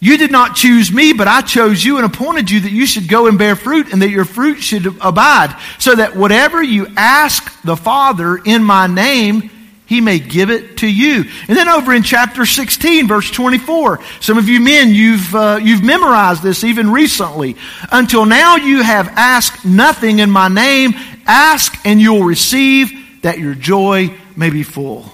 You 0.00 0.18
did 0.18 0.32
not 0.32 0.56
choose 0.56 0.90
me, 0.90 1.12
but 1.12 1.28
I 1.28 1.42
chose 1.42 1.84
you 1.84 1.98
and 1.98 2.04
appointed 2.04 2.50
you 2.50 2.58
that 2.60 2.72
you 2.72 2.84
should 2.86 3.08
go 3.08 3.28
and 3.28 3.38
bear 3.38 3.54
fruit 3.54 3.92
and 3.92 4.02
that 4.02 4.10
your 4.10 4.24
fruit 4.24 4.56
should 4.56 4.86
abide, 5.00 5.56
so 5.78 5.94
that 5.94 6.16
whatever 6.16 6.60
you 6.60 6.88
ask 6.96 7.62
the 7.62 7.76
Father 7.76 8.36
in 8.36 8.64
my 8.64 8.88
name, 8.88 9.50
he 9.90 10.00
may 10.00 10.20
give 10.20 10.50
it 10.50 10.76
to 10.76 10.86
you. 10.86 11.24
And 11.48 11.58
then 11.58 11.68
over 11.68 11.92
in 11.92 12.04
chapter 12.04 12.46
16, 12.46 13.08
verse 13.08 13.28
24, 13.28 13.98
some 14.20 14.38
of 14.38 14.48
you 14.48 14.60
men, 14.60 14.90
you've, 14.90 15.34
uh, 15.34 15.58
you've 15.60 15.82
memorized 15.82 16.44
this 16.44 16.62
even 16.62 16.92
recently. 16.92 17.56
Until 17.90 18.24
now 18.24 18.54
you 18.54 18.84
have 18.84 19.08
asked 19.08 19.64
nothing 19.64 20.20
in 20.20 20.30
my 20.30 20.46
name. 20.46 20.92
Ask 21.26 21.74
and 21.84 22.00
you'll 22.00 22.22
receive 22.22 22.92
that 23.22 23.40
your 23.40 23.56
joy 23.56 24.14
may 24.36 24.50
be 24.50 24.62
full. 24.62 25.06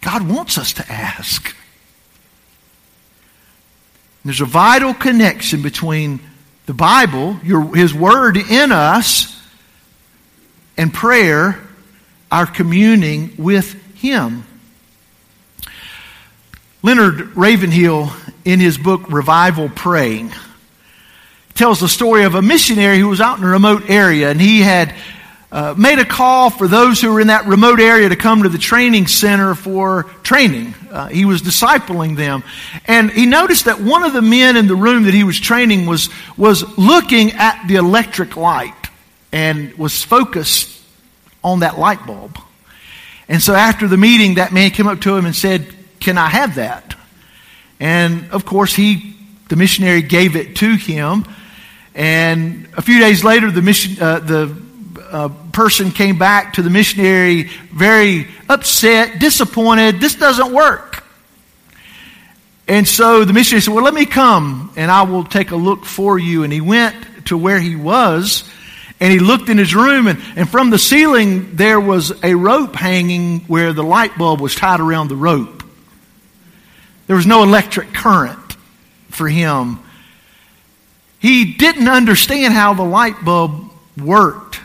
God 0.00 0.28
wants 0.28 0.58
us 0.58 0.72
to 0.72 0.92
ask. 0.92 1.54
There's 4.24 4.40
a 4.40 4.46
vital 4.46 4.94
connection 4.94 5.62
between 5.62 6.18
the 6.66 6.74
Bible, 6.74 7.38
your, 7.44 7.72
His 7.76 7.94
Word 7.94 8.36
in 8.36 8.72
us, 8.72 9.40
and 10.76 10.92
prayer 10.92 11.60
our 12.32 12.46
communing 12.46 13.34
with 13.36 13.74
Him. 13.94 14.44
Leonard 16.82 17.36
Ravenhill, 17.36 18.10
in 18.44 18.58
his 18.58 18.76
book 18.76 19.08
Revival 19.08 19.68
Praying, 19.68 20.32
tells 21.54 21.78
the 21.78 21.88
story 21.88 22.24
of 22.24 22.34
a 22.34 22.42
missionary 22.42 22.98
who 22.98 23.08
was 23.08 23.20
out 23.20 23.38
in 23.38 23.44
a 23.44 23.48
remote 23.48 23.88
area 23.88 24.30
and 24.30 24.40
he 24.40 24.62
had 24.62 24.92
uh, 25.52 25.74
made 25.76 25.98
a 26.00 26.04
call 26.04 26.50
for 26.50 26.66
those 26.66 27.00
who 27.00 27.12
were 27.12 27.20
in 27.20 27.26
that 27.28 27.46
remote 27.46 27.78
area 27.78 28.08
to 28.08 28.16
come 28.16 28.42
to 28.42 28.48
the 28.48 28.58
training 28.58 29.06
center 29.06 29.54
for 29.54 30.04
training. 30.24 30.74
Uh, 30.90 31.06
he 31.08 31.24
was 31.24 31.42
discipling 31.42 32.16
them. 32.16 32.42
And 32.86 33.10
he 33.10 33.26
noticed 33.26 33.66
that 33.66 33.78
one 33.78 34.02
of 34.02 34.14
the 34.14 34.22
men 34.22 34.56
in 34.56 34.66
the 34.66 34.74
room 34.74 35.04
that 35.04 35.14
he 35.14 35.22
was 35.22 35.38
training 35.38 35.86
was, 35.86 36.08
was 36.36 36.78
looking 36.78 37.32
at 37.32 37.68
the 37.68 37.76
electric 37.76 38.36
light 38.36 38.74
and 39.30 39.72
was 39.74 40.02
focused 40.02 40.81
on 41.44 41.60
that 41.60 41.78
light 41.78 42.06
bulb. 42.06 42.38
And 43.28 43.40
so 43.40 43.54
after 43.54 43.88
the 43.88 43.96
meeting, 43.96 44.34
that 44.34 44.52
man 44.52 44.70
came 44.70 44.86
up 44.86 45.00
to 45.02 45.16
him 45.16 45.24
and 45.24 45.34
said, 45.34 45.66
Can 46.00 46.18
I 46.18 46.28
have 46.28 46.56
that? 46.56 46.94
And 47.80 48.30
of 48.30 48.44
course, 48.44 48.74
he, 48.74 49.16
the 49.48 49.56
missionary 49.56 50.02
gave 50.02 50.36
it 50.36 50.56
to 50.56 50.76
him. 50.76 51.24
And 51.94 52.68
a 52.76 52.82
few 52.82 52.98
days 52.98 53.24
later, 53.24 53.50
the, 53.50 53.62
mission, 53.62 54.02
uh, 54.02 54.20
the 54.20 54.56
uh, 55.10 55.28
person 55.52 55.90
came 55.90 56.18
back 56.18 56.54
to 56.54 56.62
the 56.62 56.70
missionary 56.70 57.44
very 57.72 58.28
upset, 58.48 59.18
disappointed. 59.18 60.00
This 60.00 60.14
doesn't 60.14 60.52
work. 60.52 61.04
And 62.68 62.86
so 62.86 63.24
the 63.24 63.32
missionary 63.32 63.60
said, 63.60 63.74
Well, 63.74 63.84
let 63.84 63.94
me 63.94 64.06
come 64.06 64.72
and 64.76 64.90
I 64.90 65.02
will 65.02 65.24
take 65.24 65.50
a 65.50 65.56
look 65.56 65.84
for 65.84 66.18
you. 66.18 66.44
And 66.44 66.52
he 66.52 66.60
went 66.60 67.26
to 67.26 67.36
where 67.36 67.60
he 67.60 67.76
was 67.76 68.48
and 69.02 69.10
he 69.10 69.18
looked 69.18 69.48
in 69.48 69.58
his 69.58 69.74
room, 69.74 70.06
and, 70.06 70.22
and 70.36 70.48
from 70.48 70.70
the 70.70 70.78
ceiling 70.78 71.56
there 71.56 71.80
was 71.80 72.12
a 72.22 72.36
rope 72.36 72.76
hanging 72.76 73.40
where 73.40 73.72
the 73.72 73.82
light 73.82 74.16
bulb 74.16 74.40
was 74.40 74.54
tied 74.54 74.78
around 74.78 75.08
the 75.08 75.16
rope. 75.16 75.64
There 77.08 77.16
was 77.16 77.26
no 77.26 77.42
electric 77.42 77.92
current 77.92 78.56
for 79.10 79.28
him. 79.28 79.80
He 81.18 81.52
didn't 81.54 81.88
understand 81.88 82.54
how 82.54 82.74
the 82.74 82.84
light 82.84 83.24
bulb 83.24 83.72
worked. 83.98 84.60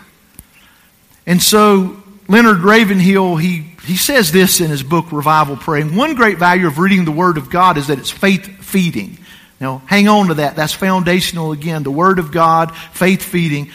And 1.25 1.41
so 1.41 1.97
Leonard 2.27 2.59
Ravenhill, 2.59 3.37
he, 3.37 3.65
he 3.85 3.97
says 3.97 4.31
this 4.31 4.61
in 4.61 4.69
his 4.69 4.83
book, 4.83 5.11
Revival 5.11 5.57
Praying. 5.57 5.95
One 5.95 6.13
great 6.13 6.37
value 6.37 6.67
of 6.67 6.77
reading 6.77 7.05
the 7.05 7.11
Word 7.11 7.39
of 7.39 7.49
God 7.49 7.79
is 7.79 7.87
that 7.87 7.97
it's 7.97 8.11
faith 8.11 8.45
feeding. 8.63 9.17
Now, 9.59 9.81
hang 9.87 10.07
on 10.07 10.27
to 10.27 10.35
that. 10.35 10.55
That's 10.55 10.73
foundational 10.73 11.53
again. 11.53 11.81
The 11.81 11.89
Word 11.89 12.19
of 12.19 12.31
God, 12.31 12.75
faith 12.93 13.23
feeding. 13.23 13.71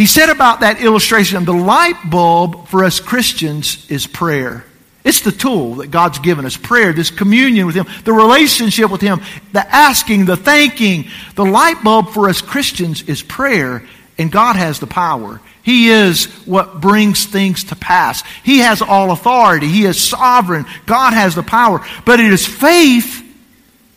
He 0.00 0.06
said 0.06 0.30
about 0.30 0.60
that 0.60 0.80
illustration, 0.80 1.44
the 1.44 1.52
light 1.52 2.08
bulb 2.08 2.68
for 2.68 2.84
us 2.84 3.00
Christians 3.00 3.86
is 3.90 4.06
prayer. 4.06 4.64
It's 5.04 5.20
the 5.20 5.30
tool 5.30 5.74
that 5.74 5.90
God's 5.90 6.18
given 6.20 6.46
us 6.46 6.56
prayer, 6.56 6.94
this 6.94 7.10
communion 7.10 7.66
with 7.66 7.74
Him, 7.74 7.84
the 8.06 8.14
relationship 8.14 8.90
with 8.90 9.02
Him, 9.02 9.20
the 9.52 9.60
asking, 9.60 10.24
the 10.24 10.38
thanking. 10.38 11.10
The 11.34 11.44
light 11.44 11.84
bulb 11.84 12.08
for 12.14 12.30
us 12.30 12.40
Christians 12.40 13.02
is 13.02 13.20
prayer, 13.20 13.86
and 14.16 14.32
God 14.32 14.56
has 14.56 14.80
the 14.80 14.86
power. 14.86 15.38
He 15.62 15.90
is 15.90 16.24
what 16.46 16.80
brings 16.80 17.26
things 17.26 17.64
to 17.64 17.76
pass. 17.76 18.22
He 18.42 18.60
has 18.60 18.80
all 18.80 19.10
authority. 19.10 19.68
He 19.68 19.84
is 19.84 20.02
sovereign. 20.02 20.64
God 20.86 21.12
has 21.12 21.34
the 21.34 21.42
power. 21.42 21.84
But 22.06 22.20
it 22.20 22.32
is 22.32 22.46
faith 22.46 23.22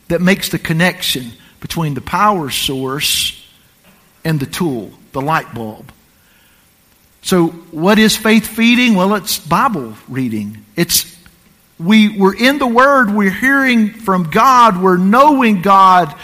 that 0.08 0.20
makes 0.20 0.50
the 0.50 0.58
connection 0.58 1.32
between 1.60 1.94
the 1.94 2.02
power 2.02 2.50
source 2.50 3.42
and 4.22 4.38
the 4.38 4.44
tool, 4.44 4.92
the 5.14 5.22
light 5.22 5.54
bulb. 5.54 5.90
So, 7.22 7.46
what 7.46 7.98
is 7.98 8.14
faith 8.14 8.46
feeding? 8.46 8.94
Well, 8.94 9.14
it's 9.14 9.38
Bible 9.38 9.94
reading. 10.08 10.62
It's 10.76 11.16
we, 11.78 12.10
we're 12.18 12.36
in 12.36 12.58
the 12.58 12.66
Word, 12.66 13.10
we're 13.10 13.30
hearing 13.30 13.90
from 13.90 14.24
God, 14.24 14.80
we're 14.80 14.98
knowing 14.98 15.62
God, 15.62 16.14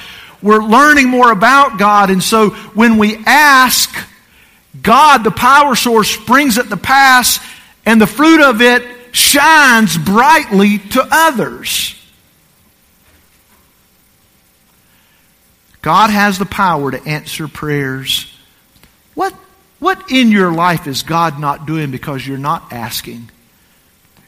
we're 0.43 0.63
learning 0.63 1.09
more 1.09 1.33
about 1.33 1.79
God. 1.79 2.11
And 2.11 2.23
so, 2.23 2.51
when 2.51 2.99
we 2.99 3.17
ask, 3.25 3.97
God, 4.81 5.25
the 5.25 5.31
power 5.31 5.75
source, 5.75 6.15
brings 6.17 6.59
it 6.59 6.69
to 6.69 6.77
pass, 6.77 7.41
and 7.87 7.99
the 7.99 8.07
fruit 8.07 8.43
of 8.43 8.61
it 8.61 8.85
shines 9.13 9.97
brightly 9.97 10.79
to 10.79 11.09
others. 11.11 11.97
God 15.83 16.11
has 16.11 16.39
the 16.39 16.45
power 16.45 16.91
to 16.91 17.03
answer 17.09 17.49
prayers. 17.49 18.30
What 19.15 19.35
what 19.81 20.11
in 20.11 20.31
your 20.31 20.53
life 20.53 20.87
is 20.87 21.03
God 21.03 21.41
not 21.41 21.67
doing 21.67 21.91
because 21.91 22.27
you're 22.27 22.39
not 22.39 22.73
asking? 22.73 23.31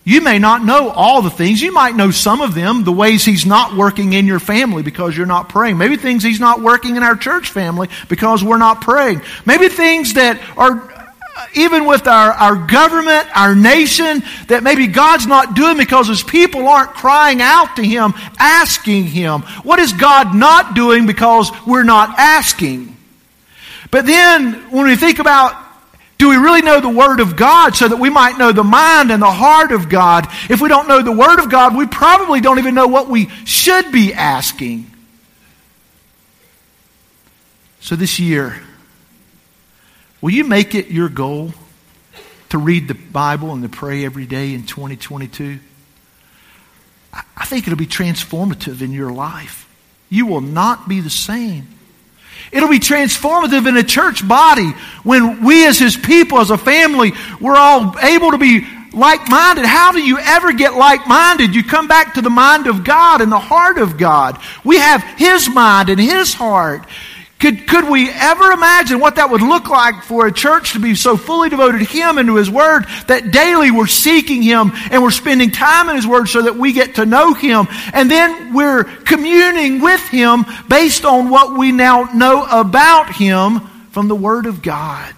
You 0.04 0.20
may 0.20 0.40
not 0.40 0.64
know 0.64 0.88
all 0.88 1.22
the 1.22 1.30
things. 1.30 1.62
You 1.62 1.72
might 1.72 1.94
know 1.94 2.10
some 2.10 2.40
of 2.40 2.54
them, 2.54 2.82
the 2.82 2.90
ways 2.90 3.24
He's 3.24 3.46
not 3.46 3.76
working 3.76 4.14
in 4.14 4.26
your 4.26 4.40
family 4.40 4.82
because 4.82 5.16
you're 5.16 5.26
not 5.26 5.48
praying. 5.48 5.78
Maybe 5.78 5.96
things 5.96 6.24
He's 6.24 6.40
not 6.40 6.60
working 6.60 6.96
in 6.96 7.04
our 7.04 7.14
church 7.14 7.50
family 7.50 7.88
because 8.08 8.42
we're 8.42 8.58
not 8.58 8.80
praying. 8.80 9.22
Maybe 9.46 9.68
things 9.68 10.14
that 10.14 10.40
are 10.56 10.90
uh, 11.36 11.46
even 11.54 11.86
with 11.86 12.08
our, 12.08 12.32
our 12.32 12.56
government, 12.66 13.28
our 13.36 13.54
nation, 13.54 14.24
that 14.48 14.62
maybe 14.64 14.88
God's 14.88 15.26
not 15.26 15.54
doing 15.54 15.76
because 15.76 16.08
His 16.08 16.22
people 16.22 16.66
aren't 16.66 16.94
crying 16.94 17.40
out 17.40 17.76
to 17.76 17.82
Him, 17.82 18.12
asking 18.38 19.04
Him. 19.04 19.42
What 19.62 19.78
is 19.78 19.92
God 19.92 20.34
not 20.34 20.74
doing 20.74 21.06
because 21.06 21.52
we're 21.64 21.84
not 21.84 22.18
asking? 22.18 22.91
But 23.92 24.06
then 24.06 24.54
when 24.72 24.86
we 24.86 24.96
think 24.96 25.20
about 25.20 25.54
do 26.22 26.28
we 26.28 26.36
really 26.36 26.62
know 26.62 26.80
the 26.80 26.88
Word 26.88 27.18
of 27.18 27.34
God 27.34 27.74
so 27.74 27.88
that 27.88 27.96
we 27.96 28.08
might 28.08 28.38
know 28.38 28.52
the 28.52 28.62
mind 28.62 29.10
and 29.10 29.20
the 29.20 29.30
heart 29.30 29.72
of 29.72 29.88
God? 29.88 30.28
If 30.48 30.60
we 30.60 30.68
don't 30.68 30.86
know 30.86 31.02
the 31.02 31.10
Word 31.10 31.40
of 31.40 31.50
God, 31.50 31.76
we 31.76 31.84
probably 31.88 32.40
don't 32.40 32.60
even 32.60 32.76
know 32.76 32.86
what 32.86 33.08
we 33.08 33.28
should 33.44 33.90
be 33.90 34.14
asking. 34.14 34.88
So 37.80 37.96
this 37.96 38.20
year, 38.20 38.62
will 40.20 40.30
you 40.30 40.44
make 40.44 40.76
it 40.76 40.92
your 40.92 41.08
goal 41.08 41.54
to 42.50 42.58
read 42.58 42.86
the 42.86 42.94
Bible 42.94 43.52
and 43.52 43.64
to 43.64 43.68
pray 43.68 44.04
every 44.04 44.26
day 44.26 44.54
in 44.54 44.62
2022? 44.62 45.58
I 47.12 47.44
think 47.46 47.66
it'll 47.66 47.76
be 47.76 47.86
transformative 47.86 48.80
in 48.80 48.92
your 48.92 49.10
life. 49.10 49.68
You 50.08 50.26
will 50.26 50.40
not 50.40 50.88
be 50.88 51.00
the 51.00 51.10
same 51.10 51.66
It'll 52.52 52.68
be 52.68 52.78
transformative 52.78 53.66
in 53.66 53.76
a 53.78 53.82
church 53.82 54.26
body 54.28 54.70
when 55.02 55.42
we 55.42 55.66
as 55.66 55.78
His 55.78 55.96
people, 55.96 56.38
as 56.38 56.50
a 56.50 56.58
family, 56.58 57.12
we're 57.40 57.56
all 57.56 57.96
able 57.98 58.30
to 58.30 58.38
be 58.38 58.66
like 58.92 59.26
minded. 59.28 59.64
How 59.64 59.92
do 59.92 60.02
you 60.02 60.18
ever 60.18 60.52
get 60.52 60.74
like 60.74 61.06
minded? 61.06 61.54
You 61.54 61.64
come 61.64 61.88
back 61.88 62.14
to 62.14 62.20
the 62.20 62.30
mind 62.30 62.66
of 62.66 62.84
God 62.84 63.22
and 63.22 63.32
the 63.32 63.38
heart 63.38 63.78
of 63.78 63.96
God. 63.96 64.38
We 64.64 64.76
have 64.76 65.02
His 65.16 65.48
mind 65.48 65.88
and 65.88 65.98
His 65.98 66.34
heart. 66.34 66.86
Could, 67.42 67.66
could 67.66 67.88
we 67.88 68.08
ever 68.08 68.52
imagine 68.52 69.00
what 69.00 69.16
that 69.16 69.28
would 69.28 69.42
look 69.42 69.68
like 69.68 70.04
for 70.04 70.28
a 70.28 70.32
church 70.32 70.74
to 70.74 70.78
be 70.78 70.94
so 70.94 71.16
fully 71.16 71.48
devoted 71.48 71.78
to 71.78 71.84
Him 71.84 72.18
and 72.18 72.28
to 72.28 72.36
His 72.36 72.48
Word 72.48 72.84
that 73.08 73.32
daily 73.32 73.72
we're 73.72 73.88
seeking 73.88 74.42
Him 74.42 74.70
and 74.92 75.02
we're 75.02 75.10
spending 75.10 75.50
time 75.50 75.88
in 75.88 75.96
His 75.96 76.06
Word 76.06 76.28
so 76.28 76.42
that 76.42 76.54
we 76.54 76.72
get 76.72 76.94
to 76.94 77.04
know 77.04 77.34
Him 77.34 77.66
and 77.92 78.08
then 78.08 78.54
we're 78.54 78.84
communing 78.84 79.80
with 79.80 80.00
Him 80.06 80.44
based 80.68 81.04
on 81.04 81.30
what 81.30 81.58
we 81.58 81.72
now 81.72 82.04
know 82.14 82.46
about 82.48 83.12
Him 83.12 83.58
from 83.90 84.06
the 84.06 84.14
Word 84.14 84.46
of 84.46 84.62
God? 84.62 85.12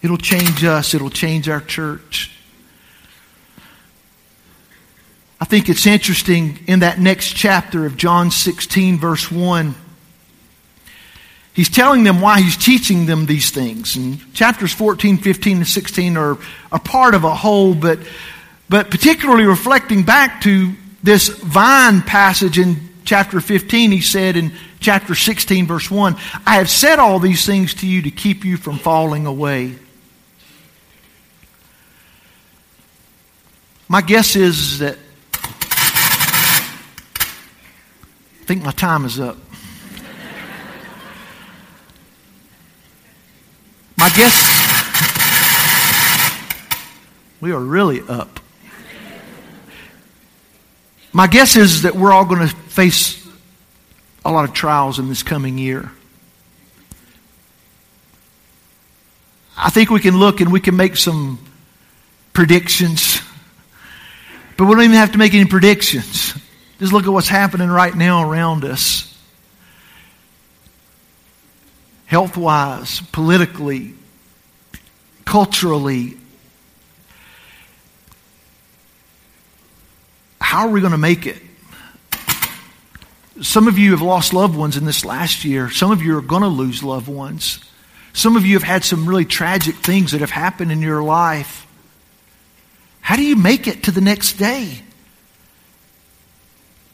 It'll 0.00 0.16
change 0.16 0.64
us, 0.64 0.94
it'll 0.94 1.10
change 1.10 1.50
our 1.50 1.60
church. 1.60 2.34
I 5.38 5.44
think 5.44 5.68
it's 5.68 5.86
interesting 5.86 6.60
in 6.66 6.78
that 6.78 6.98
next 6.98 7.34
chapter 7.34 7.84
of 7.84 7.98
John 7.98 8.30
16, 8.30 8.96
verse 8.96 9.30
1. 9.30 9.74
He's 11.60 11.68
telling 11.68 12.04
them 12.04 12.22
why 12.22 12.40
he's 12.40 12.56
teaching 12.56 13.04
them 13.04 13.26
these 13.26 13.50
things. 13.50 13.94
And 13.94 14.32
chapters 14.32 14.72
14, 14.72 15.18
15, 15.18 15.58
and 15.58 15.66
16 15.66 16.16
are 16.16 16.38
a 16.72 16.78
part 16.78 17.14
of 17.14 17.24
a 17.24 17.34
whole, 17.34 17.74
but, 17.74 17.98
but 18.70 18.90
particularly 18.90 19.44
reflecting 19.44 20.02
back 20.02 20.40
to 20.44 20.72
this 21.02 21.28
vine 21.28 22.00
passage 22.00 22.58
in 22.58 22.76
chapter 23.04 23.42
15, 23.42 23.92
he 23.92 24.00
said 24.00 24.38
in 24.38 24.54
chapter 24.80 25.14
16, 25.14 25.66
verse 25.66 25.90
1, 25.90 26.16
I 26.46 26.54
have 26.54 26.70
said 26.70 26.98
all 26.98 27.18
these 27.18 27.44
things 27.44 27.74
to 27.74 27.86
you 27.86 28.00
to 28.00 28.10
keep 28.10 28.46
you 28.46 28.56
from 28.56 28.78
falling 28.78 29.26
away. 29.26 29.74
My 33.86 34.00
guess 34.00 34.34
is 34.34 34.78
that 34.78 34.96
I 38.40 38.44
think 38.46 38.64
my 38.64 38.70
time 38.70 39.04
is 39.04 39.20
up. 39.20 39.36
My 44.00 44.08
guess, 44.16 44.34
we 47.38 47.52
are 47.52 47.60
really 47.60 48.00
up. 48.00 48.40
My 51.12 51.26
guess 51.26 51.54
is 51.54 51.82
that 51.82 51.94
we're 51.94 52.10
all 52.10 52.24
going 52.24 52.48
to 52.48 52.56
face 52.56 53.28
a 54.24 54.32
lot 54.32 54.48
of 54.48 54.54
trials 54.54 54.98
in 54.98 55.10
this 55.10 55.22
coming 55.22 55.58
year. 55.58 55.92
I 59.54 59.68
think 59.68 59.90
we 59.90 60.00
can 60.00 60.18
look 60.18 60.40
and 60.40 60.50
we 60.50 60.60
can 60.60 60.76
make 60.76 60.96
some 60.96 61.38
predictions, 62.32 63.20
but 64.56 64.64
we 64.64 64.76
don't 64.76 64.84
even 64.84 64.96
have 64.96 65.12
to 65.12 65.18
make 65.18 65.34
any 65.34 65.44
predictions. 65.44 66.32
Just 66.78 66.94
look 66.94 67.04
at 67.04 67.10
what's 67.10 67.28
happening 67.28 67.68
right 67.68 67.94
now 67.94 68.26
around 68.26 68.64
us 68.64 69.09
health 72.10 72.36
wise, 72.36 73.00
politically, 73.12 73.94
culturally. 75.24 76.16
How 80.40 80.66
are 80.66 80.70
we 80.70 80.80
going 80.80 80.90
to 80.90 80.98
make 80.98 81.28
it? 81.28 81.40
Some 83.40 83.68
of 83.68 83.78
you 83.78 83.92
have 83.92 84.02
lost 84.02 84.34
loved 84.34 84.56
ones 84.56 84.76
in 84.76 84.86
this 84.86 85.04
last 85.04 85.44
year. 85.44 85.70
Some 85.70 85.92
of 85.92 86.02
you 86.02 86.18
are 86.18 86.20
going 86.20 86.42
to 86.42 86.48
lose 86.48 86.82
loved 86.82 87.06
ones. 87.06 87.60
Some 88.12 88.36
of 88.36 88.44
you 88.44 88.54
have 88.54 88.64
had 88.64 88.82
some 88.82 89.08
really 89.08 89.24
tragic 89.24 89.76
things 89.76 90.10
that 90.10 90.20
have 90.20 90.30
happened 90.30 90.72
in 90.72 90.82
your 90.82 91.04
life. 91.04 91.64
How 93.02 93.14
do 93.14 93.22
you 93.22 93.36
make 93.36 93.68
it 93.68 93.84
to 93.84 93.92
the 93.92 94.00
next 94.00 94.32
day? 94.32 94.80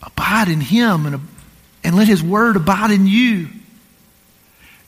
Abide 0.03 0.49
in 0.49 0.61
Him 0.61 1.07
and, 1.07 1.27
and 1.83 1.97
let 1.97 2.07
His 2.07 2.23
Word 2.23 2.57
abide 2.57 2.91
in 2.91 3.07
you. 3.07 3.49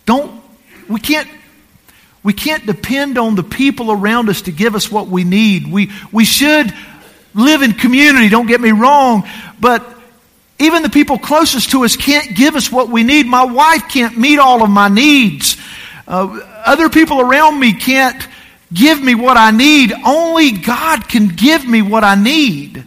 Don't, 0.09 0.43
we 0.89 1.01
can't, 1.01 1.29
we 2.23 2.33
can't 2.33 2.65
depend 2.65 3.19
on 3.19 3.35
the 3.35 3.43
people 3.43 3.93
around 3.93 4.31
us 4.31 4.41
to 4.43 4.51
give 4.51 4.75
us 4.75 4.91
what 4.91 5.09
we 5.09 5.23
need. 5.23 5.71
We, 5.71 5.91
we 6.11 6.25
should 6.25 6.73
live 7.35 7.61
in 7.61 7.75
community, 7.75 8.31
don't 8.31 8.47
get 8.47 8.59
me 8.59 8.71
wrong, 8.71 9.29
but 9.61 9.87
even 10.59 10.83
the 10.83 10.89
people 10.89 11.19
closest 11.19 11.73
to 11.73 11.85
us 11.85 11.95
can't 11.95 12.35
give 12.35 12.57
us 12.57 12.73
what 12.73 12.89
we 12.89 13.03
need. 13.03 13.27
My 13.27 13.45
wife 13.45 13.91
can't 13.91 14.17
meet 14.17 14.39
all 14.39 14.63
of 14.63 14.71
my 14.71 14.89
needs. 14.89 15.59
Uh, 16.07 16.41
other 16.65 16.89
people 16.89 17.21
around 17.21 17.61
me 17.61 17.75
can't 17.75 18.27
give 18.73 19.03
me 19.03 19.15
what 19.15 19.37
I 19.37 19.51
need. 19.51 19.93
Only 19.93 20.53
God 20.53 21.07
can 21.07 21.29
give 21.29 21.69
me 21.69 21.83
what 21.83 22.03
I 22.03 22.15
need. 22.15 22.83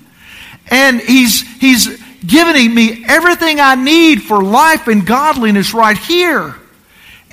And 0.72 1.00
He's, 1.00 1.44
He's 1.60 2.02
giving 2.26 2.74
me 2.74 3.06
everything 3.08 3.60
I 3.60 3.76
need 3.76 4.24
for 4.24 4.44
life 4.44 4.88
and 4.88 5.06
godliness 5.06 5.72
right 5.76 5.96
here. 5.96 6.56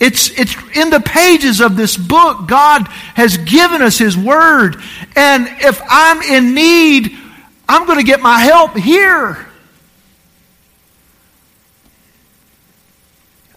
It's, 0.00 0.30
it's 0.38 0.54
in 0.76 0.90
the 0.90 1.00
pages 1.00 1.60
of 1.60 1.76
this 1.76 1.96
book. 1.96 2.46
God 2.46 2.86
has 3.14 3.36
given 3.36 3.82
us 3.82 3.98
His 3.98 4.16
Word. 4.16 4.76
And 5.16 5.48
if 5.60 5.80
I'm 5.88 6.22
in 6.22 6.54
need, 6.54 7.16
I'm 7.68 7.86
going 7.86 7.98
to 7.98 8.04
get 8.04 8.20
my 8.20 8.38
help 8.38 8.76
here. 8.76 9.44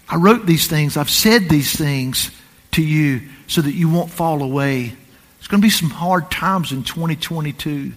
I 0.10 0.18
wrote 0.18 0.46
these 0.46 0.68
things, 0.68 0.98
I've 0.98 1.10
said 1.10 1.48
these 1.48 1.74
things 1.74 2.32
to 2.72 2.84
you 2.84 3.22
so 3.48 3.62
that 3.62 3.74
you 3.74 3.89
won't 3.89 4.12
fall 4.12 4.44
away. 4.44 4.94
It's 5.39 5.48
going 5.48 5.62
to 5.62 5.66
be 5.66 5.70
some 5.70 5.89
hard 5.89 6.30
times 6.30 6.74
in 6.74 6.84
2022. 6.84 7.94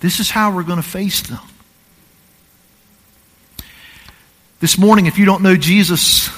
This 0.00 0.20
is 0.20 0.30
how 0.30 0.54
we're 0.54 0.62
going 0.62 0.80
to 0.80 0.88
face 0.88 1.22
them. 1.22 1.40
This 4.60 4.78
morning, 4.78 5.06
if 5.06 5.18
you 5.18 5.24
don't 5.24 5.42
know 5.42 5.56
Jesus, 5.56 6.30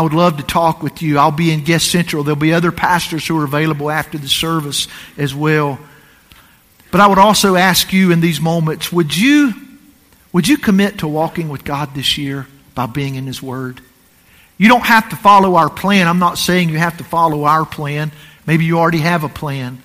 I 0.00 0.02
would 0.02 0.14
love 0.14 0.38
to 0.38 0.42
talk 0.42 0.82
with 0.82 1.02
you. 1.02 1.18
I'll 1.18 1.30
be 1.30 1.52
in 1.52 1.62
Guest 1.62 1.90
Central. 1.90 2.24
There'll 2.24 2.40
be 2.40 2.54
other 2.54 2.72
pastors 2.72 3.26
who 3.26 3.38
are 3.38 3.44
available 3.44 3.90
after 3.90 4.16
the 4.16 4.30
service 4.30 4.88
as 5.18 5.34
well. 5.34 5.78
But 6.90 7.02
I 7.02 7.06
would 7.06 7.18
also 7.18 7.54
ask 7.54 7.92
you 7.92 8.10
in 8.10 8.22
these 8.22 8.40
moments, 8.40 8.90
would 8.90 9.14
you, 9.14 9.52
would 10.32 10.48
you 10.48 10.56
commit 10.56 11.00
to 11.00 11.06
walking 11.06 11.50
with 11.50 11.64
God 11.64 11.94
this 11.94 12.16
year 12.16 12.46
by 12.74 12.86
being 12.86 13.16
in 13.16 13.26
His 13.26 13.42
Word? 13.42 13.82
You 14.56 14.68
don't 14.68 14.86
have 14.86 15.10
to 15.10 15.16
follow 15.16 15.56
our 15.56 15.68
plan. 15.68 16.08
I'm 16.08 16.18
not 16.18 16.38
saying 16.38 16.70
you 16.70 16.78
have 16.78 16.96
to 16.96 17.04
follow 17.04 17.44
our 17.44 17.66
plan. 17.66 18.10
Maybe 18.46 18.64
you 18.64 18.78
already 18.78 19.00
have 19.00 19.22
a 19.22 19.28
plan. 19.28 19.82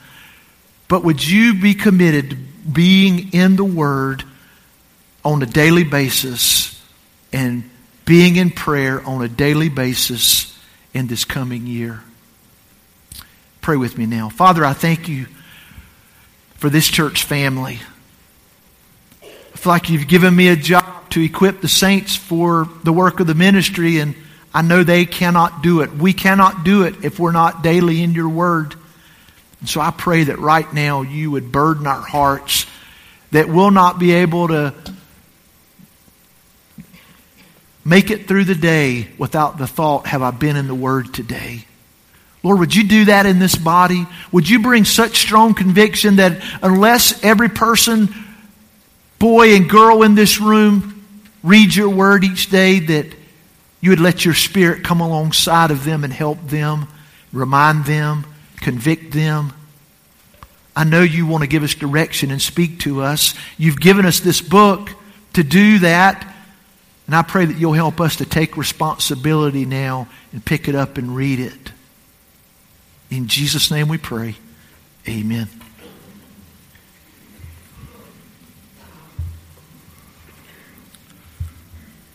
But 0.88 1.04
would 1.04 1.28
you 1.28 1.60
be 1.60 1.74
committed 1.74 2.30
to 2.30 2.36
being 2.72 3.34
in 3.34 3.58
the 3.58 3.66
Word 3.66 4.24
on 5.26 5.44
a 5.44 5.46
daily 5.46 5.84
basis 5.84 6.82
and 7.34 7.70
being 8.06 8.36
in 8.36 8.52
prayer 8.52 9.02
on 9.06 9.24
a 9.24 9.28
daily 9.28 9.70
basis 9.70 10.58
in 10.94 11.08
this 11.08 11.26
coming 11.26 11.66
year. 11.66 12.04
Pray 13.62 13.78
with 13.78 13.98
me 13.98 14.06
now. 14.06 14.30
Father, 14.30 14.64
I 14.64 14.74
thank 14.74 15.10
you 15.10 15.26
for 16.54 16.70
this 16.70 16.88
church 16.88 17.24
family. 17.24 17.80
I 19.24 19.58
feel 19.58 19.72
like 19.72 19.90
you've 19.90 20.08
given 20.08 20.36
me 20.36 20.50
a 20.50 20.56
job 20.56 21.10
to 21.10 21.22
equip 21.22 21.62
the 21.62 21.68
saints 21.68 22.16
for 22.16 22.70
the 22.84 22.94
work 22.94 23.20
of 23.20 23.28
the 23.28 23.34
ministry, 23.34 23.98
and 24.00 24.14
I 24.54 24.62
know 24.62 24.84
they 24.84 25.06
cannot 25.06 25.64
do 25.64 25.82
it. 25.82 25.92
We 25.92 26.14
cannot 26.14 26.64
do 26.64 26.84
it 26.84 27.04
if 27.04 27.20
we're 27.20 27.32
not 27.32 27.64
daily 27.64 28.04
in 28.04 28.14
your 28.14 28.30
word. 28.30 28.76
And 29.60 29.68
so 29.68 29.82
I 29.82 29.90
pray 29.92 30.26
that 30.26 30.38
right 30.38 30.72
now 30.72 31.02
you 31.02 31.32
would 31.32 31.52
burden 31.52 31.88
our 31.88 32.02
hearts, 32.02 32.68
that 33.32 33.50
we'll 33.50 33.72
not 33.72 33.98
be 33.98 34.12
able 34.12 34.50
to 34.50 34.76
make 37.86 38.10
it 38.10 38.28
through 38.28 38.46
the 38.46 38.56
day 38.56 39.08
without 39.18 39.58
the 39.58 39.68
thought, 39.68 40.08
have 40.08 40.24
I 40.24 40.32
been 40.32 40.58
in 40.58 40.68
the 40.68 40.76
Word 40.76 41.14
today? 41.14 41.66
Lord, 42.44 42.60
would 42.60 42.76
you 42.76 42.84
do 42.84 43.06
that 43.06 43.26
in 43.26 43.40
this 43.40 43.56
body? 43.56 44.06
Would 44.32 44.48
you 44.48 44.60
bring 44.60 44.86
such 44.86 45.18
strong 45.18 45.54
conviction 45.54 46.18
that 46.18 46.44
unless 46.62 47.24
every 47.24 47.50
person, 47.50 48.14
boy 49.18 49.56
and 49.56 49.68
girl 49.68 50.04
in 50.04 50.14
this 50.14 50.40
room 50.40 51.04
reads 51.44 51.76
your 51.76 51.90
word 51.90 52.24
each 52.24 52.52
day, 52.52 52.80
that 52.80 53.08
you 53.82 53.90
would 53.90 54.00
let 54.00 54.26
your 54.26 54.36
spirit 54.36 54.84
come 54.84 55.02
alongside 55.02 55.72
of 55.72 55.84
them 55.84 56.04
and 56.04 56.14
help 56.14 56.40
them, 56.48 56.88
remind 57.34 57.86
them, 57.86 58.26
convict 58.58 59.12
them? 59.12 59.52
I 60.76 60.84
know 60.84 61.02
you 61.02 61.26
want 61.26 61.42
to 61.42 61.48
give 61.48 61.64
us 61.64 61.74
direction 61.74 62.30
and 62.30 62.42
speak 62.42 62.82
to 62.82 63.02
us. 63.02 63.34
You've 63.58 63.80
given 63.80 64.06
us 64.06 64.20
this 64.20 64.42
book 64.42 64.90
to 65.34 65.44
do 65.44 65.80
that. 65.80 66.35
And 67.06 67.16
I 67.16 67.22
pray 67.22 67.46
that 67.46 67.58
you'll 67.58 67.74
help 67.74 68.02
us 68.02 68.16
to 68.18 68.26
take 68.26 68.58
responsibility 68.58 69.66
now 69.66 70.08
and 70.32 70.44
pick 70.44 70.68
it 70.68 70.76
up 70.76 70.98
and 70.98 71.16
read 71.16 71.40
it. 71.40 71.72
In 73.12 73.28
Jesus' 73.28 73.70
name 73.70 73.88
we 73.88 73.98
pray. 73.98 74.36
Amen. 75.08 75.48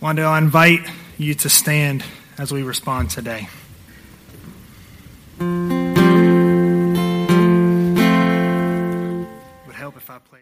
Wanda, 0.00 0.22
I 0.22 0.38
invite 0.38 0.88
you 1.18 1.34
to 1.34 1.48
stand 1.50 2.02
as 2.38 2.50
we 2.52 2.62
respond 2.62 3.10
today. 3.10 3.48
It 5.38 5.44
would 9.66 9.76
help 9.76 9.96
if 9.98 10.08
I 10.08 10.18
played. 10.18 10.38